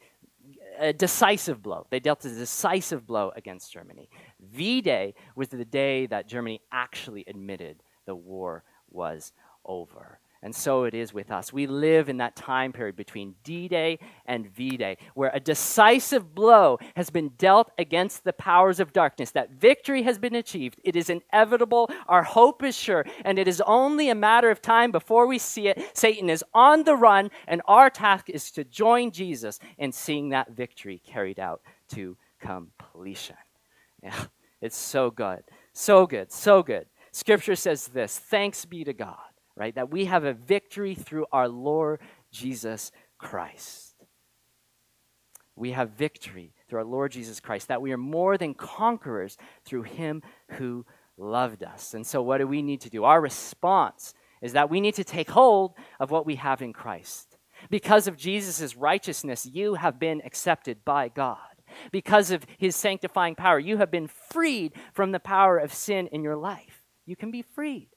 a 0.79 0.91
decisive 0.91 1.61
blow. 1.61 1.85
They 1.89 1.99
dealt 1.99 2.25
a 2.25 2.29
decisive 2.29 3.05
blow 3.05 3.31
against 3.35 3.71
Germany. 3.71 4.09
V 4.39 4.81
Day 4.81 5.13
was 5.35 5.49
the 5.49 5.65
day 5.65 6.07
that 6.07 6.27
Germany 6.27 6.61
actually 6.71 7.23
admitted 7.27 7.83
the 8.05 8.15
war 8.15 8.63
was 8.89 9.33
over. 9.65 10.19
And 10.43 10.55
so 10.55 10.85
it 10.85 10.95
is 10.95 11.13
with 11.13 11.29
us. 11.29 11.53
We 11.53 11.67
live 11.67 12.09
in 12.09 12.17
that 12.17 12.35
time 12.35 12.73
period 12.73 12.95
between 12.95 13.35
D 13.43 13.67
Day 13.67 13.99
and 14.25 14.47
V 14.47 14.75
Day, 14.75 14.97
where 15.13 15.29
a 15.33 15.39
decisive 15.39 16.33
blow 16.33 16.79
has 16.95 17.11
been 17.11 17.29
dealt 17.37 17.69
against 17.77 18.23
the 18.23 18.33
powers 18.33 18.79
of 18.79 18.91
darkness, 18.91 19.31
that 19.31 19.51
victory 19.51 20.01
has 20.01 20.17
been 20.17 20.33
achieved. 20.33 20.79
It 20.83 20.95
is 20.95 21.11
inevitable. 21.11 21.91
Our 22.07 22.23
hope 22.23 22.63
is 22.63 22.75
sure. 22.75 23.05
And 23.23 23.37
it 23.37 23.47
is 23.47 23.61
only 23.67 24.09
a 24.09 24.15
matter 24.15 24.49
of 24.49 24.63
time 24.63 24.91
before 24.91 25.27
we 25.27 25.37
see 25.37 25.67
it. 25.67 25.95
Satan 25.95 26.27
is 26.27 26.43
on 26.55 26.85
the 26.85 26.95
run, 26.95 27.29
and 27.47 27.61
our 27.67 27.91
task 27.91 28.27
is 28.27 28.49
to 28.51 28.63
join 28.63 29.11
Jesus 29.11 29.59
in 29.77 29.91
seeing 29.91 30.29
that 30.29 30.51
victory 30.51 31.03
carried 31.05 31.39
out 31.39 31.61
to 31.89 32.17
completion. 32.39 33.37
Yeah, 34.01 34.25
it's 34.59 34.77
so 34.77 35.11
good. 35.11 35.43
So 35.73 36.07
good. 36.07 36.31
So 36.31 36.63
good. 36.63 36.87
Scripture 37.11 37.55
says 37.55 37.89
this 37.89 38.17
Thanks 38.17 38.65
be 38.65 38.83
to 38.83 38.93
God 38.93 39.30
right? 39.55 39.75
That 39.75 39.91
we 39.91 40.05
have 40.05 40.23
a 40.23 40.33
victory 40.33 40.95
through 40.95 41.25
our 41.31 41.47
Lord 41.47 41.99
Jesus 42.31 42.91
Christ. 43.17 43.95
We 45.55 45.71
have 45.71 45.91
victory 45.91 46.53
through 46.67 46.79
our 46.79 46.85
Lord 46.85 47.11
Jesus 47.11 47.39
Christ, 47.39 47.67
that 47.67 47.81
we 47.81 47.91
are 47.91 47.97
more 47.97 48.37
than 48.37 48.53
conquerors 48.53 49.37
through 49.65 49.83
him 49.83 50.23
who 50.51 50.85
loved 51.17 51.63
us. 51.63 51.93
And 51.93 52.05
so, 52.05 52.21
what 52.21 52.39
do 52.39 52.47
we 52.47 52.61
need 52.61 52.81
to 52.81 52.89
do? 52.89 53.03
Our 53.03 53.21
response 53.21 54.13
is 54.41 54.53
that 54.53 54.69
we 54.69 54.81
need 54.81 54.95
to 54.95 55.03
take 55.03 55.29
hold 55.29 55.73
of 55.99 56.09
what 56.09 56.25
we 56.25 56.35
have 56.35 56.61
in 56.61 56.73
Christ. 56.73 57.37
Because 57.69 58.07
of 58.07 58.17
Jesus' 58.17 58.75
righteousness, 58.75 59.45
you 59.45 59.75
have 59.75 59.99
been 59.99 60.21
accepted 60.25 60.83
by 60.83 61.09
God. 61.09 61.37
Because 61.91 62.31
of 62.31 62.45
his 62.57 62.75
sanctifying 62.75 63.35
power, 63.35 63.59
you 63.59 63.77
have 63.77 63.91
been 63.91 64.07
freed 64.07 64.73
from 64.93 65.11
the 65.11 65.19
power 65.19 65.57
of 65.57 65.73
sin 65.73 66.07
in 66.07 66.23
your 66.23 66.35
life. 66.35 66.83
You 67.05 67.15
can 67.15 67.31
be 67.31 67.43
freed 67.43 67.89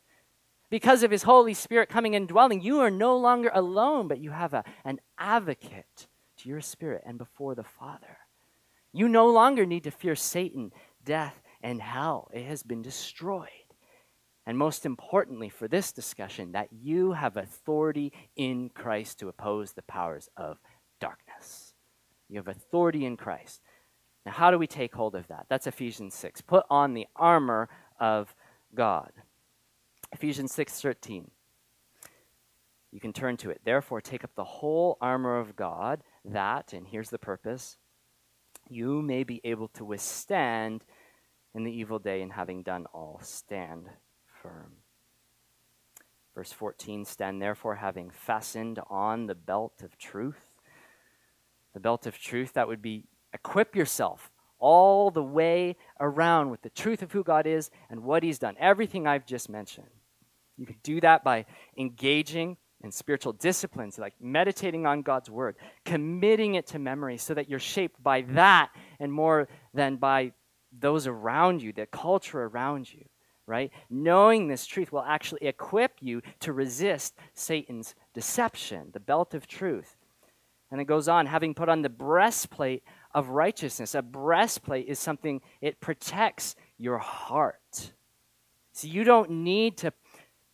because 0.74 1.04
of 1.04 1.12
his 1.12 1.22
Holy 1.22 1.54
Spirit 1.54 1.88
coming 1.88 2.16
and 2.16 2.26
dwelling, 2.26 2.60
you 2.60 2.80
are 2.80 2.90
no 2.90 3.16
longer 3.16 3.48
alone, 3.54 4.08
but 4.08 4.18
you 4.18 4.32
have 4.32 4.52
a, 4.52 4.64
an 4.84 4.98
advocate 5.16 6.08
to 6.36 6.48
your 6.48 6.60
spirit 6.60 7.04
and 7.06 7.16
before 7.16 7.54
the 7.54 7.62
Father. 7.62 8.18
You 8.92 9.06
no 9.06 9.28
longer 9.28 9.66
need 9.66 9.84
to 9.84 9.92
fear 9.92 10.16
Satan, 10.16 10.72
death, 11.04 11.40
and 11.62 11.80
hell. 11.80 12.28
It 12.34 12.46
has 12.46 12.64
been 12.64 12.82
destroyed. 12.82 13.50
And 14.46 14.58
most 14.58 14.84
importantly 14.84 15.48
for 15.48 15.68
this 15.68 15.92
discussion, 15.92 16.50
that 16.50 16.70
you 16.72 17.12
have 17.12 17.36
authority 17.36 18.12
in 18.34 18.68
Christ 18.68 19.20
to 19.20 19.28
oppose 19.28 19.74
the 19.74 19.82
powers 19.82 20.28
of 20.36 20.58
darkness. 21.00 21.72
You 22.28 22.38
have 22.38 22.48
authority 22.48 23.06
in 23.06 23.16
Christ. 23.16 23.60
Now, 24.26 24.32
how 24.32 24.50
do 24.50 24.58
we 24.58 24.66
take 24.66 24.92
hold 24.92 25.14
of 25.14 25.28
that? 25.28 25.46
That's 25.48 25.68
Ephesians 25.68 26.14
6. 26.14 26.40
Put 26.40 26.66
on 26.68 26.94
the 26.94 27.06
armor 27.14 27.68
of 28.00 28.34
God. 28.74 29.12
Ephesians 30.14 30.52
6:13. 30.52 31.32
You 32.92 33.00
can 33.00 33.12
turn 33.12 33.36
to 33.38 33.50
it. 33.50 33.62
Therefore, 33.64 34.00
take 34.00 34.22
up 34.22 34.36
the 34.36 34.44
whole 34.44 34.96
armor 35.00 35.36
of 35.38 35.56
God, 35.56 36.04
that, 36.24 36.72
and 36.72 36.86
here's 36.86 37.10
the 37.10 37.18
purpose, 37.18 37.76
you 38.68 39.02
may 39.02 39.24
be 39.24 39.40
able 39.42 39.66
to 39.68 39.84
withstand 39.84 40.84
in 41.52 41.64
the 41.64 41.72
evil 41.72 41.98
day, 41.98 42.22
and 42.22 42.32
having 42.32 42.62
done 42.62 42.86
all, 42.94 43.18
stand 43.22 43.90
firm. 44.24 44.76
Verse 46.36 46.52
14 46.52 47.04
Stand 47.04 47.42
therefore, 47.42 47.74
having 47.74 48.10
fastened 48.10 48.78
on 48.88 49.26
the 49.26 49.34
belt 49.34 49.82
of 49.82 49.98
truth. 49.98 50.46
The 51.72 51.80
belt 51.80 52.06
of 52.06 52.18
truth, 52.18 52.52
that 52.52 52.68
would 52.68 52.80
be 52.80 53.08
equip 53.32 53.74
yourself 53.74 54.30
all 54.60 55.10
the 55.10 55.24
way 55.24 55.74
around 55.98 56.50
with 56.50 56.62
the 56.62 56.70
truth 56.70 57.02
of 57.02 57.10
who 57.10 57.24
God 57.24 57.48
is 57.48 57.72
and 57.90 58.04
what 58.04 58.22
He's 58.22 58.38
done. 58.38 58.54
Everything 58.60 59.08
I've 59.08 59.26
just 59.26 59.48
mentioned. 59.48 59.88
You 60.56 60.66
can 60.66 60.76
do 60.82 61.00
that 61.00 61.24
by 61.24 61.46
engaging 61.76 62.56
in 62.82 62.92
spiritual 62.92 63.32
disciplines, 63.32 63.98
like 63.98 64.14
meditating 64.20 64.86
on 64.86 65.02
God's 65.02 65.30
word, 65.30 65.56
committing 65.84 66.54
it 66.54 66.66
to 66.68 66.78
memory 66.78 67.16
so 67.16 67.34
that 67.34 67.48
you're 67.48 67.58
shaped 67.58 68.02
by 68.02 68.22
that 68.22 68.70
and 69.00 69.12
more 69.12 69.48
than 69.72 69.96
by 69.96 70.32
those 70.78 71.06
around 71.06 71.62
you, 71.62 71.72
the 71.72 71.86
culture 71.86 72.42
around 72.42 72.92
you, 72.92 73.04
right? 73.46 73.72
Knowing 73.88 74.48
this 74.48 74.66
truth 74.66 74.92
will 74.92 75.02
actually 75.02 75.46
equip 75.46 75.92
you 76.00 76.20
to 76.40 76.52
resist 76.52 77.14
Satan's 77.32 77.94
deception, 78.12 78.90
the 78.92 79.00
belt 79.00 79.34
of 79.34 79.46
truth. 79.46 79.96
And 80.70 80.80
it 80.80 80.86
goes 80.86 81.08
on, 81.08 81.26
having 81.26 81.54
put 81.54 81.68
on 81.68 81.82
the 81.82 81.88
breastplate 81.88 82.82
of 83.14 83.28
righteousness. 83.28 83.94
A 83.94 84.02
breastplate 84.02 84.88
is 84.88 84.98
something, 84.98 85.40
it 85.60 85.80
protects 85.80 86.56
your 86.76 86.98
heart. 86.98 87.92
So 88.72 88.88
you 88.88 89.04
don't 89.04 89.30
need 89.30 89.78
to 89.78 89.92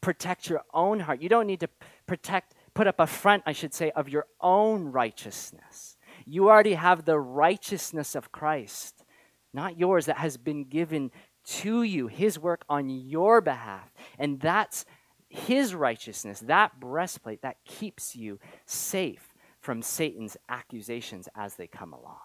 protect 0.00 0.48
your 0.48 0.62
own 0.72 1.00
heart. 1.00 1.20
You 1.20 1.28
don't 1.28 1.46
need 1.46 1.60
to 1.60 1.68
protect, 2.06 2.54
put 2.74 2.86
up 2.86 3.00
a 3.00 3.06
front, 3.06 3.42
I 3.46 3.52
should 3.52 3.74
say, 3.74 3.90
of 3.92 4.08
your 4.08 4.26
own 4.40 4.86
righteousness. 4.86 5.96
You 6.26 6.48
already 6.48 6.74
have 6.74 7.04
the 7.04 7.18
righteousness 7.18 8.14
of 8.14 8.32
Christ, 8.32 9.04
not 9.52 9.78
yours, 9.78 10.06
that 10.06 10.18
has 10.18 10.36
been 10.36 10.64
given 10.64 11.10
to 11.44 11.82
you, 11.82 12.06
His 12.06 12.38
work 12.38 12.64
on 12.68 12.88
your 12.88 13.40
behalf. 13.40 13.92
And 14.18 14.40
that's 14.40 14.84
His 15.28 15.74
righteousness, 15.74 16.40
that 16.40 16.78
breastplate 16.80 17.42
that 17.42 17.64
keeps 17.64 18.14
you 18.14 18.38
safe 18.66 19.34
from 19.60 19.82
Satan's 19.82 20.36
accusations 20.48 21.28
as 21.34 21.54
they 21.54 21.66
come 21.66 21.92
along. 21.92 22.18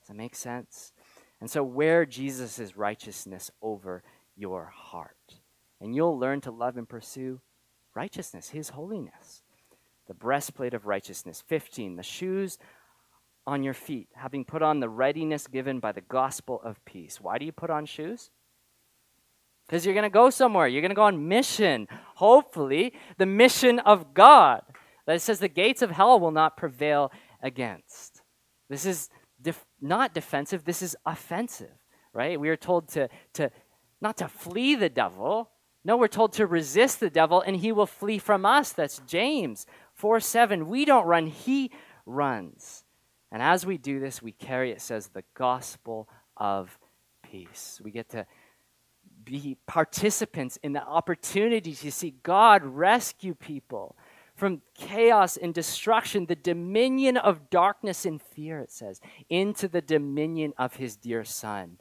Does 0.00 0.08
that 0.08 0.16
make 0.16 0.34
sense? 0.34 0.92
And 1.40 1.50
so, 1.50 1.62
wear 1.62 2.06
Jesus' 2.06 2.76
righteousness 2.76 3.50
over 3.60 4.02
your 4.36 4.66
heart 4.66 5.35
and 5.80 5.94
you'll 5.94 6.18
learn 6.18 6.40
to 6.42 6.50
love 6.50 6.76
and 6.76 6.88
pursue 6.88 7.40
righteousness, 7.94 8.50
His 8.50 8.70
holiness. 8.70 9.42
The 10.06 10.14
breastplate 10.14 10.74
of 10.74 10.86
righteousness. 10.86 11.42
15, 11.46 11.96
the 11.96 12.02
shoes 12.02 12.58
on 13.46 13.62
your 13.62 13.74
feet, 13.74 14.08
having 14.14 14.44
put 14.44 14.62
on 14.62 14.80
the 14.80 14.88
readiness 14.88 15.46
given 15.46 15.78
by 15.80 15.92
the 15.92 16.00
gospel 16.00 16.60
of 16.64 16.84
peace. 16.84 17.20
Why 17.20 17.38
do 17.38 17.44
you 17.44 17.52
put 17.52 17.70
on 17.70 17.86
shoes? 17.86 18.30
Because 19.66 19.84
you're 19.84 19.94
going 19.94 20.04
to 20.04 20.10
go 20.10 20.30
somewhere. 20.30 20.68
You're 20.68 20.82
going 20.82 20.90
to 20.90 20.96
go 20.96 21.02
on 21.02 21.28
mission. 21.28 21.88
Hopefully, 22.16 22.92
the 23.18 23.26
mission 23.26 23.78
of 23.80 24.14
God. 24.14 24.62
That 25.06 25.16
it 25.16 25.20
says 25.20 25.38
the 25.38 25.48
gates 25.48 25.82
of 25.82 25.90
hell 25.90 26.18
will 26.18 26.32
not 26.32 26.56
prevail 26.56 27.12
against. 27.42 28.22
This 28.68 28.84
is 28.84 29.08
def- 29.40 29.66
not 29.80 30.14
defensive, 30.14 30.64
this 30.64 30.82
is 30.82 30.96
offensive, 31.04 31.78
right? 32.12 32.38
We 32.38 32.48
are 32.48 32.56
told 32.56 32.88
to, 32.90 33.08
to 33.34 33.50
not 34.00 34.16
to 34.18 34.28
flee 34.28 34.74
the 34.74 34.88
devil, 34.88 35.50
no, 35.86 35.96
we're 35.96 36.08
told 36.08 36.32
to 36.32 36.48
resist 36.48 36.98
the 36.98 37.08
devil 37.08 37.40
and 37.40 37.54
he 37.54 37.70
will 37.70 37.86
flee 37.86 38.18
from 38.18 38.44
us. 38.44 38.72
That's 38.72 39.00
James 39.06 39.66
4 39.94 40.18
7. 40.18 40.66
We 40.66 40.84
don't 40.84 41.06
run, 41.06 41.28
he 41.28 41.70
runs. 42.04 42.82
And 43.30 43.40
as 43.40 43.64
we 43.64 43.78
do 43.78 44.00
this, 44.00 44.20
we 44.20 44.32
carry, 44.32 44.72
it 44.72 44.80
says, 44.80 45.06
the 45.06 45.22
gospel 45.34 46.08
of 46.36 46.76
peace. 47.22 47.80
We 47.84 47.92
get 47.92 48.08
to 48.10 48.26
be 49.22 49.58
participants 49.68 50.58
in 50.60 50.72
the 50.72 50.82
opportunity 50.82 51.72
to 51.72 51.92
see 51.92 52.16
God 52.24 52.64
rescue 52.64 53.36
people 53.36 53.96
from 54.34 54.62
chaos 54.74 55.36
and 55.36 55.54
destruction, 55.54 56.26
the 56.26 56.34
dominion 56.34 57.16
of 57.16 57.48
darkness 57.48 58.04
and 58.04 58.20
fear, 58.20 58.58
it 58.58 58.72
says, 58.72 59.00
into 59.30 59.68
the 59.68 59.80
dominion 59.80 60.52
of 60.58 60.74
his 60.74 60.96
dear 60.96 61.22
Son, 61.22 61.78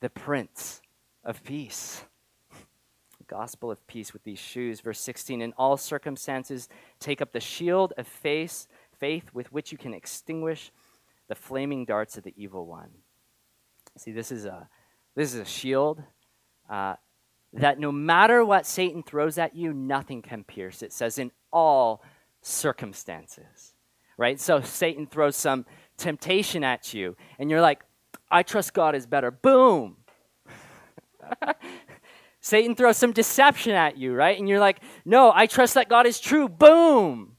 the 0.00 0.10
Prince 0.10 0.82
of 1.24 1.42
Peace 1.42 2.04
gospel 3.28 3.70
of 3.70 3.86
peace 3.86 4.12
with 4.12 4.24
these 4.24 4.38
shoes. 4.38 4.80
Verse 4.80 5.00
16 5.00 5.42
In 5.42 5.52
all 5.56 5.76
circumstances, 5.76 6.68
take 6.98 7.20
up 7.20 7.32
the 7.32 7.40
shield 7.40 7.92
of 7.96 8.06
faith, 8.06 8.66
faith 8.98 9.30
with 9.32 9.52
which 9.52 9.72
you 9.72 9.78
can 9.78 9.94
extinguish 9.94 10.72
the 11.28 11.34
flaming 11.34 11.84
darts 11.84 12.16
of 12.16 12.24
the 12.24 12.34
evil 12.36 12.66
one. 12.66 12.90
See, 13.96 14.12
this 14.12 14.30
is 14.30 14.44
a, 14.44 14.68
this 15.14 15.34
is 15.34 15.40
a 15.40 15.44
shield 15.44 16.02
uh, 16.68 16.96
that 17.52 17.78
no 17.78 17.90
matter 17.90 18.44
what 18.44 18.66
Satan 18.66 19.02
throws 19.02 19.38
at 19.38 19.56
you, 19.56 19.72
nothing 19.72 20.22
can 20.22 20.44
pierce. 20.44 20.82
It 20.82 20.92
says, 20.92 21.18
in 21.18 21.30
all 21.52 22.02
circumstances, 22.42 23.74
right? 24.16 24.38
So 24.38 24.60
Satan 24.60 25.06
throws 25.06 25.36
some 25.36 25.64
temptation 25.96 26.62
at 26.62 26.92
you, 26.92 27.16
and 27.38 27.50
you're 27.50 27.60
like, 27.60 27.82
I 28.30 28.42
trust 28.42 28.74
God 28.74 28.94
is 28.94 29.06
better. 29.06 29.30
Boom. 29.30 29.96
Satan 32.46 32.76
throws 32.76 32.96
some 32.96 33.10
deception 33.10 33.72
at 33.72 33.96
you, 33.96 34.14
right? 34.14 34.38
And 34.38 34.48
you're 34.48 34.60
like, 34.60 34.80
no, 35.04 35.32
I 35.34 35.46
trust 35.46 35.74
that 35.74 35.88
God 35.88 36.06
is 36.06 36.20
true. 36.20 36.48
Boom. 36.48 37.36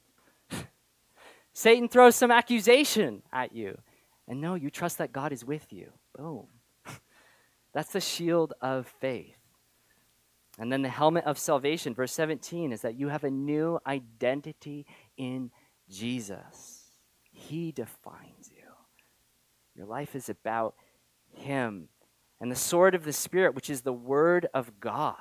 Satan 1.53 1.87
throws 1.87 2.17
some 2.17 2.29
accusation 2.29 3.23
at 3.31 3.53
you. 3.55 3.77
And 4.27 4.41
no, 4.41 4.55
you 4.55 4.69
trust 4.69 4.97
that 4.97 5.13
God 5.13 5.31
is 5.31 5.45
with 5.45 5.71
you. 5.71 5.93
Boom. 6.13 6.47
That's 7.73 7.93
the 7.93 8.01
shield 8.01 8.51
of 8.59 8.85
faith. 8.99 9.37
And 10.59 10.69
then 10.69 10.81
the 10.81 10.89
helmet 10.89 11.23
of 11.23 11.39
salvation, 11.39 11.93
verse 11.93 12.11
17, 12.11 12.73
is 12.73 12.81
that 12.81 12.99
you 12.99 13.07
have 13.07 13.23
a 13.23 13.31
new 13.31 13.79
identity 13.87 14.85
in 15.15 15.51
Jesus. 15.89 16.83
He 17.31 17.71
defines 17.71 18.51
you. 18.53 18.67
Your 19.73 19.85
life 19.85 20.17
is 20.17 20.27
about 20.27 20.75
Him 21.31 21.87
and 22.39 22.51
the 22.51 22.55
sword 22.55 22.95
of 22.95 23.03
the 23.03 23.13
Spirit, 23.13 23.55
which 23.55 23.69
is 23.69 23.81
the 23.81 23.93
Word 23.93 24.47
of 24.53 24.79
God. 24.79 25.15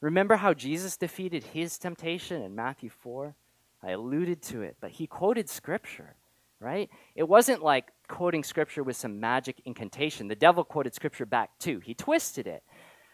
Remember 0.00 0.36
how 0.36 0.52
Jesus 0.52 0.96
defeated 0.96 1.44
his 1.44 1.78
temptation 1.78 2.42
in 2.42 2.54
Matthew 2.54 2.90
4? 2.90 3.34
I 3.82 3.90
alluded 3.90 4.42
to 4.42 4.62
it, 4.62 4.76
but 4.80 4.90
he 4.92 5.06
quoted 5.06 5.48
Scripture, 5.48 6.16
right? 6.60 6.90
It 7.14 7.28
wasn't 7.28 7.62
like 7.62 7.92
quoting 8.08 8.44
Scripture 8.44 8.82
with 8.82 8.96
some 8.96 9.20
magic 9.20 9.60
incantation. 9.64 10.28
The 10.28 10.34
devil 10.34 10.64
quoted 10.64 10.94
Scripture 10.94 11.26
back 11.26 11.50
too, 11.58 11.80
he 11.80 11.94
twisted 11.94 12.46
it. 12.46 12.62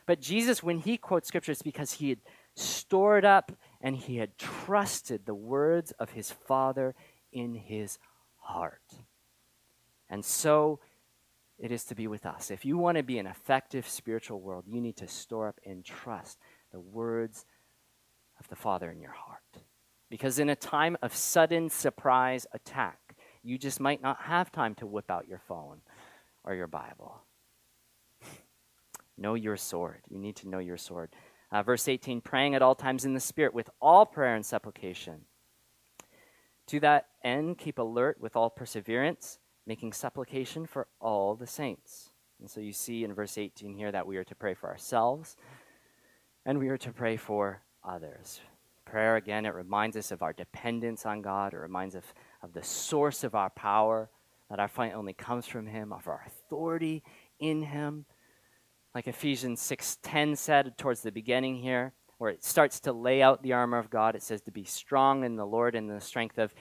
But 0.06 0.20
Jesus, 0.20 0.62
when 0.62 0.78
he 0.78 0.96
quotes 0.96 1.28
Scripture, 1.28 1.52
it's 1.52 1.62
because 1.62 1.92
he 1.92 2.08
had 2.08 2.20
stored 2.54 3.26
up 3.26 3.52
and 3.80 3.94
he 3.94 4.16
had 4.16 4.38
trusted 4.38 5.26
the 5.26 5.34
words 5.34 5.92
of 5.92 6.10
his 6.10 6.30
Father 6.30 6.94
in 7.32 7.54
his 7.54 7.98
heart. 8.38 8.80
And 10.08 10.24
so 10.24 10.80
it 11.58 11.72
is 11.72 11.84
to 11.84 11.94
be 11.94 12.06
with 12.06 12.24
us. 12.24 12.50
If 12.50 12.64
you 12.64 12.78
want 12.78 12.96
to 12.98 13.02
be 13.02 13.18
an 13.18 13.26
effective 13.26 13.88
spiritual 13.88 14.40
world, 14.40 14.64
you 14.66 14.80
need 14.80 14.96
to 14.98 15.08
store 15.08 15.48
up 15.48 15.60
and 15.66 15.84
trust 15.84 16.38
the 16.72 16.80
words 16.80 17.46
of 18.38 18.48
the 18.48 18.56
Father 18.56 18.90
in 18.90 19.00
your 19.00 19.12
heart. 19.12 19.42
Because 20.08 20.38
in 20.38 20.48
a 20.48 20.56
time 20.56 20.96
of 21.02 21.14
sudden 21.14 21.68
surprise 21.68 22.46
attack, 22.52 23.16
you 23.42 23.58
just 23.58 23.80
might 23.80 24.00
not 24.00 24.22
have 24.22 24.52
time 24.52 24.74
to 24.76 24.86
whip 24.86 25.10
out 25.10 25.28
your 25.28 25.40
phone 25.40 25.80
or 26.44 26.54
your 26.54 26.66
Bible. 26.68 27.22
know 29.18 29.34
your 29.34 29.56
sword. 29.56 30.02
You 30.08 30.18
need 30.18 30.36
to 30.36 30.48
know 30.48 30.60
your 30.60 30.78
sword. 30.78 31.10
Uh, 31.50 31.62
verse 31.62 31.88
18 31.88 32.20
praying 32.20 32.54
at 32.54 32.62
all 32.62 32.74
times 32.74 33.04
in 33.04 33.14
the 33.14 33.20
Spirit 33.20 33.52
with 33.52 33.68
all 33.80 34.06
prayer 34.06 34.34
and 34.34 34.46
supplication. 34.46 35.22
To 36.68 36.80
that 36.80 37.08
end, 37.24 37.58
keep 37.58 37.78
alert 37.78 38.20
with 38.20 38.36
all 38.36 38.50
perseverance 38.50 39.38
making 39.68 39.92
supplication 39.92 40.66
for 40.66 40.88
all 40.98 41.36
the 41.36 41.46
saints. 41.46 42.10
And 42.40 42.50
so 42.50 42.58
you 42.58 42.72
see 42.72 43.04
in 43.04 43.12
verse 43.12 43.36
18 43.36 43.74
here 43.74 43.92
that 43.92 44.06
we 44.06 44.16
are 44.16 44.24
to 44.24 44.34
pray 44.34 44.54
for 44.54 44.70
ourselves 44.70 45.36
and 46.46 46.58
we 46.58 46.70
are 46.70 46.78
to 46.78 46.90
pray 46.90 47.18
for 47.18 47.60
others. 47.84 48.40
Prayer, 48.86 49.16
again, 49.16 49.44
it 49.44 49.54
reminds 49.54 49.98
us 49.98 50.10
of 50.10 50.22
our 50.22 50.32
dependence 50.32 51.04
on 51.04 51.20
God, 51.20 51.52
it 51.52 51.58
reminds 51.58 51.94
us 51.94 52.04
of 52.42 52.54
the 52.54 52.62
source 52.62 53.22
of 53.22 53.34
our 53.34 53.50
power, 53.50 54.08
that 54.48 54.58
our 54.58 54.68
fight 54.68 54.94
only 54.94 55.12
comes 55.12 55.46
from 55.46 55.66
him, 55.66 55.92
of 55.92 56.08
our 56.08 56.24
authority 56.26 57.02
in 57.38 57.60
him. 57.60 58.06
Like 58.94 59.06
Ephesians 59.06 59.60
6:10 59.60 60.38
said 60.38 60.78
towards 60.78 61.02
the 61.02 61.12
beginning 61.12 61.56
here, 61.56 61.92
where 62.16 62.30
it 62.30 62.42
starts 62.42 62.80
to 62.80 62.92
lay 62.94 63.20
out 63.20 63.42
the 63.42 63.52
armor 63.52 63.76
of 63.76 63.90
God, 63.90 64.16
it 64.16 64.22
says 64.22 64.40
to 64.42 64.50
be 64.50 64.64
strong 64.64 65.24
in 65.24 65.36
the 65.36 65.46
Lord 65.46 65.74
and 65.74 65.90
the 65.90 66.00
strength 66.00 66.38
of 66.38 66.54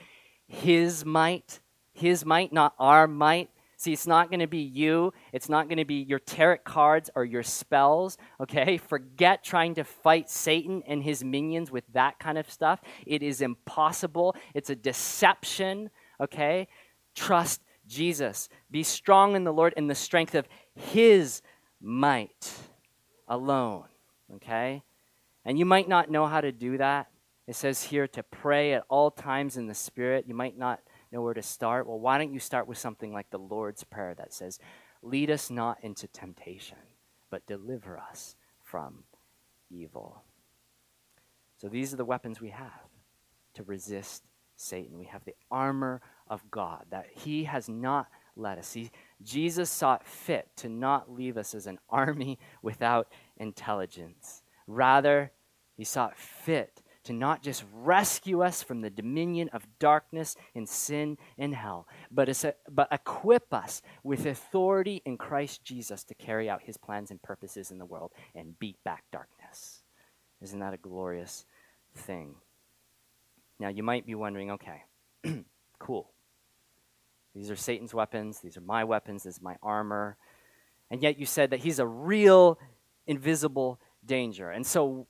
his 0.46 1.06
might. 1.06 1.60
His 1.98 2.24
might, 2.24 2.52
not 2.52 2.74
our 2.78 3.08
might. 3.08 3.50
See, 3.76 3.92
it's 3.92 4.06
not 4.06 4.30
going 4.30 4.40
to 4.40 4.46
be 4.46 4.58
you. 4.58 5.12
It's 5.32 5.48
not 5.48 5.68
going 5.68 5.78
to 5.78 5.84
be 5.84 6.02
your 6.02 6.20
tarot 6.20 6.58
cards 6.64 7.10
or 7.14 7.24
your 7.24 7.42
spells, 7.42 8.18
okay? 8.40 8.76
Forget 8.76 9.42
trying 9.42 9.74
to 9.76 9.84
fight 9.84 10.30
Satan 10.30 10.82
and 10.86 11.02
his 11.02 11.24
minions 11.24 11.70
with 11.70 11.84
that 11.92 12.18
kind 12.18 12.38
of 12.38 12.50
stuff. 12.50 12.80
It 13.06 13.22
is 13.22 13.40
impossible. 13.40 14.36
It's 14.54 14.70
a 14.70 14.76
deception, 14.76 15.90
okay? 16.20 16.68
Trust 17.14 17.62
Jesus. 17.86 18.48
Be 18.70 18.82
strong 18.84 19.34
in 19.34 19.44
the 19.44 19.52
Lord 19.52 19.74
in 19.76 19.88
the 19.88 19.94
strength 19.94 20.34
of 20.34 20.48
his 20.74 21.42
might 21.80 22.52
alone, 23.26 23.86
okay? 24.36 24.82
And 25.44 25.58
you 25.58 25.64
might 25.64 25.88
not 25.88 26.10
know 26.10 26.26
how 26.26 26.40
to 26.40 26.52
do 26.52 26.78
that. 26.78 27.08
It 27.46 27.56
says 27.56 27.82
here 27.82 28.06
to 28.08 28.22
pray 28.22 28.74
at 28.74 28.84
all 28.88 29.10
times 29.10 29.56
in 29.56 29.66
the 29.66 29.74
Spirit. 29.74 30.26
You 30.28 30.34
might 30.34 30.58
not 30.58 30.80
know 31.12 31.22
where 31.22 31.34
to 31.34 31.42
start? 31.42 31.86
Well, 31.86 31.98
why 31.98 32.18
don't 32.18 32.32
you 32.32 32.40
start 32.40 32.68
with 32.68 32.78
something 32.78 33.12
like 33.12 33.30
the 33.30 33.38
Lord's 33.38 33.84
Prayer 33.84 34.14
that 34.14 34.32
says, 34.32 34.58
Lead 35.02 35.30
us 35.30 35.50
not 35.50 35.78
into 35.82 36.08
temptation, 36.08 36.78
but 37.30 37.46
deliver 37.46 37.98
us 37.98 38.34
from 38.62 39.04
evil. 39.70 40.22
So 41.56 41.68
these 41.68 41.92
are 41.92 41.96
the 41.96 42.04
weapons 42.04 42.40
we 42.40 42.50
have 42.50 42.88
to 43.54 43.62
resist 43.62 44.22
Satan. 44.56 44.98
We 44.98 45.06
have 45.06 45.24
the 45.24 45.36
armor 45.50 46.00
of 46.28 46.48
God 46.50 46.86
that 46.90 47.06
he 47.14 47.44
has 47.44 47.68
not 47.68 48.08
let 48.36 48.58
us. 48.58 48.72
He, 48.72 48.90
Jesus 49.22 49.70
saw 49.70 49.94
it 49.94 50.04
fit 50.04 50.48
to 50.56 50.68
not 50.68 51.10
leave 51.10 51.36
us 51.36 51.54
as 51.54 51.66
an 51.66 51.78
army 51.88 52.38
without 52.62 53.08
intelligence. 53.36 54.42
Rather, 54.66 55.32
he 55.76 55.84
saw 55.84 56.08
it 56.08 56.16
fit 56.16 56.82
to 57.08 57.14
not 57.14 57.42
just 57.42 57.64
rescue 57.72 58.42
us 58.42 58.62
from 58.62 58.82
the 58.82 58.90
dominion 58.90 59.48
of 59.54 59.66
darkness 59.78 60.36
and 60.54 60.68
sin 60.68 61.16
and 61.38 61.54
hell, 61.54 61.88
but, 62.10 62.28
a, 62.28 62.54
but 62.70 62.86
equip 62.92 63.54
us 63.54 63.80
with 64.02 64.26
authority 64.26 65.00
in 65.06 65.16
Christ 65.16 65.64
Jesus 65.64 66.04
to 66.04 66.14
carry 66.14 66.50
out 66.50 66.60
his 66.64 66.76
plans 66.76 67.10
and 67.10 67.22
purposes 67.22 67.70
in 67.70 67.78
the 67.78 67.86
world 67.86 68.12
and 68.34 68.58
beat 68.58 68.76
back 68.84 69.04
darkness. 69.10 69.80
Isn't 70.42 70.60
that 70.60 70.74
a 70.74 70.76
glorious 70.76 71.46
thing? 71.94 72.34
Now, 73.58 73.68
you 73.68 73.82
might 73.82 74.04
be 74.04 74.14
wondering 74.14 74.50
okay, 74.50 74.82
cool. 75.78 76.10
These 77.34 77.50
are 77.50 77.56
Satan's 77.56 77.94
weapons, 77.94 78.40
these 78.40 78.58
are 78.58 78.62
my 78.62 78.84
weapons, 78.84 79.22
this 79.22 79.36
is 79.36 79.42
my 79.42 79.56
armor. 79.62 80.18
And 80.90 81.02
yet 81.02 81.18
you 81.18 81.24
said 81.24 81.48
that 81.50 81.60
he's 81.60 81.78
a 81.78 81.86
real, 81.86 82.58
invisible 83.06 83.80
danger. 84.04 84.50
And 84.50 84.66
so 84.66 85.06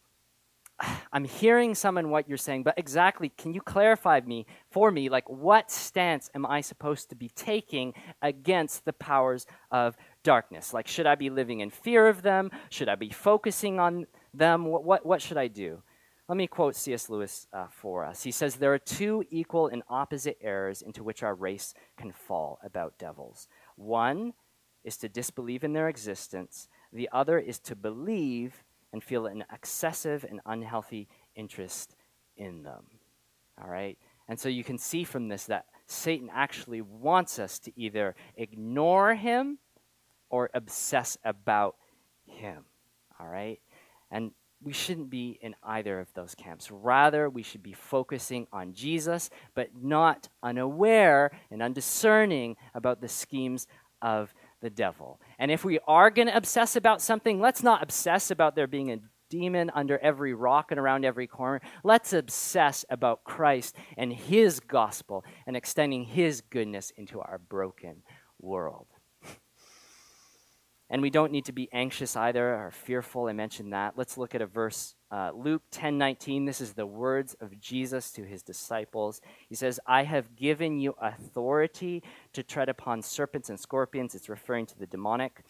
I'm 1.13 1.25
hearing 1.25 1.75
some 1.75 1.99
in 1.99 2.11
what 2.11 2.29
you're 2.29 2.37
saying, 2.37 2.63
but 2.63 2.79
exactly, 2.79 3.31
can 3.31 3.53
you 3.53 3.61
clarify 3.61 4.21
me 4.25 4.47
for 4.71 4.91
me, 4.91 5.09
like 5.09 5.29
what 5.29 5.71
stance 5.71 6.31
am 6.35 6.47
I 6.47 6.61
supposed 6.61 7.09
to 7.11 7.17
be 7.17 7.29
taking 7.31 7.95
against 8.23 8.85
the 8.85 8.93
powers 8.93 9.47
of 9.71 9.97
darkness? 10.23 10.73
Like, 10.73 10.87
should 10.87 11.07
I 11.07 11.15
be 11.15 11.31
living 11.31 11.61
in 11.61 11.71
fear 11.71 12.09
of 12.09 12.23
them? 12.23 12.51
Should 12.71 12.89
I 12.89 12.95
be 12.95 13.11
focusing 13.11 13.81
on 13.81 14.07
them? 14.33 14.67
What, 14.67 14.85
what, 14.85 15.05
what 15.05 15.23
should 15.23 15.37
I 15.37 15.49
do? 15.49 15.83
Let 16.29 16.37
me 16.37 16.47
quote 16.47 16.77
C.S. 16.77 17.09
Lewis 17.09 17.47
uh, 17.55 17.69
for 17.71 18.05
us. 18.05 18.23
He 18.23 18.31
says, 18.31 18.57
There 18.57 18.75
are 18.75 18.79
two 18.79 19.25
equal 19.31 19.69
and 19.69 19.83
opposite 19.89 20.37
errors 20.43 20.83
into 20.83 21.03
which 21.03 21.23
our 21.23 21.35
race 21.35 21.73
can 21.97 22.13
fall 22.13 22.59
about 22.63 22.99
devils. 22.99 23.49
One 23.77 24.35
is 24.85 24.99
to 24.99 25.09
disbelieve 25.09 25.65
in 25.65 25.73
their 25.73 25.89
existence, 25.89 26.69
the 26.93 27.09
other 27.13 27.39
is 27.39 27.59
to 27.61 27.75
believe 27.75 28.63
and 28.93 29.03
feel 29.03 29.27
an 29.27 29.45
excessive 29.53 30.25
and 30.25 30.41
unhealthy 30.47 31.09
interest 31.35 31.95
in 32.37 32.63
them. 32.63 32.85
All 33.61 33.69
right? 33.69 33.99
And 34.29 34.39
so 34.39 34.49
you 34.49 34.65
can 34.65 34.79
see 34.79 35.05
from 35.05 35.29
this 35.29 35.45
that 35.45 35.67
Satan 35.87 36.31
actually 36.33 36.83
wants 36.83 37.39
us 37.39 37.59
to 37.61 37.73
either 37.81 38.15
ignore 38.37 39.15
him 39.15 39.59
or 40.31 40.51
obsess 40.55 41.17
about 41.25 41.77
him. 42.27 42.65
All 43.19 43.27
right? 43.27 43.61
And 44.11 44.33
we 44.63 44.73
shouldn't 44.73 45.09
be 45.09 45.39
in 45.41 45.55
either 45.63 46.01
of 46.01 46.13
those 46.15 46.35
camps. 46.35 46.71
Rather, 46.71 47.31
we 47.31 47.43
should 47.43 47.63
be 47.63 47.73
focusing 47.73 48.47
on 48.53 48.75
Jesus, 48.75 49.31
but 49.55 49.71
not 49.81 50.29
unaware 50.43 51.31
and 51.51 51.63
undiscerning 51.63 52.57
about 52.75 53.01
the 53.01 53.09
schemes 53.09 53.67
of 54.03 54.35
the 54.61 54.71
devil. 54.71 55.21
And 55.39 55.51
if 55.51 55.65
we 55.65 55.79
are 55.87 56.11
going 56.11 56.29
to 56.29 56.37
obsess 56.37 56.77
about 56.77 57.01
something, 57.01 57.41
let's 57.41 57.63
not 57.63 57.83
obsess 57.83 58.31
about 58.31 58.55
there 58.55 58.67
being 58.67 58.91
a 58.91 58.99
demon 59.31 59.71
under 59.75 59.99
every 59.99 60.35
rock 60.35 60.71
and 60.71 60.81
around 60.81 61.05
every 61.05 61.27
corner. 61.27 61.61
Let's 61.85 62.13
obsess 62.13 62.85
about 62.89 63.25
Christ 63.25 63.77
and 63.97 64.13
his 64.13 64.61
gospel 64.61 65.25
and 65.47 65.57
extending 65.57 66.05
his 66.05 66.41
goodness 66.41 66.93
into 66.97 67.21
our 67.21 67.39
broken 67.39 68.03
world. 68.41 68.87
And 70.91 71.03
we 71.03 71.11
don't 71.11 71.33
need 71.33 71.45
to 71.45 71.53
be 71.53 71.69
anxious 71.71 72.17
either 72.17 72.55
or 72.55 72.71
fearful. 72.71 73.27
I 73.27 73.35
mentioned 73.35 73.75
that. 73.75 73.99
Let's 73.99 74.17
look 74.17 74.35
at 74.35 74.41
a 74.41 74.47
verse, 74.47 74.95
uh, 75.11 75.31
Luke 75.35 75.63
10 75.71 75.97
19. 75.99 76.45
This 76.45 76.61
is 76.61 76.73
the 76.75 76.87
words 76.87 77.35
of 77.41 77.59
Jesus 77.61 78.11
to 78.13 78.25
his 78.25 78.43
disciples. 78.43 79.21
He 79.49 79.55
says, 79.55 79.81
I 79.87 80.05
have 80.05 80.37
given 80.37 80.79
you 80.79 80.95
authority 81.01 82.03
to 82.33 82.43
tread 82.43 82.69
upon 82.69 83.03
serpents 83.03 83.49
and 83.49 83.59
scorpions. 83.59 84.15
It's 84.15 84.29
referring 84.29 84.67
to 84.67 84.79
the 84.79 84.87
demonic. 84.87 85.43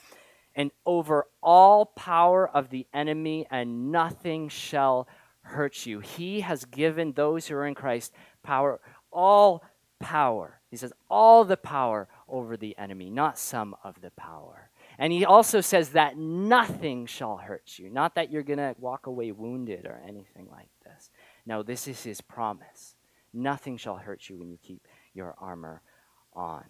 And 0.54 0.70
over 0.86 1.26
all 1.42 1.86
power 1.86 2.48
of 2.48 2.70
the 2.70 2.86
enemy, 2.92 3.46
and 3.50 3.92
nothing 3.92 4.48
shall 4.48 5.06
hurt 5.42 5.86
you. 5.86 6.00
He 6.00 6.40
has 6.40 6.64
given 6.64 7.12
those 7.12 7.46
who 7.46 7.56
are 7.56 7.66
in 7.66 7.74
Christ 7.74 8.12
power, 8.42 8.80
all 9.12 9.62
power. 10.00 10.60
He 10.70 10.76
says, 10.76 10.92
all 11.08 11.44
the 11.44 11.56
power 11.56 12.08
over 12.28 12.56
the 12.56 12.76
enemy, 12.78 13.10
not 13.10 13.38
some 13.38 13.74
of 13.82 14.00
the 14.00 14.10
power. 14.10 14.67
And 14.98 15.12
he 15.12 15.24
also 15.24 15.60
says 15.60 15.90
that 15.90 16.18
nothing 16.18 17.06
shall 17.06 17.36
hurt 17.36 17.78
you. 17.78 17.88
Not 17.88 18.16
that 18.16 18.32
you're 18.32 18.42
going 18.42 18.58
to 18.58 18.74
walk 18.80 19.06
away 19.06 19.30
wounded 19.30 19.86
or 19.86 20.00
anything 20.06 20.48
like 20.50 20.68
this. 20.84 21.10
No, 21.46 21.62
this 21.62 21.86
is 21.86 22.02
his 22.02 22.20
promise. 22.20 22.96
Nothing 23.32 23.76
shall 23.76 23.96
hurt 23.96 24.28
you 24.28 24.36
when 24.36 24.50
you 24.50 24.58
keep 24.60 24.86
your 25.14 25.34
armor 25.38 25.82
on. 26.34 26.64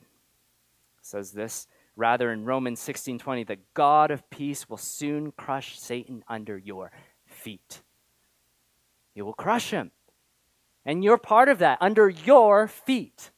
Says 1.01 1.33
this 1.33 1.67
rather 1.97 2.31
in 2.33 2.45
Romans 2.45 2.81
16:20, 2.81 3.47
the 3.47 3.59
God 3.75 4.11
of 4.11 4.29
peace 4.31 4.69
will 4.69 4.77
soon 4.77 5.33
crush 5.33 5.79
Satan 5.79 6.23
under 6.29 6.57
your 6.57 6.93
feet. 7.27 7.83
He 9.15 9.21
will 9.21 9.35
crush 9.35 9.71
him. 9.71 9.91
And 10.85 11.03
you're 11.03 11.19
part 11.19 11.49
of 11.49 11.59
that 11.59 11.79
under 11.81 12.09
your 12.09 12.69
feet. 12.69 13.31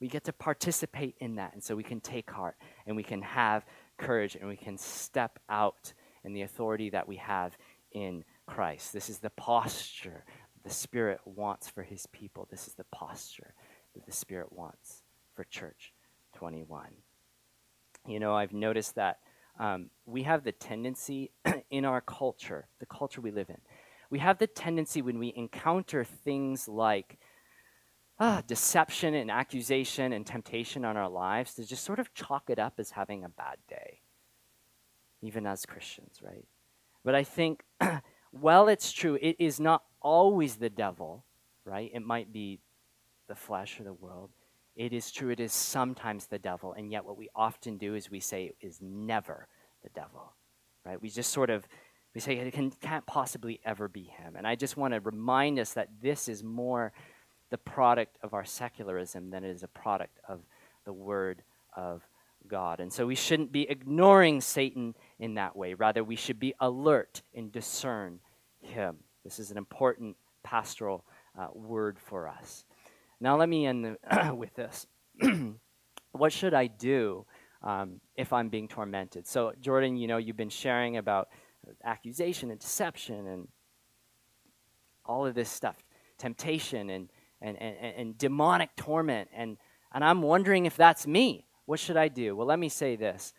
We 0.00 0.08
get 0.08 0.24
to 0.24 0.32
participate 0.32 1.16
in 1.18 1.34
that. 1.36 1.54
And 1.54 1.62
so 1.62 1.74
we 1.74 1.82
can 1.82 2.00
take 2.00 2.30
heart 2.30 2.56
and 2.86 2.96
we 2.96 3.02
can 3.02 3.22
have 3.22 3.64
courage 3.96 4.36
and 4.36 4.48
we 4.48 4.56
can 4.56 4.78
step 4.78 5.38
out 5.48 5.92
in 6.24 6.32
the 6.32 6.42
authority 6.42 6.90
that 6.90 7.06
we 7.08 7.16
have 7.16 7.56
in 7.92 8.24
Christ. 8.46 8.92
This 8.92 9.08
is 9.08 9.18
the 9.18 9.30
posture 9.30 10.24
the 10.64 10.70
Spirit 10.70 11.20
wants 11.24 11.68
for 11.68 11.82
His 11.82 12.06
people. 12.06 12.48
This 12.50 12.66
is 12.66 12.74
the 12.74 12.84
posture 12.84 13.54
that 13.94 14.06
the 14.06 14.12
Spirit 14.12 14.52
wants 14.52 15.02
for 15.34 15.44
Church 15.44 15.92
21. 16.36 16.88
You 18.06 18.18
know, 18.18 18.34
I've 18.34 18.52
noticed 18.52 18.94
that 18.96 19.18
um, 19.58 19.90
we 20.06 20.22
have 20.24 20.42
the 20.42 20.52
tendency 20.52 21.30
in 21.70 21.84
our 21.84 22.00
culture, 22.00 22.66
the 22.80 22.86
culture 22.86 23.20
we 23.20 23.30
live 23.30 23.50
in, 23.50 23.58
we 24.10 24.18
have 24.18 24.38
the 24.38 24.46
tendency 24.46 25.02
when 25.02 25.18
we 25.18 25.32
encounter 25.36 26.04
things 26.04 26.68
like 26.68 27.18
ah, 28.18 28.42
deception 28.46 29.14
and 29.14 29.30
accusation 29.30 30.12
and 30.12 30.26
temptation 30.26 30.84
on 30.84 30.96
our 30.96 31.08
lives 31.08 31.54
to 31.54 31.64
just 31.64 31.84
sort 31.84 31.98
of 31.98 32.12
chalk 32.14 32.44
it 32.48 32.58
up 32.58 32.74
as 32.78 32.92
having 32.92 33.24
a 33.24 33.28
bad 33.28 33.56
day, 33.68 34.00
even 35.22 35.46
as 35.46 35.66
Christians, 35.66 36.20
right? 36.22 36.46
But 37.04 37.14
I 37.14 37.24
think, 37.24 37.64
well, 38.32 38.68
it's 38.68 38.92
true, 38.92 39.18
it 39.20 39.36
is 39.38 39.60
not 39.60 39.82
always 40.00 40.56
the 40.56 40.70
devil, 40.70 41.24
right? 41.64 41.90
It 41.92 42.02
might 42.02 42.32
be 42.32 42.60
the 43.26 43.34
flesh 43.34 43.80
or 43.80 43.84
the 43.84 43.92
world. 43.92 44.30
It 44.76 44.92
is 44.92 45.10
true, 45.10 45.30
it 45.30 45.40
is 45.40 45.52
sometimes 45.52 46.26
the 46.26 46.38
devil, 46.38 46.72
and 46.72 46.90
yet 46.90 47.04
what 47.04 47.16
we 47.16 47.28
often 47.34 47.78
do 47.78 47.94
is 47.94 48.10
we 48.10 48.20
say 48.20 48.44
it 48.46 48.56
is 48.60 48.78
never 48.80 49.48
the 49.82 49.90
devil, 49.90 50.32
right? 50.84 51.00
We 51.00 51.10
just 51.10 51.32
sort 51.32 51.50
of 51.50 51.66
we 52.14 52.20
say 52.20 52.36
it 52.36 52.52
can, 52.52 52.70
can't 52.70 53.04
possibly 53.06 53.60
ever 53.64 53.88
be 53.88 54.04
him. 54.04 54.36
And 54.36 54.46
I 54.46 54.54
just 54.54 54.76
want 54.76 54.94
to 54.94 55.00
remind 55.00 55.58
us 55.58 55.72
that 55.72 55.88
this 56.00 56.28
is 56.28 56.44
more 56.44 56.92
the 57.54 57.58
product 57.58 58.18
of 58.20 58.34
our 58.34 58.44
secularism 58.44 59.30
than 59.30 59.44
it 59.44 59.50
is 59.50 59.62
a 59.62 59.68
product 59.68 60.18
of 60.28 60.40
the 60.84 60.92
Word 60.92 61.40
of 61.76 62.02
God. 62.48 62.80
And 62.80 62.92
so 62.92 63.06
we 63.06 63.14
shouldn't 63.14 63.52
be 63.52 63.62
ignoring 63.70 64.40
Satan 64.40 64.96
in 65.20 65.34
that 65.34 65.54
way. 65.54 65.74
Rather, 65.74 66.02
we 66.02 66.16
should 66.16 66.40
be 66.40 66.52
alert 66.58 67.22
and 67.32 67.52
discern 67.52 68.18
him. 68.60 68.96
This 69.22 69.38
is 69.38 69.52
an 69.52 69.56
important 69.56 70.16
pastoral 70.42 71.04
uh, 71.38 71.46
word 71.54 71.96
for 71.96 72.26
us. 72.26 72.64
Now, 73.20 73.36
let 73.36 73.48
me 73.48 73.66
end 73.66 73.84
the, 73.84 74.34
with 74.34 74.56
this. 74.56 74.88
what 76.10 76.32
should 76.32 76.54
I 76.54 76.66
do 76.66 77.24
um, 77.62 78.00
if 78.16 78.32
I'm 78.32 78.48
being 78.48 78.66
tormented? 78.66 79.28
So, 79.28 79.52
Jordan, 79.60 79.96
you 79.96 80.08
know, 80.08 80.16
you've 80.16 80.36
been 80.36 80.48
sharing 80.48 80.96
about 80.96 81.28
accusation 81.84 82.50
and 82.50 82.58
deception 82.58 83.28
and 83.28 83.46
all 85.06 85.24
of 85.24 85.36
this 85.36 85.48
stuff, 85.48 85.76
temptation 86.18 86.90
and, 86.90 87.10
and, 87.40 87.60
and, 87.60 87.76
and 87.96 88.18
demonic 88.18 88.74
torment. 88.76 89.28
And, 89.34 89.56
and 89.92 90.04
I'm 90.04 90.22
wondering 90.22 90.66
if 90.66 90.76
that's 90.76 91.06
me. 91.06 91.46
What 91.66 91.80
should 91.80 91.96
I 91.96 92.08
do? 92.08 92.36
Well, 92.36 92.46
let 92.46 92.58
me 92.58 92.68
say 92.68 92.96
this 92.96 93.32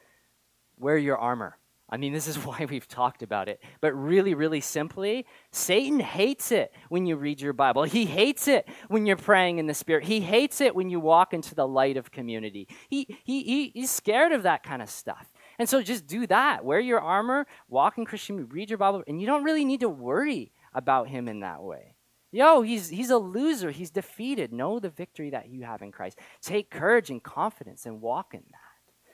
wear 0.78 0.98
your 0.98 1.18
armor. 1.18 1.58
I 1.88 1.98
mean, 1.98 2.14
this 2.14 2.28
is 2.28 2.38
why 2.38 2.66
we've 2.70 2.88
talked 2.88 3.24
about 3.24 3.50
it. 3.50 3.62
But 3.82 3.94
really, 3.94 4.34
really 4.34 4.62
simply, 4.62 5.26
Satan 5.52 6.00
hates 6.00 6.52
it 6.52 6.74
when 6.90 7.06
you 7.06 7.16
read 7.16 7.42
your 7.42 7.54
Bible. 7.54 7.84
He 7.84 8.06
hates 8.06 8.48
it 8.48 8.68
when 8.88 9.06
you're 9.06 9.16
praying 9.16 9.60
in 9.60 9.68
the 9.68 9.74
Spirit. 9.74 10.06
He 10.06 10.22
hates 10.22 10.62
it 10.62 10.76
when 10.76 10.90
you 10.90 11.00
walk 11.00 11.34
into 11.34 11.56
the 11.56 11.68
light 11.68 11.98
of 11.98 12.12
community. 12.12 12.68
He, 12.90 13.08
he, 13.24 13.44
he, 13.44 13.70
he's 13.70 13.92
scared 13.92 14.32
of 14.32 14.44
that 14.44 14.64
kind 14.64 14.82
of 14.82 14.90
stuff. 14.90 15.32
And 15.58 15.70
so 15.70 15.82
just 15.82 16.06
do 16.06 16.28
that. 16.28 16.66
Wear 16.66 16.80
your 16.80 17.00
armor, 17.00 17.48
walk 17.70 17.98
in 17.98 18.06
Christian, 18.06 18.48
read 18.50 18.70
your 18.70 18.78
Bible, 18.78 19.04
and 19.08 19.22
you 19.22 19.28
don't 19.28 19.44
really 19.44 19.64
need 19.64 19.80
to 19.82 19.90
worry 19.90 20.52
about 20.74 21.08
him 21.08 21.30
in 21.30 21.40
that 21.40 21.64
way. 21.64 21.95
Yo, 22.36 22.64
he's, 22.64 22.90
he's 22.90 23.12
a 23.12 23.18
loser. 23.18 23.72
He's 23.72 23.90
defeated. 23.90 24.52
Know 24.52 24.78
the 24.78 24.90
victory 24.90 25.30
that 25.30 25.48
you 25.48 25.64
have 25.64 25.82
in 25.82 25.90
Christ. 25.90 26.20
Take 26.42 26.70
courage 26.70 27.10
and 27.10 27.24
confidence 27.24 27.86
and 27.86 28.02
walk 28.02 28.34
in 28.34 28.44
that. 28.52 29.14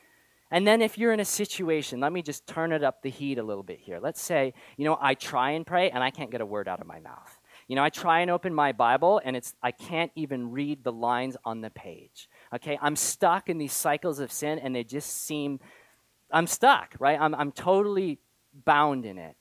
And 0.50 0.66
then 0.66 0.82
if 0.82 0.98
you're 0.98 1.14
in 1.14 1.20
a 1.20 1.26
situation, 1.26 2.00
let 2.00 2.12
me 2.12 2.24
just 2.24 2.48
turn 2.48 2.72
it 2.72 2.84
up 2.84 3.04
the 3.04 3.12
heat 3.12 3.38
a 3.38 3.44
little 3.44 3.62
bit 3.62 3.80
here. 3.80 4.00
Let's 4.02 4.20
say, 4.20 4.56
you 4.76 4.86
know, 4.86 4.98
I 5.00 5.14
try 5.14 5.52
and 5.52 5.68
pray 5.68 5.92
and 5.92 6.04
I 6.04 6.10
can't 6.10 6.32
get 6.32 6.42
a 6.42 6.46
word 6.48 6.68
out 6.68 6.82
of 6.82 6.88
my 6.88 7.00
mouth. 7.00 7.40
You 7.68 7.76
know, 7.76 7.84
I 7.84 7.90
try 7.90 8.22
and 8.22 8.32
open 8.32 8.56
my 8.56 8.72
Bible 8.72 9.22
and 9.24 9.36
it's 9.36 9.54
I 9.62 9.70
can't 9.70 10.12
even 10.16 10.50
read 10.50 10.84
the 10.84 10.92
lines 10.92 11.38
on 11.46 11.62
the 11.62 11.70
page. 11.70 12.28
Okay? 12.56 12.80
I'm 12.82 12.96
stuck 12.96 13.50
in 13.50 13.60
these 13.60 13.72
cycles 13.72 14.18
of 14.18 14.32
sin 14.32 14.58
and 14.58 14.74
they 14.74 14.84
just 14.84 15.26
seem 15.28 15.60
I'm 16.32 16.48
stuck, 16.48 16.96
right? 16.98 17.22
I'm 17.22 17.36
I'm 17.36 17.52
totally 17.52 18.18
bound 18.66 19.06
in 19.06 19.20
it. 19.20 19.36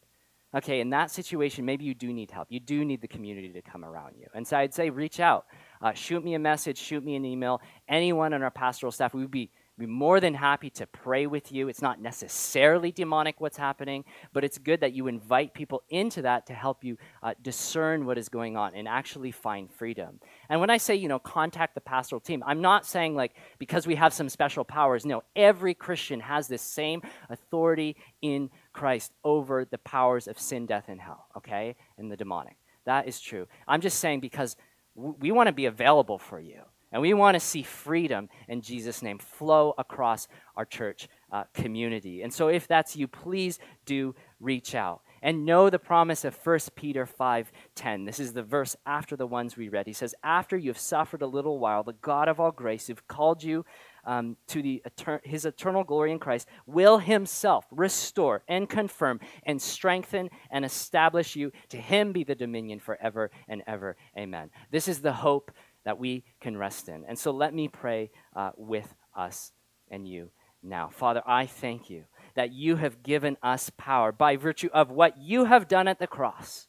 Okay, 0.54 0.80
in 0.80 0.90
that 0.90 1.10
situation, 1.10 1.64
maybe 1.64 1.84
you 1.84 1.94
do 1.94 2.12
need 2.12 2.30
help. 2.30 2.48
You 2.50 2.58
do 2.58 2.84
need 2.84 3.00
the 3.00 3.08
community 3.08 3.52
to 3.52 3.62
come 3.62 3.84
around 3.84 4.16
you. 4.18 4.26
And 4.34 4.46
so 4.46 4.56
I'd 4.56 4.74
say 4.74 4.90
reach 4.90 5.20
out. 5.20 5.46
Uh, 5.80 5.92
shoot 5.92 6.24
me 6.24 6.34
a 6.34 6.38
message, 6.38 6.76
shoot 6.76 7.04
me 7.04 7.14
an 7.14 7.24
email. 7.24 7.60
Anyone 7.88 8.34
on 8.34 8.42
our 8.42 8.50
pastoral 8.50 8.90
staff, 8.90 9.14
we 9.14 9.22
would 9.22 9.30
be 9.30 9.50
be 9.80 9.86
more 9.86 10.20
than 10.20 10.34
happy 10.34 10.68
to 10.68 10.86
pray 10.86 11.26
with 11.26 11.50
you. 11.50 11.68
It's 11.68 11.80
not 11.80 12.00
necessarily 12.00 12.92
demonic 12.92 13.40
what's 13.40 13.56
happening, 13.56 14.04
but 14.32 14.44
it's 14.44 14.58
good 14.58 14.80
that 14.80 14.92
you 14.92 15.06
invite 15.06 15.54
people 15.54 15.82
into 15.88 16.22
that 16.22 16.46
to 16.46 16.52
help 16.52 16.84
you 16.84 16.98
uh, 17.22 17.32
discern 17.40 18.04
what 18.04 18.18
is 18.18 18.28
going 18.28 18.56
on 18.56 18.74
and 18.74 18.86
actually 18.86 19.32
find 19.32 19.72
freedom. 19.72 20.20
And 20.50 20.60
when 20.60 20.68
I 20.68 20.76
say, 20.76 20.94
you 20.94 21.08
know, 21.08 21.18
contact 21.18 21.74
the 21.74 21.80
pastoral 21.80 22.20
team, 22.20 22.44
I'm 22.46 22.60
not 22.60 22.84
saying 22.84 23.14
like 23.14 23.34
because 23.58 23.86
we 23.86 23.94
have 23.94 24.12
some 24.12 24.28
special 24.28 24.64
powers. 24.64 25.06
No, 25.06 25.22
every 25.34 25.72
Christian 25.72 26.20
has 26.20 26.46
this 26.46 26.62
same 26.62 27.00
authority 27.30 27.96
in 28.20 28.50
Christ 28.72 29.12
over 29.24 29.64
the 29.64 29.78
powers 29.78 30.28
of 30.28 30.38
sin, 30.38 30.66
death, 30.66 30.84
and 30.88 31.00
hell, 31.00 31.26
okay, 31.36 31.76
and 31.98 32.10
the 32.10 32.16
demonic. 32.16 32.56
That 32.86 33.06
is 33.06 33.20
true. 33.20 33.46
I'm 33.68 33.80
just 33.80 33.98
saying 33.98 34.20
because 34.20 34.56
we 34.94 35.32
want 35.32 35.48
to 35.48 35.52
be 35.52 35.66
available 35.66 36.18
for 36.18 36.40
you. 36.40 36.62
And 36.92 37.00
we 37.00 37.14
want 37.14 37.36
to 37.36 37.40
see 37.40 37.62
freedom 37.62 38.28
in 38.48 38.62
Jesus' 38.62 39.00
name 39.00 39.18
flow 39.18 39.74
across 39.78 40.26
our 40.56 40.64
church 40.64 41.08
uh, 41.30 41.44
community. 41.54 42.22
And 42.22 42.34
so, 42.34 42.48
if 42.48 42.66
that's 42.66 42.96
you, 42.96 43.06
please 43.06 43.60
do 43.86 44.14
reach 44.40 44.74
out. 44.74 45.02
And 45.22 45.44
know 45.44 45.68
the 45.68 45.78
promise 45.78 46.24
of 46.24 46.34
1 46.34 46.74
Peter 46.74 47.06
5:10. 47.06 48.04
This 48.04 48.18
is 48.18 48.32
the 48.32 48.42
verse 48.42 48.76
after 48.86 49.16
the 49.16 49.26
ones 49.26 49.56
we 49.56 49.68
read. 49.68 49.86
He 49.86 49.92
says, 49.92 50.14
"After 50.22 50.56
you 50.56 50.70
have 50.70 50.78
suffered 50.78 51.22
a 51.22 51.26
little 51.26 51.58
while, 51.58 51.82
the 51.82 51.92
God 51.92 52.28
of 52.28 52.40
all 52.40 52.52
grace, 52.52 52.86
who've 52.86 53.06
called 53.06 53.42
you 53.42 53.64
um, 54.04 54.36
to 54.46 54.62
the 54.62 54.82
etern- 54.88 55.24
His 55.26 55.44
eternal 55.44 55.84
glory 55.84 56.10
in 56.10 56.18
Christ, 56.18 56.48
will 56.66 56.98
Himself 56.98 57.66
restore 57.70 58.42
and 58.48 58.68
confirm 58.68 59.20
and 59.42 59.60
strengthen 59.60 60.30
and 60.50 60.64
establish 60.64 61.36
you. 61.36 61.52
To 61.68 61.76
Him 61.76 62.12
be 62.12 62.24
the 62.24 62.34
dominion 62.34 62.78
forever 62.78 63.30
and 63.48 63.62
ever. 63.66 63.96
Amen." 64.16 64.50
This 64.70 64.88
is 64.88 65.02
the 65.02 65.12
hope 65.12 65.50
that 65.84 65.98
we 65.98 66.24
can 66.40 66.56
rest 66.56 66.88
in. 66.88 67.04
And 67.06 67.18
so 67.18 67.30
let 67.30 67.54
me 67.54 67.68
pray 67.68 68.10
uh, 68.36 68.52
with 68.56 68.94
us 69.14 69.52
and 69.90 70.06
you 70.06 70.30
now. 70.62 70.88
Father, 70.88 71.22
I 71.26 71.46
thank 71.46 71.90
you 71.90 72.04
that 72.34 72.52
you 72.52 72.76
have 72.76 73.02
given 73.02 73.36
us 73.42 73.70
power 73.76 74.12
by 74.12 74.36
virtue 74.36 74.70
of 74.72 74.90
what 74.90 75.18
you 75.18 75.44
have 75.44 75.68
done 75.68 75.88
at 75.88 75.98
the 75.98 76.06
cross 76.06 76.68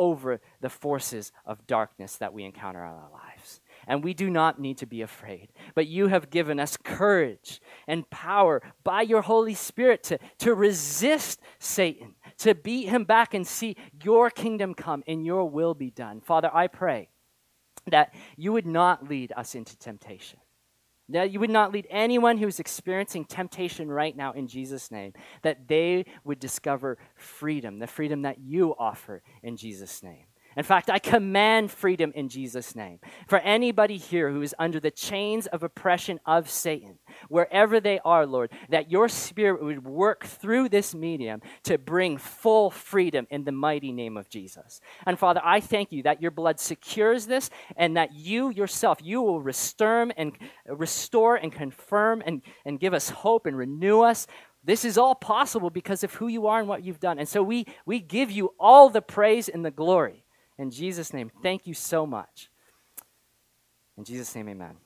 over 0.00 0.40
the 0.62 0.70
forces 0.70 1.30
of 1.44 1.66
darkness 1.66 2.16
that 2.16 2.32
we 2.32 2.44
encounter 2.44 2.82
in 2.82 2.90
our 2.90 3.10
lives. 3.12 3.60
And 3.86 4.02
we 4.02 4.14
do 4.14 4.30
not 4.30 4.58
need 4.58 4.78
to 4.78 4.86
be 4.86 5.02
afraid, 5.02 5.48
but 5.74 5.86
you 5.86 6.06
have 6.06 6.30
given 6.30 6.58
us 6.58 6.76
courage 6.76 7.60
and 7.86 8.08
power 8.08 8.62
by 8.82 9.02
your 9.02 9.20
Holy 9.20 9.54
Spirit 9.54 10.02
to, 10.04 10.18
to 10.38 10.54
resist 10.54 11.40
Satan, 11.58 12.14
to 12.38 12.54
beat 12.54 12.88
him 12.88 13.04
back 13.04 13.34
and 13.34 13.46
see 13.46 13.76
your 14.02 14.30
kingdom 14.30 14.74
come 14.74 15.02
and 15.06 15.24
your 15.24 15.48
will 15.48 15.74
be 15.74 15.90
done. 15.90 16.20
Father, 16.20 16.50
I 16.52 16.66
pray 16.66 17.10
that 17.86 18.14
you 18.36 18.52
would 18.52 18.66
not 18.66 19.08
lead 19.08 19.32
us 19.36 19.54
into 19.54 19.76
temptation. 19.76 20.38
That 21.10 21.32
you 21.32 21.40
would 21.40 21.50
not 21.50 21.72
lead 21.72 21.86
anyone 21.90 22.38
who's 22.38 22.60
experiencing 22.60 23.24
temptation 23.24 23.90
right 23.90 24.16
now 24.16 24.32
in 24.32 24.46
Jesus' 24.46 24.90
name, 24.90 25.12
that 25.42 25.68
they 25.68 26.06
would 26.24 26.38
discover 26.38 26.98
freedom, 27.16 27.78
the 27.78 27.86
freedom 27.86 28.22
that 28.22 28.38
you 28.38 28.74
offer 28.78 29.22
in 29.42 29.56
Jesus' 29.56 30.02
name. 30.02 30.26
In 30.56 30.64
fact, 30.64 30.90
I 30.90 30.98
command 30.98 31.70
freedom 31.70 32.12
in 32.14 32.28
Jesus' 32.28 32.74
name. 32.74 32.98
For 33.28 33.38
anybody 33.38 33.96
here 33.96 34.30
who 34.30 34.42
is 34.42 34.54
under 34.58 34.80
the 34.80 34.90
chains 34.90 35.46
of 35.46 35.62
oppression 35.62 36.18
of 36.26 36.50
Satan, 36.50 36.98
wherever 37.28 37.78
they 37.78 38.00
are, 38.04 38.26
Lord, 38.26 38.50
that 38.68 38.90
your 38.90 39.08
spirit 39.08 39.62
would 39.62 39.84
work 39.84 40.24
through 40.24 40.68
this 40.68 40.92
medium 40.92 41.40
to 41.64 41.78
bring 41.78 42.18
full 42.18 42.70
freedom 42.70 43.28
in 43.30 43.44
the 43.44 43.52
mighty 43.52 43.92
name 43.92 44.16
of 44.16 44.28
Jesus. 44.28 44.80
And 45.06 45.18
Father, 45.18 45.40
I 45.44 45.60
thank 45.60 45.92
you 45.92 46.02
that 46.02 46.20
your 46.20 46.32
blood 46.32 46.58
secures 46.58 47.26
this 47.26 47.48
and 47.76 47.96
that 47.96 48.12
you 48.12 48.50
yourself, 48.50 48.98
you 49.02 49.22
will 49.22 49.40
restore 49.40 50.10
and 50.16 50.32
restore 50.66 51.36
and 51.36 51.52
confirm 51.52 52.22
and, 52.26 52.42
and 52.64 52.80
give 52.80 52.94
us 52.94 53.10
hope 53.10 53.46
and 53.46 53.56
renew 53.56 54.00
us 54.00 54.26
this 54.62 54.84
is 54.84 54.98
all 54.98 55.14
possible 55.14 55.70
because 55.70 56.04
of 56.04 56.12
who 56.14 56.28
you 56.28 56.46
are 56.46 56.58
and 56.58 56.68
what 56.68 56.84
you've 56.84 57.00
done. 57.00 57.18
And 57.18 57.28
so 57.28 57.42
we, 57.42 57.66
we 57.86 57.98
give 57.98 58.30
you 58.30 58.52
all 58.60 58.90
the 58.90 59.00
praise 59.00 59.48
and 59.48 59.64
the 59.64 59.70
glory. 59.70 60.24
In 60.60 60.70
Jesus' 60.70 61.14
name, 61.14 61.30
thank 61.42 61.66
you 61.66 61.72
so 61.72 62.06
much. 62.06 62.50
In 63.96 64.04
Jesus' 64.04 64.34
name, 64.34 64.50
amen. 64.50 64.76